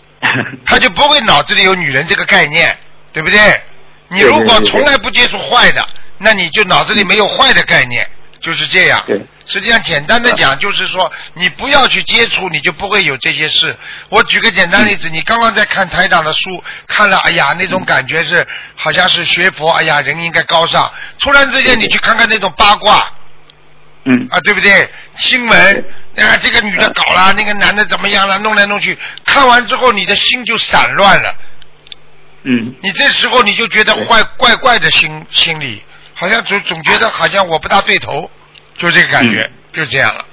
[0.66, 2.78] 他就不会脑子里有女人这个概念，
[3.14, 3.62] 对不对？
[4.08, 5.88] 你如果从来不接触坏的，
[6.18, 8.06] 那你就脑子里没有坏的概念，
[8.40, 9.04] 就是这样。
[9.46, 13.76] 实际上，简单的讲，就是说，你不要去接触，你就不会有这些事。
[14.10, 18.46] 我举个简单例子，你刚刚在看台长的书，看了，哎呀，那种感觉是
[18.76, 20.90] 好像是学佛，哎呀，人应该高尚。
[21.18, 23.10] 突然之间，你去看看那种八卦，
[24.04, 24.90] 嗯，啊，对不对？
[25.16, 25.84] 新闻
[26.16, 28.38] 啊，这个女的搞了，那个男的怎么样了？
[28.38, 31.34] 弄来弄去，看完之后，你的心就散乱了。
[32.44, 35.82] 嗯，你这时候你就觉得怪怪怪的心心里，
[36.18, 38.30] 好像总总觉得好像我不大对头。
[38.76, 40.24] 就这个感觉，就这样了。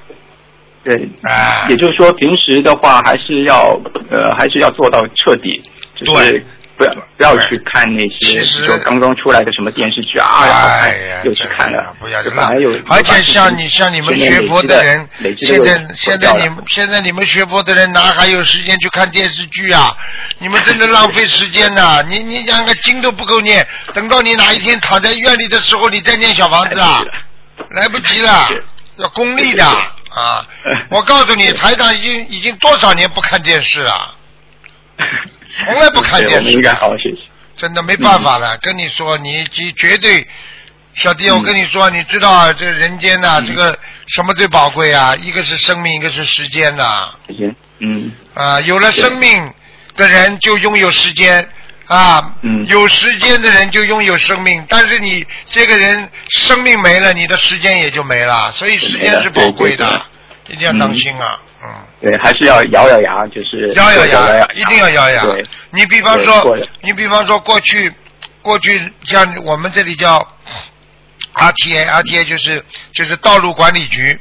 [0.83, 0.93] 对，
[1.23, 3.75] 啊，也就是说，平时的话还是要
[4.11, 5.59] 呃，还是要做到彻底，
[5.95, 6.45] 就是
[6.77, 10.27] 不要不要去看那些就刚刚出来的什么电视剧啊，
[10.83, 12.77] 哎呀又去看了，不要反而有。
[12.87, 15.07] 而且像你像你们学佛的人，
[15.41, 19.95] 现在现在你们现在你们学佛的人哪还有时间去看电视剧啊？
[20.39, 22.03] 你们真的浪费时间呐！
[22.07, 27.03] 你你两个经都不够念，等到你哪一天躺在医院里的时候，你再念小房子啊？
[27.69, 28.49] 来不及了，
[28.97, 30.45] 要功利的啊！
[30.91, 34.13] 我告诉你，台长已经已经多少年不看电视了，
[35.57, 36.51] 从来不看电视。
[36.51, 37.21] 应该好好学习。
[37.55, 39.45] 真的没办法了，跟你说，你
[39.77, 40.27] 绝对，
[40.93, 43.77] 小弟，我跟你说，你知道这人间呐，这个
[44.07, 45.15] 什么最宝贵啊？
[45.21, 47.13] 一个是生命，一个是时间呐。
[47.27, 48.11] 时间，嗯。
[48.33, 49.53] 啊，有了生命
[49.95, 51.47] 的人就拥有时间。
[51.87, 60.01] 啊，嗯有时间的人就拥有生命，但是你这个人生命没了，你的时间也就没了，所以时间是宝贵的，
[60.47, 61.54] 一定要当心啊，嗯。
[62.01, 65.23] 对，还是要咬咬牙，就是咬咬牙，一定要咬牙。
[65.71, 67.93] 你比方说，你比方说过去，
[68.41, 70.27] 过去像我们这里叫
[71.33, 72.63] RTA，RTA 就是
[72.93, 74.19] 就是道路管理局，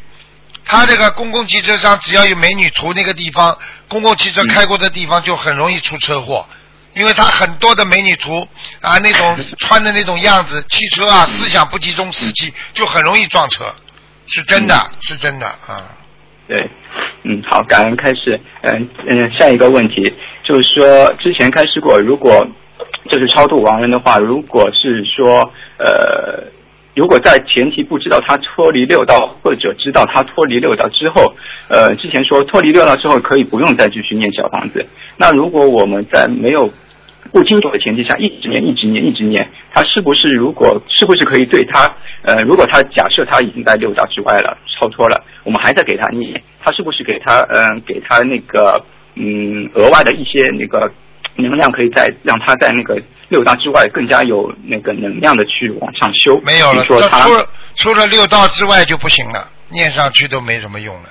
[0.64, 3.58] 他这个公共汽车上只要有美女图那个地方，
[3.88, 6.46] 公共汽车开过的地方就很容易出车祸。
[6.94, 8.46] 因为他很多的美女图
[8.80, 13.66] 啊，那种 穿的那种样子，汽车啊思想不集中，司机就很容易撞车，
[14.28, 15.82] 是真的，是真的啊。
[16.46, 16.70] 对，
[17.22, 20.12] 嗯，好，感恩开始，嗯嗯，下一个问题
[20.42, 22.46] 就是说，之前开始过，如果
[23.08, 26.44] 就是超度亡人的话，如果是说呃，
[26.94, 31.34] 如果在前提不知道他脱离六道，或者知道他脱离六道之后，
[31.68, 34.84] 呃，之前说脱离六道之后可以不用再继续念小房子，
[35.16, 36.70] 那如果我们在没有
[37.34, 41.92] 不清楚的前提下，一直念，一直念，一直念，他是不是如果是不是可以对他，
[42.22, 48.80] 呃，如果他假设他已经在六道之外了，超脱了，我们还在给他念，他是不是给他，嗯，给他那个，
[49.16, 50.88] 嗯，额外的一些那个
[51.34, 56.40] 能量，可以在让他在那个六道之外更加有那个能量的去往上修？
[56.46, 57.26] 没有了，说他
[57.74, 61.08] 除了六道之外就不行了，念上去都没什么用了。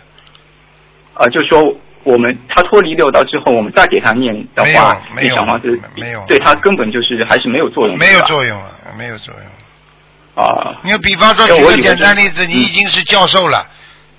[1.15, 1.75] 啊，就说。
[2.03, 10.43] 我们他脱离六道之后，我们再给他念的话，那小房子没有，对他根本就是还是没有作用，没有作用了，没有作用。
[10.43, 13.65] 啊，你比方说举个简单例子，你已经是教授了，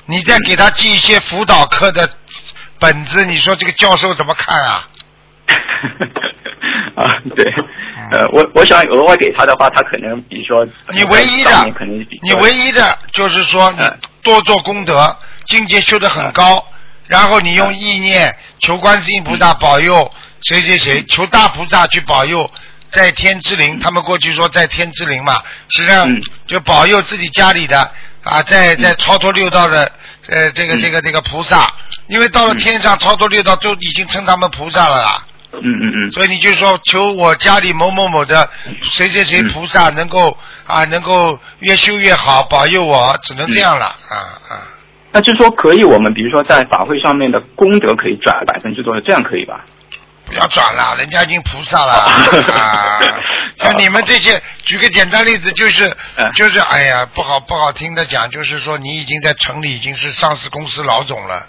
[0.07, 2.09] 你再给他寄一些辅导课的
[2.79, 4.89] 本子，你说这个教授怎么看啊？
[6.95, 7.53] 啊，对，
[8.13, 11.51] 呃，我我想额外给他的话，他可能比如说你唯一的
[12.23, 13.79] 你唯一的就是说你
[14.23, 15.17] 多做功德，
[15.47, 16.65] 境界修得很高，
[17.07, 20.11] 然后你用意念求观世音菩萨保佑
[20.43, 22.51] 谁谁谁，求大菩萨去保佑
[22.91, 26.09] 在天之灵，他们过去说在天之灵嘛，实际上
[26.47, 27.91] 就保佑自己家里的
[28.23, 29.91] 啊，在在超脱六道的
[30.29, 31.73] 呃这个这个这个菩萨，
[32.09, 35.27] 因为到了天上超脱六道都已经称他们菩萨了啦。
[35.53, 36.11] 嗯嗯嗯。
[36.11, 38.49] 所以你就说求我家里某某某的
[38.83, 40.37] 谁谁谁菩萨能够
[40.67, 44.17] 啊能够越修越好，保佑我，只能这样了啊
[44.49, 44.63] 啊。
[45.15, 49.65] 那就是说可以，我们比如说在法会上面的功德可以转百分之多少，这样可以吧？
[50.27, 51.93] 不要转了，人家已经菩萨了
[52.53, 52.99] 啊！
[53.59, 55.89] 像你们这些，举个简单例子，就是
[56.35, 61.47] 就是，哎呀，不好不好听的讲，就是说你已经在城里已经是上市公司老总了。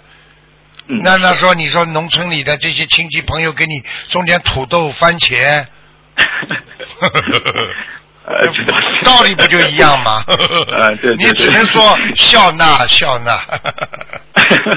[1.02, 5.66] 那那说你说农村里的这些亲戚朋友给你种点土豆、番茄，
[8.26, 8.46] 呃，
[9.06, 10.22] 道理不就一样吗？
[10.72, 13.40] 呃，对，你只能说笑纳笑纳，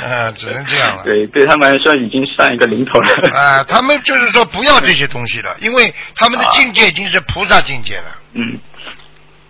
[0.03, 1.03] 嗯， 只能这样了。
[1.03, 3.39] 对，对他们来说已经上一个零头了。
[3.39, 8.05] 啊，他们就是说不要这些东西了，因为他们的境界已经是菩萨境界了。
[8.33, 8.59] 嗯，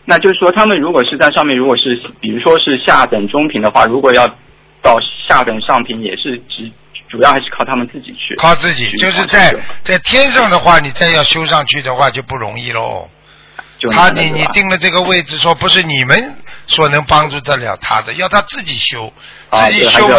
[0.06, 4.26] 那就是说，他们如果是在上面，如果是比如说是下等中品的话，如果要
[4.82, 4.98] 到
[5.28, 6.72] 下等上品，也是只
[7.10, 8.34] 主要还是靠他们自己去。
[8.36, 9.54] 靠自己，就是在
[9.84, 13.10] 在天上的话，你再要修上去的话就不容易喽。
[13.92, 16.36] 他你你定了这个位置，说不是你们
[16.68, 19.12] 所能帮助得了他的，要他自己修，
[19.52, 20.16] 自己修嘛，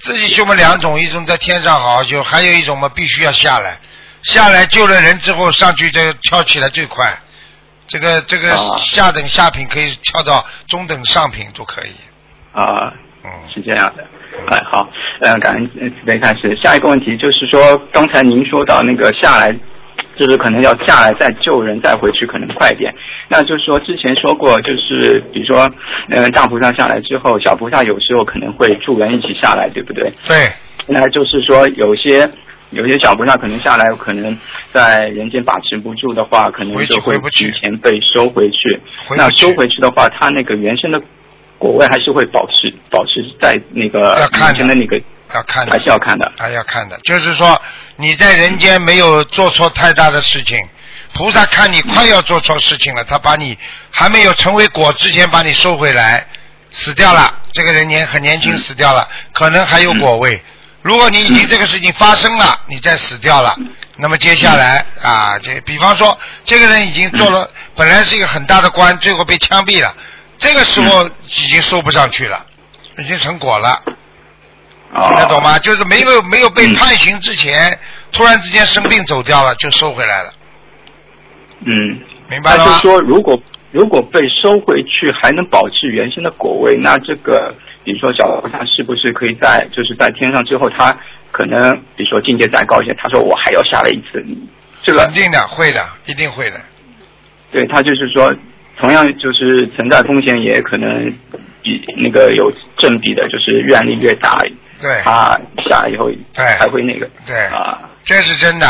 [0.00, 3.78] 自己修嘛两种，一种在天上好好修，还有一种嘛必须要下来，
[4.22, 7.06] 下来救了人之后上去再跳起来最快，
[7.86, 11.92] 这个这个下等下品可以跳到中等上品都可以。
[12.52, 12.92] 啊，
[13.24, 14.04] 嗯，是这样的，
[14.48, 14.88] 哎好，
[15.20, 19.54] 嗯，感恩慈悲开始，下一个问题就是说，刚才您说到那个下来。
[20.18, 22.92] 就是可能要下来再救人再回去可能快一点，
[23.28, 25.68] 那就是说之前说过，就是比如说，
[26.08, 30.12] 嗯，大菩萨下来之后，小菩萨有时候可能会助人一起下来，对不对？
[30.28, 30.36] 对。
[30.86, 32.28] 那就是说有些
[32.70, 34.36] 有些小菩萨可能下来，可能
[34.72, 38.80] 在人间把持不住的话，可能就会提前被收回去。
[39.16, 41.00] 那收回去的话，他那个原生的
[41.58, 45.00] 果位还是会保持保持在那个原先的那个。
[45.34, 46.98] 要看的，还是要看的，还要看的。
[47.04, 47.46] 就是说，
[48.02, 50.58] 你在人间没有做错太大的事情，
[51.12, 53.56] 菩萨看你快要做错事情了，他把你
[53.92, 56.26] 还没有成为果之前把你收回来，
[56.72, 57.32] 死掉了。
[57.52, 60.42] 这个人年很年轻死掉了，可能还有果位。
[60.82, 63.56] 如果你已经这个事情发生了，你再死掉了，
[63.98, 69.94] 那么接下来啊，这比方说，这个人已经做了，本来是一个很大的官，最后被枪毙了，
[70.38, 72.44] 这个时候已经收不上去了，
[72.98, 73.80] 已经成果了。
[74.94, 75.58] 听得懂吗？
[75.58, 77.78] 就是没有没有被判刑之前，
[78.12, 80.30] 突然之间生病走掉了，就收回来了。
[81.64, 82.64] 嗯，明白了吗？
[82.66, 83.40] 就是说，如果
[83.70, 87.54] 如果被收回去还能保持原先的果位，那这个，
[87.84, 90.94] 比如说小菩萨是不是可以在就是在天上之后，他
[91.30, 94.22] 可能比如说境界再高一些，他说我还要下来一次，
[94.82, 96.60] 这个肯定的，会的，一定会的。
[97.50, 98.34] 对他就是说，
[98.76, 101.10] 同样就是存在风险，也可能
[101.62, 104.38] 比那个有正比的，就是愿力越大。
[104.82, 105.40] 对，他
[105.70, 107.46] 下以后，对，还会那个，对。
[107.46, 108.66] 啊，这是真的，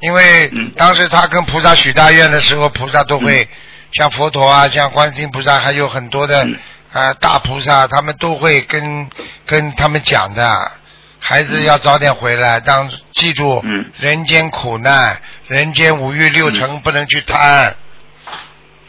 [0.00, 3.48] 因为当时他跟菩萨许大愿的时候，菩萨都会
[3.92, 6.46] 像佛陀啊，像观世音菩萨，还有很多的
[6.92, 9.08] 啊大菩萨，他们都会跟
[9.46, 10.70] 跟他们讲的，
[11.18, 13.64] 孩子要早点回来，当记住，
[13.96, 15.18] 人间苦难，
[15.48, 17.74] 人间五欲六尘不能去贪，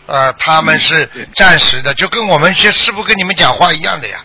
[0.08, 4.20] 呃，他们是暂时的，就跟我们些师傅跟你们讲话一样的呀，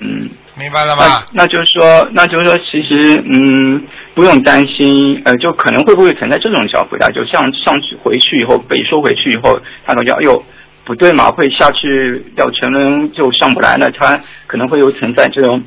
[0.00, 0.28] 嗯。
[0.56, 1.24] 明白了吗？
[1.32, 10.44] 那就是说，那就是说，其实嗯，不用担心，呃，就可能会不会存在这种小回答，就像上去回去以后被收回去以后，他感觉哎呦
[10.84, 15.62] 不对嘛，会下去要成人就上不来了，他可能会有存在这种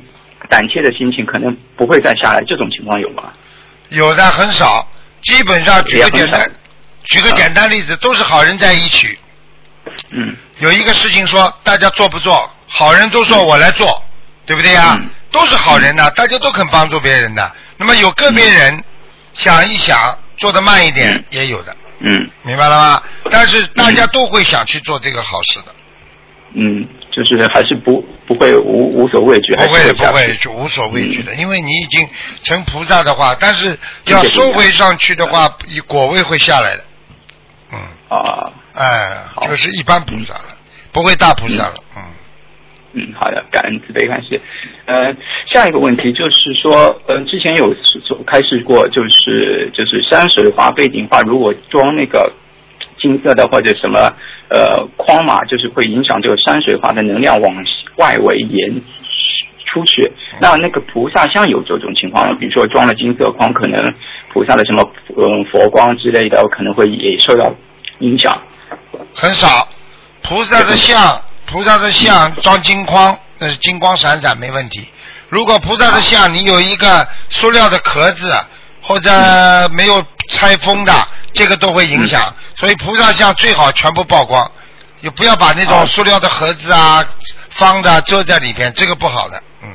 [0.48, 3.32] 胆怯的心情，可能不会再下来，这种情况有吗？
[3.90, 4.86] 有的很少，
[5.22, 6.40] 基本上举个简单，
[7.04, 9.18] 举个简单例子，都是好人在一起。
[10.10, 10.34] 嗯。
[10.60, 12.50] 有一个事情说，大家做不做？
[12.66, 13.86] 好人都说我来做。
[14.48, 14.98] 对不对呀？
[15.30, 17.52] 都是好人呐，大家都肯帮助别人的。
[17.76, 18.82] 那么有个别人
[19.34, 21.76] 想一想，做的慢一点也有的。
[22.00, 23.02] 嗯，明白了吗？
[23.30, 25.74] 但是大家都会想去做这个好事的。
[26.54, 32.08] 嗯，就是还是不不会无无所畏惧，不会不会就无所畏惧的，因为你已经
[32.42, 35.54] 成菩萨的话，但是要收回上去的话，
[35.86, 36.84] 果位会下来的。
[37.70, 40.56] 嗯啊，哎，就是一般菩萨了，
[40.90, 41.74] 不会大菩萨了。
[41.94, 42.02] 嗯。
[42.98, 43.44] 嗯，好的。
[43.52, 44.40] 感恩慈悲感谢。
[44.86, 45.14] 呃，
[45.46, 47.72] 下一个问题就是说，呃，之前有
[48.26, 52.32] 开示过，就是就是山水画背景画，如果装那个
[52.98, 54.12] 金色的或者什么
[54.50, 57.54] 呃框嘛，就是会影响这个山水画的能量往
[57.98, 58.82] 外围延
[59.66, 60.10] 出去。
[60.40, 62.36] 那那个菩萨像有这种情况吗？
[62.40, 63.94] 比如说装了金色框，可能
[64.32, 67.54] 菩萨的什么嗯佛光之类的，可能会也受到
[68.00, 68.36] 影响。
[69.14, 69.68] 很少，
[70.22, 71.20] 菩萨的像，
[71.50, 74.86] 菩萨的像装金框，那是金光闪闪，没问题。
[75.30, 78.32] 如果菩萨的像你有一个塑料的壳子，
[78.82, 79.10] 或者
[79.72, 80.92] 没有拆封的，
[81.32, 82.34] 这个都会影响。
[82.56, 84.50] 所以菩萨像最好全部曝光，
[85.00, 87.04] 也不要把那种塑料的盒子啊、
[87.50, 89.42] 方的遮在里边，这个不好的。
[89.62, 89.68] 嗯，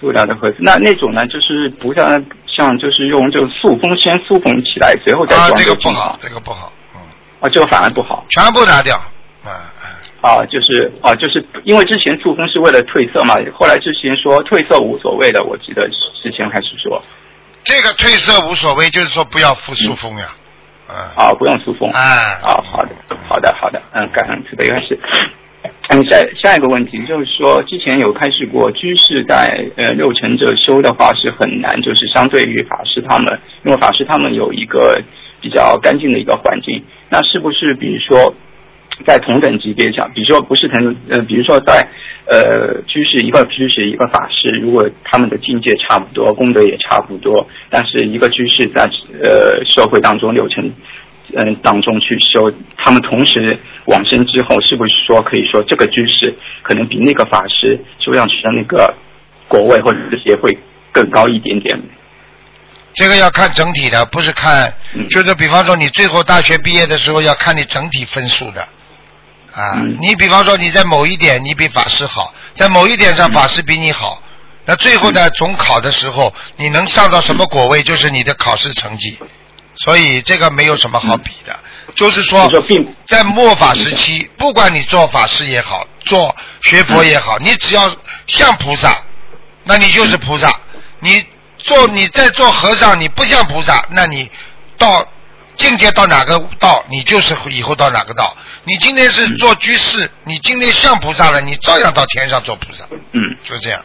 [0.00, 2.02] 塑料的盒子，那那种呢，就是菩萨
[2.46, 6.72] 像，就是用这个塑封先塑封起来，随后再装啊，这个不好，这个不好。
[6.94, 7.00] 嗯
[7.40, 8.96] 啊，这个反而不好，全部拿掉。
[9.44, 9.50] 啊
[10.22, 15.86] 啊，就是啊，就是因为之前塑封是为了褪色嘛，后来之前说褪色无所谓的，我记得
[16.22, 17.02] 之前还是说，
[17.64, 20.28] 这个褪色无所谓，就是说不要敷塑封呀。
[21.16, 21.90] 啊，不用塑封。
[21.90, 22.00] 啊，
[22.42, 22.90] 啊，好的，
[23.26, 24.98] 好的，好的，嗯，感恩慈悲开始。
[25.88, 35.00] 嗯，下下一个问题就是说，之前有开始过，居士在呃六成者修的话是很难，就是相对于法师他们，因为法师他们有一个
[35.40, 36.84] 比较干净的一个环境。
[37.08, 38.34] 那是不是比如说，
[39.06, 41.86] 在同等级别上，比如说不是同呃，比如说在
[42.26, 48.84] 呃居士一个居士一个法师，如果他们的境界差不多，功德也差不多，但是一个居士在
[49.22, 50.72] 呃社会当中六成
[51.34, 58.94] 嗯当中去修，他们同时往生之后，是不是说可以说这个居士可能比那个法师修上去的那个
[59.48, 60.56] 国位或者这些会
[60.92, 61.80] 更高一点点？
[62.94, 64.70] 这个要看整体的，不是看，
[65.08, 68.68] 就是比方说你最后大学毕业的时候要看你整体分数的，
[69.54, 74.22] 啊，你比方说你在某一点你比法师好，在某一点上法师比你好，
[74.64, 79.18] 那最后呢总考的时候你能上到什么果位，就是你的考试成绩，
[79.76, 81.58] 所以这个没有什么好比的，
[81.94, 82.50] 就是说
[83.06, 87.90] 在末法时期，不管你做法师也好，做学佛也好，你只要
[88.26, 89.02] 像菩萨，
[89.64, 90.52] 那你就是菩萨，
[91.00, 91.24] 你。
[91.64, 94.28] 做你在做和尚，你不像菩萨，那你
[94.76, 95.06] 到
[95.62, 98.36] 境界到哪个道，你就是以后到哪个道。
[98.64, 102.84] 你今天是做居士，你今天像菩萨了，你照样到天上做菩萨。
[103.12, 103.80] 嗯，就是这样。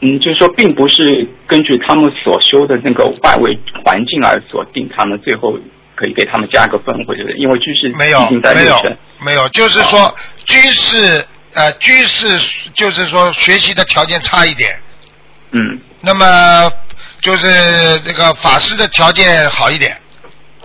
[0.00, 5.52] 嗯，就是说，并不是根据他们所修的那个外围环境而锁定，他们最后
[5.94, 10.14] 可以给他们加个分，或者是因为居士没有没有没有，就是说
[10.46, 12.26] 居士呃居士
[12.72, 14.80] 就是说学习的条件差一点。
[15.52, 15.78] 嗯。
[16.00, 16.72] 那么。
[17.20, 19.96] 就是这个法师的条件好一点，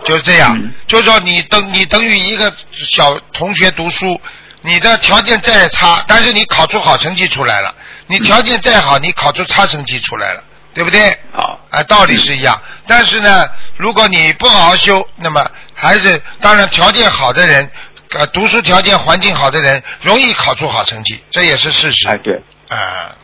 [0.04, 0.58] 就是这样。
[0.86, 4.20] 就是说，你等你等于一个小同学读书，
[4.62, 7.74] 你的条件再差，但是你考出好成绩出来了；
[8.06, 10.42] 你条件再好，你考出差成绩出来了，
[10.74, 11.16] 对不对？
[11.32, 12.60] 好，啊，道理是一样。
[12.86, 17.70] 但是呢，如果你不好好修，那么还是当然条件好的人，
[18.12, 22.08] 呃，读书条件环境好的人，容易考出好成绩，这也是事实。
[22.08, 22.34] 哎，对，
[22.68, 23.14] 啊，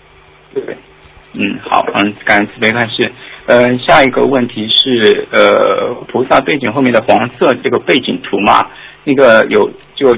[0.55, 0.63] 对。
[1.39, 3.13] 嗯，好，嗯，感恩慈悲开示。
[3.47, 8.67] 呃，下一个问题是，呃，菩萨背景后面的黄色这个背景图嘛，
[9.05, 10.17] 那个有就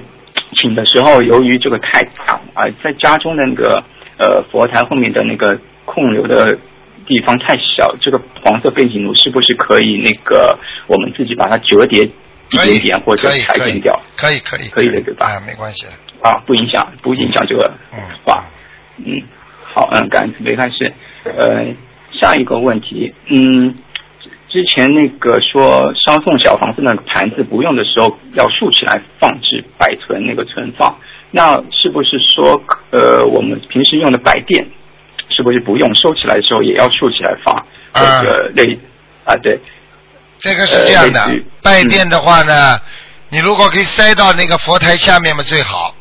[0.56, 3.84] 请的时候，由于这个太大啊，在家中的那个
[4.18, 6.58] 呃佛台后面的那个空留的
[7.06, 12.04] 地方太小，这个黄色背景图是不是可以那个我们自己把它折叠
[12.50, 14.00] 一点点或者裁剪掉？
[14.16, 15.26] 可以可以可以的对吧？
[15.26, 15.86] 啊，没关系
[16.22, 17.70] 啊，不影响不影响这个
[18.24, 18.42] 画，
[19.04, 19.22] 嗯，
[19.62, 20.92] 好，嗯，感恩慈悲开示。
[21.24, 21.66] 呃，
[22.20, 23.74] 下一个问题，嗯，
[24.48, 30.98] 之前那个说烧送小房子那个盘子不用的时候要竖起来放置摆存那个存放，
[31.30, 34.66] 那是不是说呃我们平时用的摆垫
[35.28, 37.66] 是不是不用收起来的时候也要竖起来放？
[37.92, 38.22] 啊，
[38.54, 38.78] 类
[39.24, 39.58] 啊对，
[40.38, 42.78] 这个是这样的，拜垫的话呢，
[43.28, 45.94] 你如果可以塞到那个佛台下面嘛最好，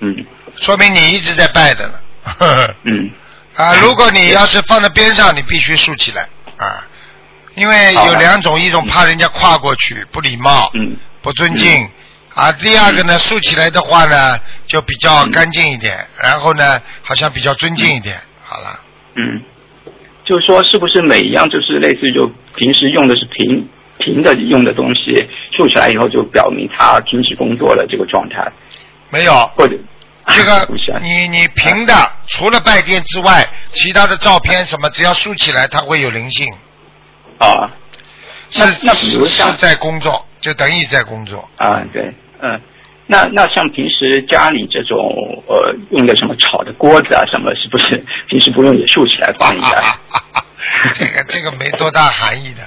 [0.00, 0.24] 嗯，
[0.56, 3.10] 说明你一直在拜的了，嗯。
[3.60, 6.22] 啊，如果你要是放在边上，你必须竖起来
[6.56, 6.88] 啊，
[7.56, 11.86] 因为有两种，一种怕人家跨过去不礼貌，嗯，不尊敬，
[12.34, 18.80] 啊，第二个呢，竖起来的话呢，就比较干净一点，然后呢，好像比较尊敬一点，好了。
[19.16, 19.42] 嗯，
[20.24, 22.26] 就是说，是不是每一样就是类似于就
[22.56, 23.68] 平时用的是平
[23.98, 28.50] 平的用的东西，竖起来以后就表明他停止工作了这个状态？
[29.10, 29.76] 没有，或者。
[30.36, 30.68] 这个
[31.00, 31.92] 你你平的，
[32.26, 36.46] 除了拜殿之外，其他的照片什么，只要竖起来，它会有灵性。
[37.38, 37.70] 啊，
[38.50, 41.48] 是那比如像在工作，就等于在工作。
[41.56, 42.02] 啊，对，
[42.42, 42.60] 嗯，
[43.06, 44.98] 那那像平时家里这种
[45.46, 49.98] 呃用的什么炒的锅子啊什么，是不是平时不用也竖起来放一下？
[50.94, 52.60] 这个这个没多大含义的。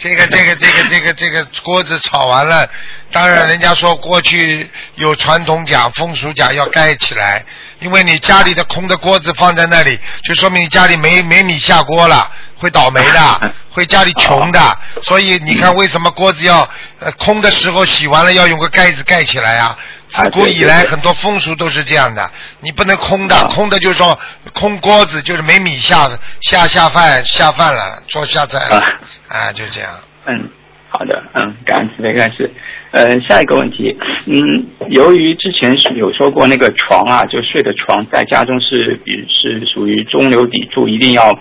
[0.00, 2.66] 这个这个这个这个这个锅子炒完了，
[3.12, 7.44] 当然人家说过去有传统讲风俗讲要盖起来，
[7.80, 14.78] 因为你家里的空的锅子放在那里，就说明你家里没没米下锅了，会倒霉的， 会家里穷的。
[15.02, 16.66] 所以你看为什么锅子要
[16.98, 19.76] 呃空的时候洗完了要用个盖子盖起来啊？
[20.10, 22.30] 自古以来很多风俗都是这样的，
[22.60, 24.18] 你不能空的，空的就是说
[24.52, 26.10] 空锅子就是没米下
[26.40, 28.82] 下下饭下饭了，做下菜了，
[29.28, 29.90] 啊，就这样。
[30.26, 30.50] 嗯，
[30.88, 32.50] 好的，嗯，感恩慈悲开始。
[32.92, 33.96] 呃，下一个问题，
[34.26, 41.38] 嗯，由于之前是有说过那个床啊，就睡的床在家中是比是属于中流砥柱，一定要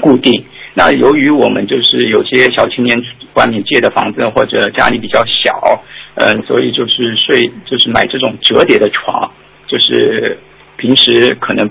[0.00, 0.46] 固定。
[0.78, 2.96] 那由于我们就是有些小青年
[3.32, 5.82] 外面借的房子或者家里比较小。
[6.18, 9.30] 嗯，所以就是睡，就是买这种折叠的床，
[9.66, 10.38] 就是
[10.78, 11.68] 平时可能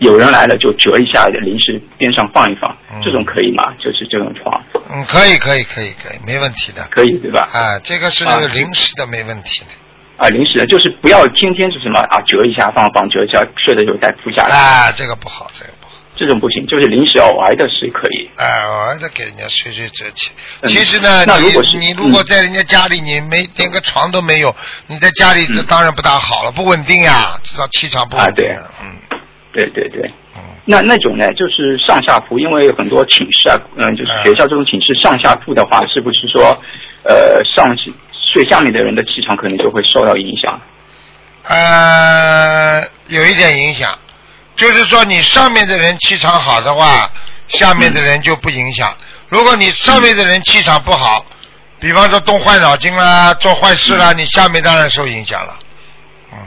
[0.00, 3.72] 有人来了就折一下，临时边上放一放，这种可以吗？
[3.78, 4.62] 就是这种床。
[4.92, 6.82] 嗯，可以，可以，可以，可以，没问题的。
[6.90, 7.48] 可以对吧？
[7.50, 9.70] 啊，这个是临时的，没问题的。
[10.18, 14.54] 啊，临时的，就是不要天天是什么啊，折一下放放，折一下睡的时候再铺下来。
[14.54, 15.72] 啊，这个不好，这个。
[16.16, 18.30] 这种不行，就是临时偶尔的是可以。
[18.36, 20.30] 哎，偶尔的给人家睡睡折起。
[20.64, 24.54] 其实呢，那如果是你如果在人家家里，你没连个床都没有，
[24.86, 28.46] 你在家里这当然不大好了，不稳定呀，至少气场不稳定。
[28.82, 28.96] 嗯，
[29.52, 30.10] 对对对。
[30.34, 30.40] 嗯。
[30.64, 36.58] 那那种呢，就是上下铺，因为很多寝室啊，嗯，就是学校这种寝室上下铺的话，是不是说，
[37.04, 37.76] 呃，上
[38.32, 40.60] 睡下面的人的气场可能就会受到影响？
[41.48, 43.96] 呃，有一点影响。
[44.56, 47.10] 就是说，你上面的人气场好的话，
[47.48, 48.92] 下面的人就不影响。
[49.28, 51.24] 如果你上面的人气场不好，
[51.78, 55.58] 比方说动坏脑筋啦、做坏事啦，你下面当然受影响了。
[56.32, 56.38] 嗯，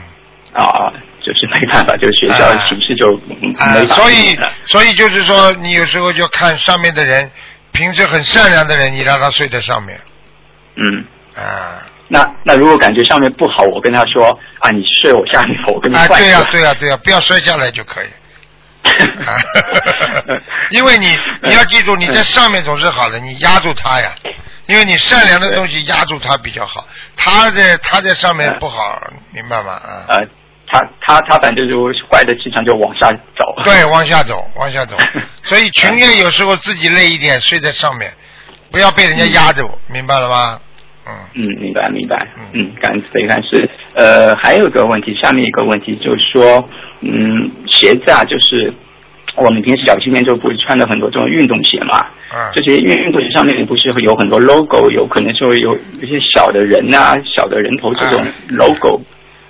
[0.54, 0.92] 啊，
[1.24, 3.94] 就是没办法，就学校形势就没法。
[3.94, 7.30] 所以，所以就是说，你有时候就看上面的人，
[7.70, 10.00] 平时很善良的人，你让他睡在上面。
[10.76, 11.04] 嗯。
[11.36, 11.86] 啊。
[12.12, 16.04] 那那如果感觉上面不好，我跟他说啊，你睡我下面，我跟你换。
[16.04, 18.08] 啊，对呀对呀对呀，不要摔下来就可以。
[20.70, 24.12] 因为你你要记住，你在上面总是好的，你压住他呀。
[24.66, 29.00] 因为你善良的东西压住他比较好，他在他在上面不好，
[29.32, 29.72] 明白吗？
[29.72, 30.06] 啊。
[30.08, 30.16] 呃，
[30.68, 33.62] 他他他反正就坏的气场就往下走。
[33.64, 34.96] 对，往下走，往下走。
[35.42, 38.12] 所以情愿有时候自己累一点，睡在上面，
[38.70, 40.60] 不要被人家压着，明白了吗？
[41.06, 46.68] 嗯，明白明白，嗯，感恩非常是，呃，还有一个问题，下面一个问题就是说，
[47.00, 48.72] 嗯，鞋子啊，就是
[49.36, 59.00] 我们平时小青年就不是穿的很多这种运动鞋嘛，嗯，这些运运动鞋上面不是会有很多 logo，有可能就会有一些小的人呐，小的人头这种 logo，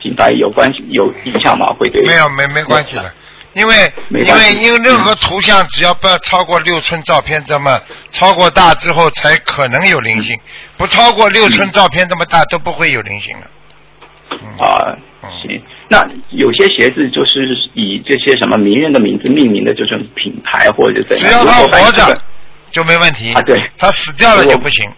[0.01, 1.66] 品牌有关系有影响吗？
[1.78, 2.02] 会对？
[2.06, 3.12] 没有，没没关系的。
[3.52, 10.39] 因为因为因为任何图像只要不要超过六寸照片这么超过大之后才可能有灵性，
[10.77, 14.64] 不超过六寸照片这么大都不会有灵性的。
[14.64, 14.97] 啊，
[15.43, 15.60] 行。
[15.89, 17.40] 那有些鞋子就是
[17.74, 21.28] 以这些什么名人的名字命名的，就是品牌或者怎样？
[21.28, 22.22] 只要他活着
[22.70, 23.43] 就没问题啊。
[23.43, 24.89] 对，他死掉了就不行。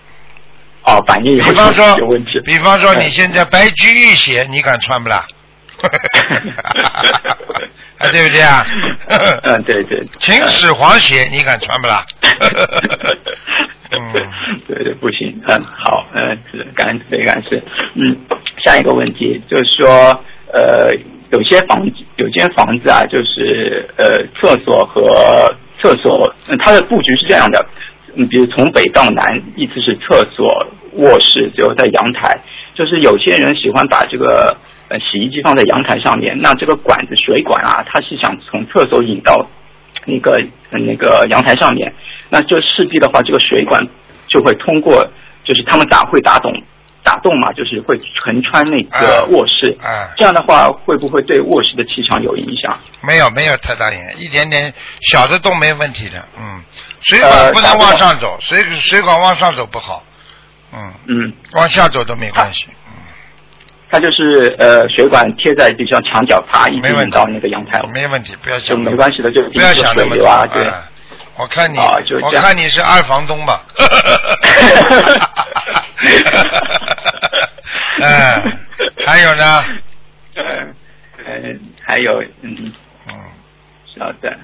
[0.84, 2.38] 哦，反应比方说 有问题。
[2.40, 5.26] 比方说你现在白居易鞋，你敢穿不啦？
[7.98, 8.64] 啊，对不对啊？
[9.42, 10.00] 嗯，对对。
[10.18, 12.04] 秦始皇鞋你敢穿不啦？
[13.90, 14.12] 嗯，
[14.66, 15.40] 对对，不行。
[15.46, 17.62] 嗯，好，嗯，是感恩非感谢。
[17.94, 18.16] 嗯，
[18.64, 20.94] 下一个问题就是说，呃，
[21.30, 21.84] 有些房
[22.16, 27.64] 有间房子啊，就是呃，厕所和厕所，它的布局是这样的。
[28.14, 32.38] 嗯，比如从北到南，意思是厕所、卧室最后在阳台。
[32.74, 34.56] 就是有些人喜欢把这个。
[35.00, 39.46] 洗衣机放在阳台上面，那这个管子水管啊，它是想从厕所引到
[40.06, 40.36] 那个
[40.70, 41.92] 那个阳台上面，
[42.28, 43.86] 那就势必的话，这个水管
[44.28, 45.06] 就会通过，
[45.44, 46.52] 就是他们打会打洞，
[47.02, 49.76] 打洞嘛，就是会横穿那个卧室。
[49.80, 52.78] 啊，这样的话会不会对卧室的气场有影响？
[53.02, 56.24] 没有，没有太大影响，一点点小的洞没问题的。
[56.38, 56.62] 嗯，
[57.00, 60.02] 水管不能往上走，水水管往上走不好。
[60.74, 62.66] 嗯嗯，往下走都没关系。
[63.92, 67.78] 它就是呃，水管贴在地上墙角，爬一直到那个阳台。
[67.92, 68.74] 没问题，不要想。
[68.74, 70.46] 就没关系的，就不要想那么多啊。
[70.46, 70.66] 对，
[71.36, 73.62] 我看你，我看你是二房东吧。
[78.00, 78.58] 嗯，
[79.06, 79.62] 还有呢？
[80.36, 80.74] 嗯
[81.26, 82.72] 嗯，还有嗯
[83.08, 83.14] 嗯，
[83.94, 84.34] 晓得。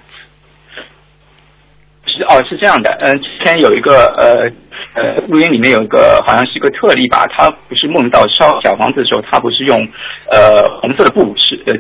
[2.07, 2.95] 是哦，是这样的。
[3.01, 4.51] 嗯，之前有一个呃
[4.95, 9.87] 呃， 录音里面有一个好像是一个特例吧，他不是梦到烧小房子的时候，他不是用
[10.31, 11.75] 呃红色的布是呃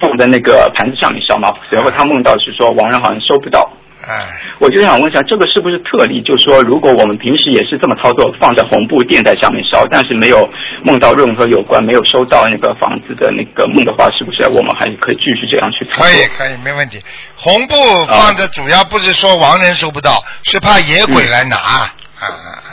[0.00, 1.52] 放在那个盘子上面烧吗？
[1.68, 3.70] 随后他梦到是说亡人好像收不到。
[4.04, 4.26] 哎，
[4.58, 6.20] 我就想问一下，这个是不是特例？
[6.22, 10.48] 就是说，如果我们平时也是这么操作，放在红布垫在上面烧，但是没有
[10.82, 16.04] 梦到任何有关没有收到那个房子的那个梦的话，是不是我们还可以继续这样去操作？
[16.04, 16.98] 可以，可以，没问题。
[17.36, 17.76] 红布
[18.06, 21.56] 放着主要不是说亡人收不到，是怕野鬼来拿。
[21.56, 21.94] 啊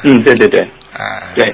[0.04, 0.62] 嗯，对对对，
[0.94, 1.54] 啊，对，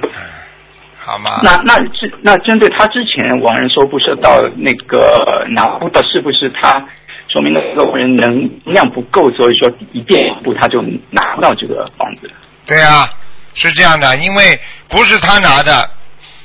[0.98, 1.40] 好吗？
[1.42, 6.84] 那那针那针对他之前亡人说不是到那个拿不到，是不是他？
[7.28, 12.30] 说明那个人能量不够，所以说一垫步他就拿不到这个房子。
[12.64, 13.10] 对啊，
[13.52, 14.58] 是这样的，因为
[14.88, 15.90] 不是他拿的。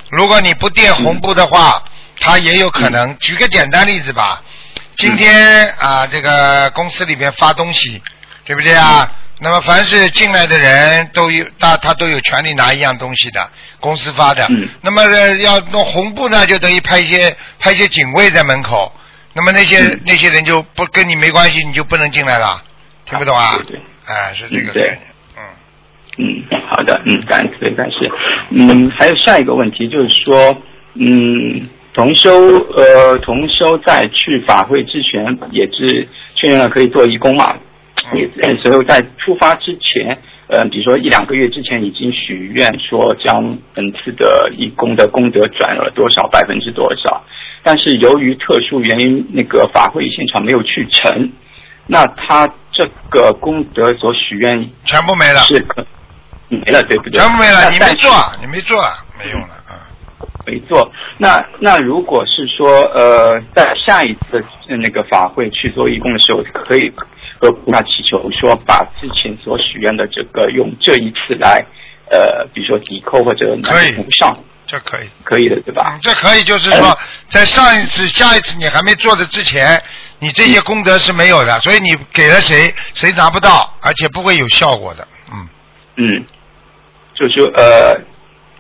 [0.10, 1.82] 如果你不垫红布的话，
[2.20, 3.16] 他也有可能。
[3.20, 4.42] 举个简单例子吧，
[4.98, 8.02] 今天啊，这个公司里面发东西，
[8.44, 9.08] 对不对啊？
[9.44, 13.50] 那么凡是进来的人都有，他他都有权利拿一样东西的，
[13.80, 14.48] 公司发的。
[14.82, 15.02] 那么
[15.42, 18.94] 要弄红布呢，就等于派一些派一些警卫在门口。
[19.34, 22.62] 那么那些那些人就不跟你没关系，你就不能进来了，
[23.06, 23.60] 听不懂啊？
[23.66, 25.02] 对，哎，是这个概念。
[25.38, 25.42] 嗯
[26.20, 28.08] 嗯，好的，嗯，感谢感谢。
[28.52, 30.56] 嗯，还有下一个问题就是说，
[30.94, 32.32] 嗯，同修
[32.78, 37.56] 呃，同修在去法会之前也是确认了可以做义工嘛？
[38.14, 40.18] 也所以在出发之前，
[40.48, 47.24] 呃，比如说一两个月之前已经许愿说将本次的义工的功德转了多少百分之多少。
[47.64, 51.32] 但是由于特殊原因，那个法会现场没有去成，
[51.86, 55.64] 那他这个功德所许愿全部没了，是
[56.50, 57.20] 没了，对不对？
[57.20, 58.12] 全部没了，你没做，
[58.42, 58.78] 你没做，
[59.20, 59.86] 没用了啊，
[60.48, 60.92] 没做。
[61.20, 66.92] 那那如果是说呃，在下一次那个法会去做义工的时候，可以
[67.42, 71.66] 和菩萨祈求说，把之前所许愿的这个用这一次来
[72.12, 74.38] 呃，比如说抵扣或者来补上。
[74.68, 76.00] 这可以，可以的，对吧？
[76.02, 76.98] 这可以，就是说，
[77.28, 79.82] 在上一次、下一次你还没做的之前，
[80.20, 85.06] 你这些功德是没有的，所以你给了谁，谁拿不到，而且不会有效果的。
[85.34, 85.50] 嗯
[85.98, 86.26] 嗯，
[87.16, 88.00] 就是呃，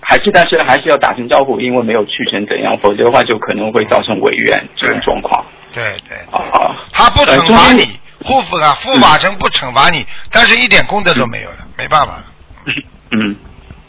[0.02, 5.45] 还是但是还是要打声招呼，因为没有去成怎样，否则的话就可能会造成违愿这种状况。
[5.72, 7.88] 对对啊，他不惩罚你，
[8.23, 12.23] 护法啊，护法神不惩罚你，但是一点功德都没有了，没办法。
[13.11, 13.35] 嗯。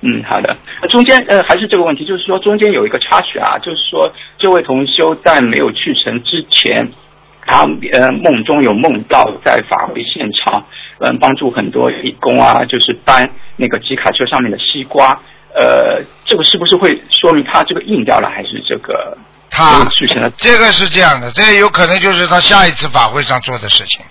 [0.04, 0.56] 嗯，好的。
[0.80, 6.90] 那中间呃还是这个问题，就是说中间有一个插曲啊，就是说这位同修在没有去成之前，
[7.46, 7.60] 他
[7.92, 10.66] 呃梦中有梦到在法会现场，
[10.98, 15.10] 嗯帮助很多义工啊，就是搬那个吉卡车上面的西瓜，
[15.54, 19.16] 呃这个是不是会说明他这个硬掉了，还是这个
[19.50, 20.28] 他去成了？
[20.36, 24.04] 这个是这样的，这有可能就是他下一次法会上做的事情。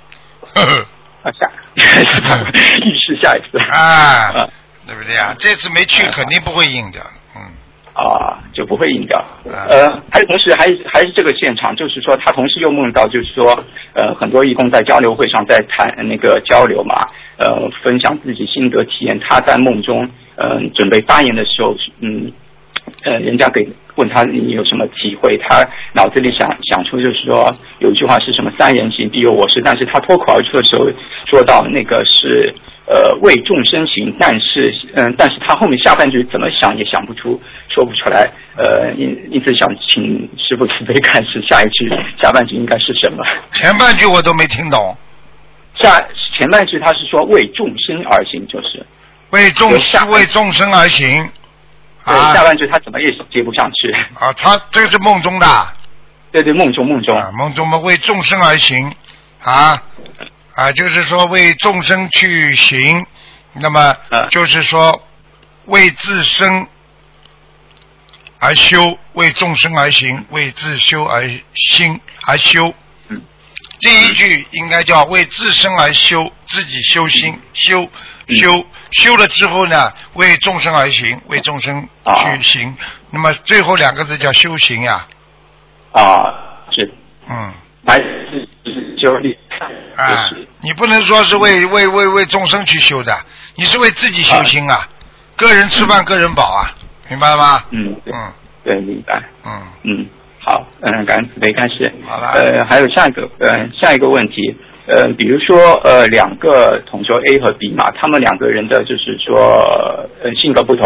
[0.53, 4.48] 啊 下， 预示下一次啊。
[4.88, 5.34] 对不对啊？
[5.40, 7.02] 这次没去，肯定不会硬掉。
[7.36, 7.40] 嗯，
[7.94, 9.23] 啊，就不会硬掉。
[9.45, 13.57] 呃，还有同时，还还是这个现场，就是说，他同时又梦到，就是说，
[13.94, 17.07] 呃，很多义工在交流会上在谈那个交流嘛，
[17.38, 19.18] 呃，分享自己心得体验。
[19.19, 22.30] 他在梦中，嗯，准备发言的时候，嗯，
[23.03, 23.65] 呃，人家给
[24.02, 25.64] 问他你有什么体会，他
[25.94, 30.86] 脑子里想想出就是说，有一句话是什么“三人行必有我师”，但是他脱口而出的时候，
[31.30, 32.53] 说到那个是。
[32.88, 38.30] 呃，为众生行，但是，嗯，但是他后面下半句怎么想也想不出，说不出来。
[38.57, 41.88] 呃，因因此想请师傅慈悲看是下一句，
[42.19, 43.23] 下半句应该是什么？
[43.53, 44.94] 前半句我都没听懂。
[45.76, 46.06] 下
[46.36, 48.86] 前半句他是说为众生而行，就是
[49.30, 51.30] 为众生为众生而行。
[52.03, 53.91] 啊，下半句他怎么也接不上去。
[54.19, 55.73] 啊，他这个是梦中的。
[56.32, 58.95] 对对，梦中梦中，啊梦中嘛为众生而行
[59.41, 59.84] 啊。
[60.56, 63.06] 啊，就是说为众生去行，
[63.53, 63.95] 那么
[64.30, 65.02] 就是说
[65.65, 66.68] 为自身
[68.40, 72.73] 而修，为众生而行，为自修而心而修。
[73.80, 77.90] 第一句应该叫为自身而修，自己修心修
[78.28, 78.65] 修修
[79.15, 81.88] 了之后呢，为众生而行，为众生
[82.18, 82.76] 去行。
[83.09, 85.07] 那么最后两个字叫修行呀。
[85.91, 86.26] 啊，
[86.72, 86.91] 是。
[87.30, 87.53] 嗯。
[87.85, 88.47] 还是
[88.97, 89.38] 修力。
[89.95, 90.30] 啊，
[90.61, 93.15] 你不能说是为为为为众生去修的，
[93.55, 94.88] 你是为自己修心啊，
[95.35, 96.72] 个人吃饭个人饱啊，
[97.09, 97.63] 明白了吗？
[97.72, 99.22] 嗯嗯，对，明白。
[99.45, 100.05] 嗯嗯，
[100.39, 101.91] 好，嗯，感恩慈悲开始。
[102.05, 102.31] 好了。
[102.34, 104.55] 呃，还有下一个，呃，下一个问题，
[104.91, 110.85] 呃，比如说，呃，两个同学 A 和 B 嘛，他们两个人的就是说，呃，性格不同。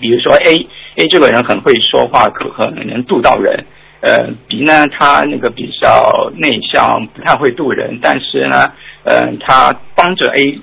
[0.00, 3.64] 比如说 A，A 这个人很会说话，可可能度到人。
[4.00, 8.72] 呃，B 呢，他那个比较内向，不太会渡人，但是呢，
[9.04, 10.58] 呃，他帮着 A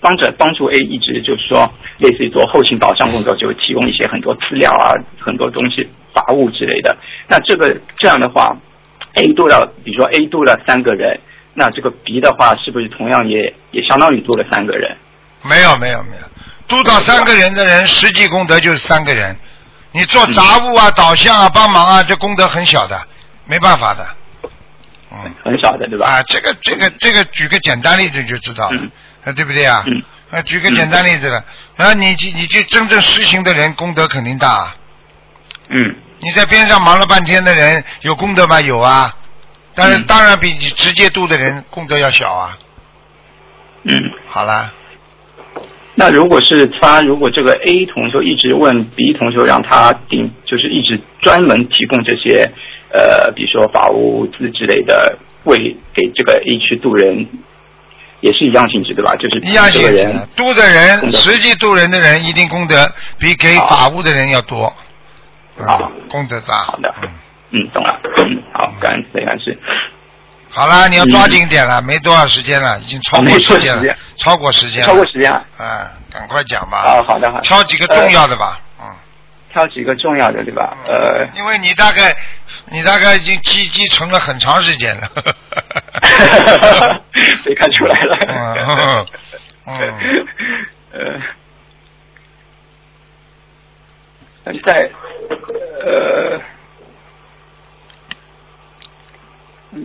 [0.00, 4.90] 帮着帮助 A 一直就是说，类似于做后勤保障工作，就提供一些很多资料啊，
[5.20, 6.96] 很多东西杂物之类的。
[7.28, 8.56] 那这个这样的话
[9.14, 11.20] ，A 度了，比如说 A 度了三个人，
[11.58, 14.96] 那这个鼻的话，是不是同样也也相当于多了三个人？
[15.42, 16.22] 没有没有没有，
[16.68, 19.36] 督导三个人的人，实际功德就是三个人。
[19.90, 23.00] 你做杂物啊、导向啊、帮忙啊，这功德很小的，
[23.46, 24.06] 没办法的。
[25.10, 26.06] 嗯，很小的，对吧？
[26.06, 28.80] 啊，这个这个这个，举个简单例子就知道了，
[29.24, 29.82] 啊，对不对啊？
[29.86, 30.02] 嗯。
[30.30, 31.42] 啊，举个简单例子了，
[31.74, 34.74] 然后你去你去真正实行的人，功德肯定大。
[35.70, 35.96] 嗯。
[36.20, 38.60] 你在边上忙了半天的人，有功德吗？
[38.60, 39.14] 有啊，
[39.78, 42.58] 但是当然比你直接度的人功德要小啊。
[43.84, 43.94] 嗯。
[44.26, 44.72] 好啦。
[45.94, 52.48] 那如果是他，如果这个 A 同学一直问 B 同学，让他定，就是一直专门提供这些，
[52.92, 57.26] 呃，比如说法务资之类的，为给这个 A 去渡人，
[58.20, 59.16] 也是一样性质，对吧？
[59.16, 60.28] 就是一样性质。
[60.36, 62.88] 渡的人，实际渡人的人，一定功德
[63.18, 64.72] 比给法务的人要多。
[65.66, 66.62] 啊，功德大。
[66.62, 66.94] 好的。
[67.02, 67.08] 嗯
[67.50, 68.00] 嗯，懂了。
[68.18, 69.58] 嗯，好，感恩感恩。
[70.50, 75.44] 好啦，你要抓紧点了，没多少时间了，已经超过时间了，超过时间了，超过时间了。
[75.58, 76.78] 嗯，赶快讲吧。
[76.78, 77.42] 啊，好的好的。
[77.42, 78.86] 挑几个重要的吧，嗯。
[79.52, 80.76] 挑几个重要的，对吧？
[80.86, 81.26] 呃。
[81.34, 82.16] 因为你大概，
[82.70, 85.08] 你大概已经积积存了很长时间了。
[87.44, 88.16] 被看出来了。
[89.66, 89.76] 嗯
[90.92, 91.22] 嗯。
[94.44, 94.52] 呃。
[94.64, 94.90] 在
[95.84, 96.40] 呃。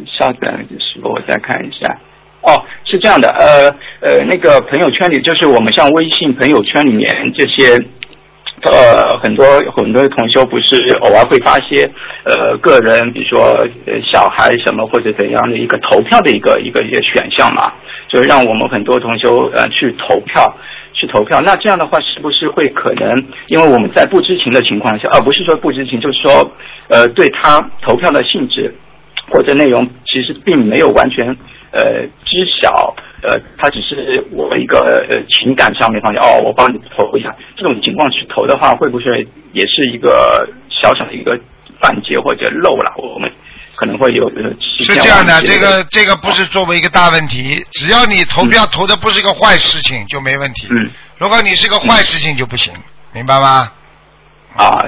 [0.06, 1.98] 稍等，就是我再看一下。
[2.41, 3.70] 哦，是这样的，呃
[4.02, 7.82] 呃，那个朋友圈里，就是我们像微信朋友圈里面这些，
[8.64, 11.90] 呃，很多很多的同修不是偶尔会发些
[12.26, 13.65] 呃个人，比如说
[14.03, 17.72] 小孩什么或者怎样的一个投票的一个一个一个选项嘛，
[18.10, 20.53] 就是让我们很多同修呃去投票
[20.91, 21.40] 去投票。
[21.40, 26.52] 那这样的话，是不是会可能，因为我们在不知情的情况下，而不是说不知情，就是说
[26.90, 28.76] 呃对他投票的性质。
[29.32, 31.26] 或者内容其实并没有完全
[31.72, 41.40] 呃知晓，呃，他只是我一个呃情感上面方面哦，我帮你投一下，这种情况去投的话，会不会也是一个小小的一个
[41.80, 42.94] 半截或者漏了？
[42.98, 43.32] 我们
[43.76, 44.30] 可能会有
[44.60, 50.68] 是这样的，这个这个不是作为一个大问题，只要你投票投的不是一个坏事情就没问题。
[50.70, 52.74] 嗯，如果你是个坏事情就不行，
[53.14, 53.72] 明白吗？
[54.56, 54.86] 啊。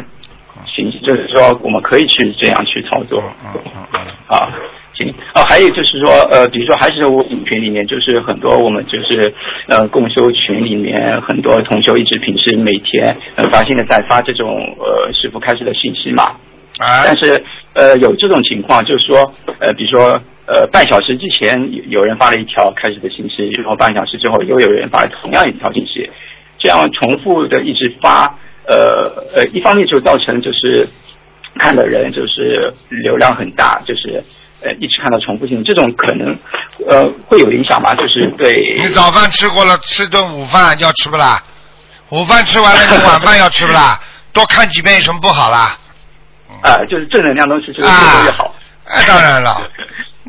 [0.68, 3.22] 行，就是说我们可以去这样去操作。
[3.44, 4.02] 嗯嗯嗯。
[4.28, 4.50] 啊，
[4.94, 5.14] 行。
[5.36, 9.34] 哦，还有就是说，呃，比如说还是我群里面，就是很多我们就是
[9.68, 16.24] 呃共修群里面很多同修一直平时每天呃发现的在发这种呃师傅开始的信息嘛。
[16.80, 17.04] 啊。
[17.06, 17.44] 但是
[17.74, 26.10] 呃有这种情况，就是说呃比如说呃半小时之前有人发了一条开始的信息，然后半小时之后又有人发了同样一条信息，
[26.58, 28.38] 这样重复的一直发。
[28.68, 29.04] 呃
[29.36, 30.88] 呃，一方面就造成就是
[31.60, 34.24] 看的人就是流量很大，就是
[34.64, 36.38] 呃一直看到重复性，这种可能
[36.90, 37.94] 呃会有影响吗？
[37.96, 38.76] 就是对。
[38.78, 41.44] 你早饭吃过了，吃顿午饭要吃不啦？
[42.10, 44.00] 午饭吃完了，你晚饭要吃不啦？
[44.34, 45.78] 多看几遍有什么不好啦？
[46.62, 48.54] 啊，就是正能量东西就越多越好。
[48.86, 49.62] 哎，当然了。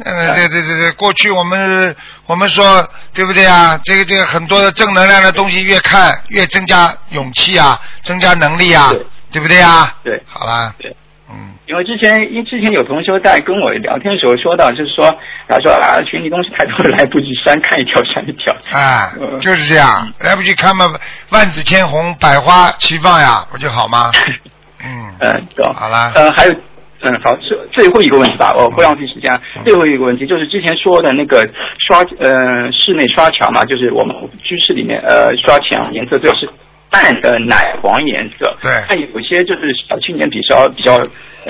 [0.04, 1.94] 嗯，对对对对，过去我们
[2.26, 3.78] 我们说对不对啊？
[3.82, 8.92] 这个这个很多的正能量的东西，越看越增加勇气啊，增加能力啊，
[9.32, 9.94] 对不对啊？
[10.04, 10.74] 对，好啦。
[10.78, 10.94] 对，
[11.30, 15.10] 嗯，因为之前因之前有同学在跟我聊天的时候说到，就是说
[15.48, 18.54] 他说啊群里东西太多，来不及删，看一条删一条。
[18.78, 20.92] 啊，就是这样，来不及看嘛，
[21.30, 24.12] 万紫千红，百花齐放呀，不就好吗？
[24.84, 25.72] 嗯嗯，懂。
[25.74, 26.12] 好啦。
[26.14, 26.54] 呃，还有。
[27.00, 29.40] 嗯，好，最最后一个问题吧，我不浪费时间。
[29.64, 31.46] 最后一个问题就是之前说的那个
[31.86, 36.48] 刷，呃，室内刷墙嘛，就是我们居室里面呃刷墙颜色最好是
[36.90, 38.54] 淡的奶黄颜色。
[38.62, 38.72] 对。
[38.88, 41.04] 但有些就是小青年比较比较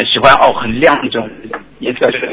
[0.05, 1.31] 喜欢哦很亮这种
[1.79, 2.29] 颜色，就是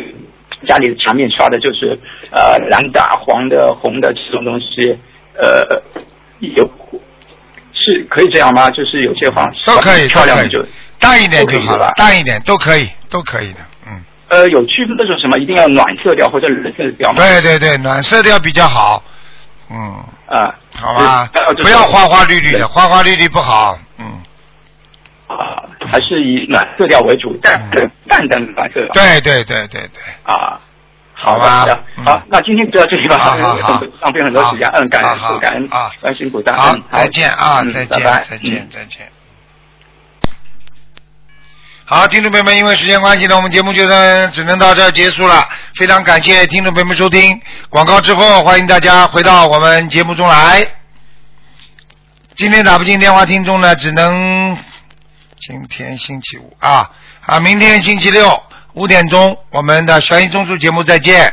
[0.66, 1.98] 家里的墙面刷的就是
[2.32, 4.98] 呃蓝的、黄的、红的这种东西，
[5.38, 5.82] 呃
[6.40, 6.68] 有
[7.74, 8.70] 是可以这样吗？
[8.72, 10.66] 就是有些黄都可以，漂亮就。
[11.04, 14.02] 淡一点就好了，淡一点都可以，都可以的，嗯。
[14.30, 17.22] 呃，有区分那种什么，一定要暖色调或者冷色调吗？
[17.22, 19.04] 对对对，暖色调比较好，
[19.70, 20.04] 嗯。
[20.28, 21.30] 啊，好吧，
[21.62, 24.06] 不要花花绿绿的，花花绿绿不好，嗯。
[25.28, 27.70] 啊，还是以暖色调为主，淡
[28.08, 28.84] 淡淡的暖色。
[28.94, 30.02] 对对对对对。
[30.24, 30.60] 啊，
[31.14, 31.68] 好吧，
[32.04, 39.08] 好，那今天就到这里吧，好好好，浪费很多时间，嗯，感恩感恩啊，辛苦大家，好，再见啊，再见，再见，再见。
[41.96, 45.48] 好，听众朋友们，因为时间关系呢，我们节目就算只能到这结束了。
[45.76, 47.40] 非常感谢听众朋友们收听
[47.70, 50.68] 广告之后，欢迎大家回到我们节目中来。
[52.36, 54.58] 今天打不进电话，听众呢只能
[55.40, 56.90] 今天星期五啊
[57.28, 58.42] 啊，明天星期六
[58.74, 61.32] 五点钟，我们的悬疑综述节目再见。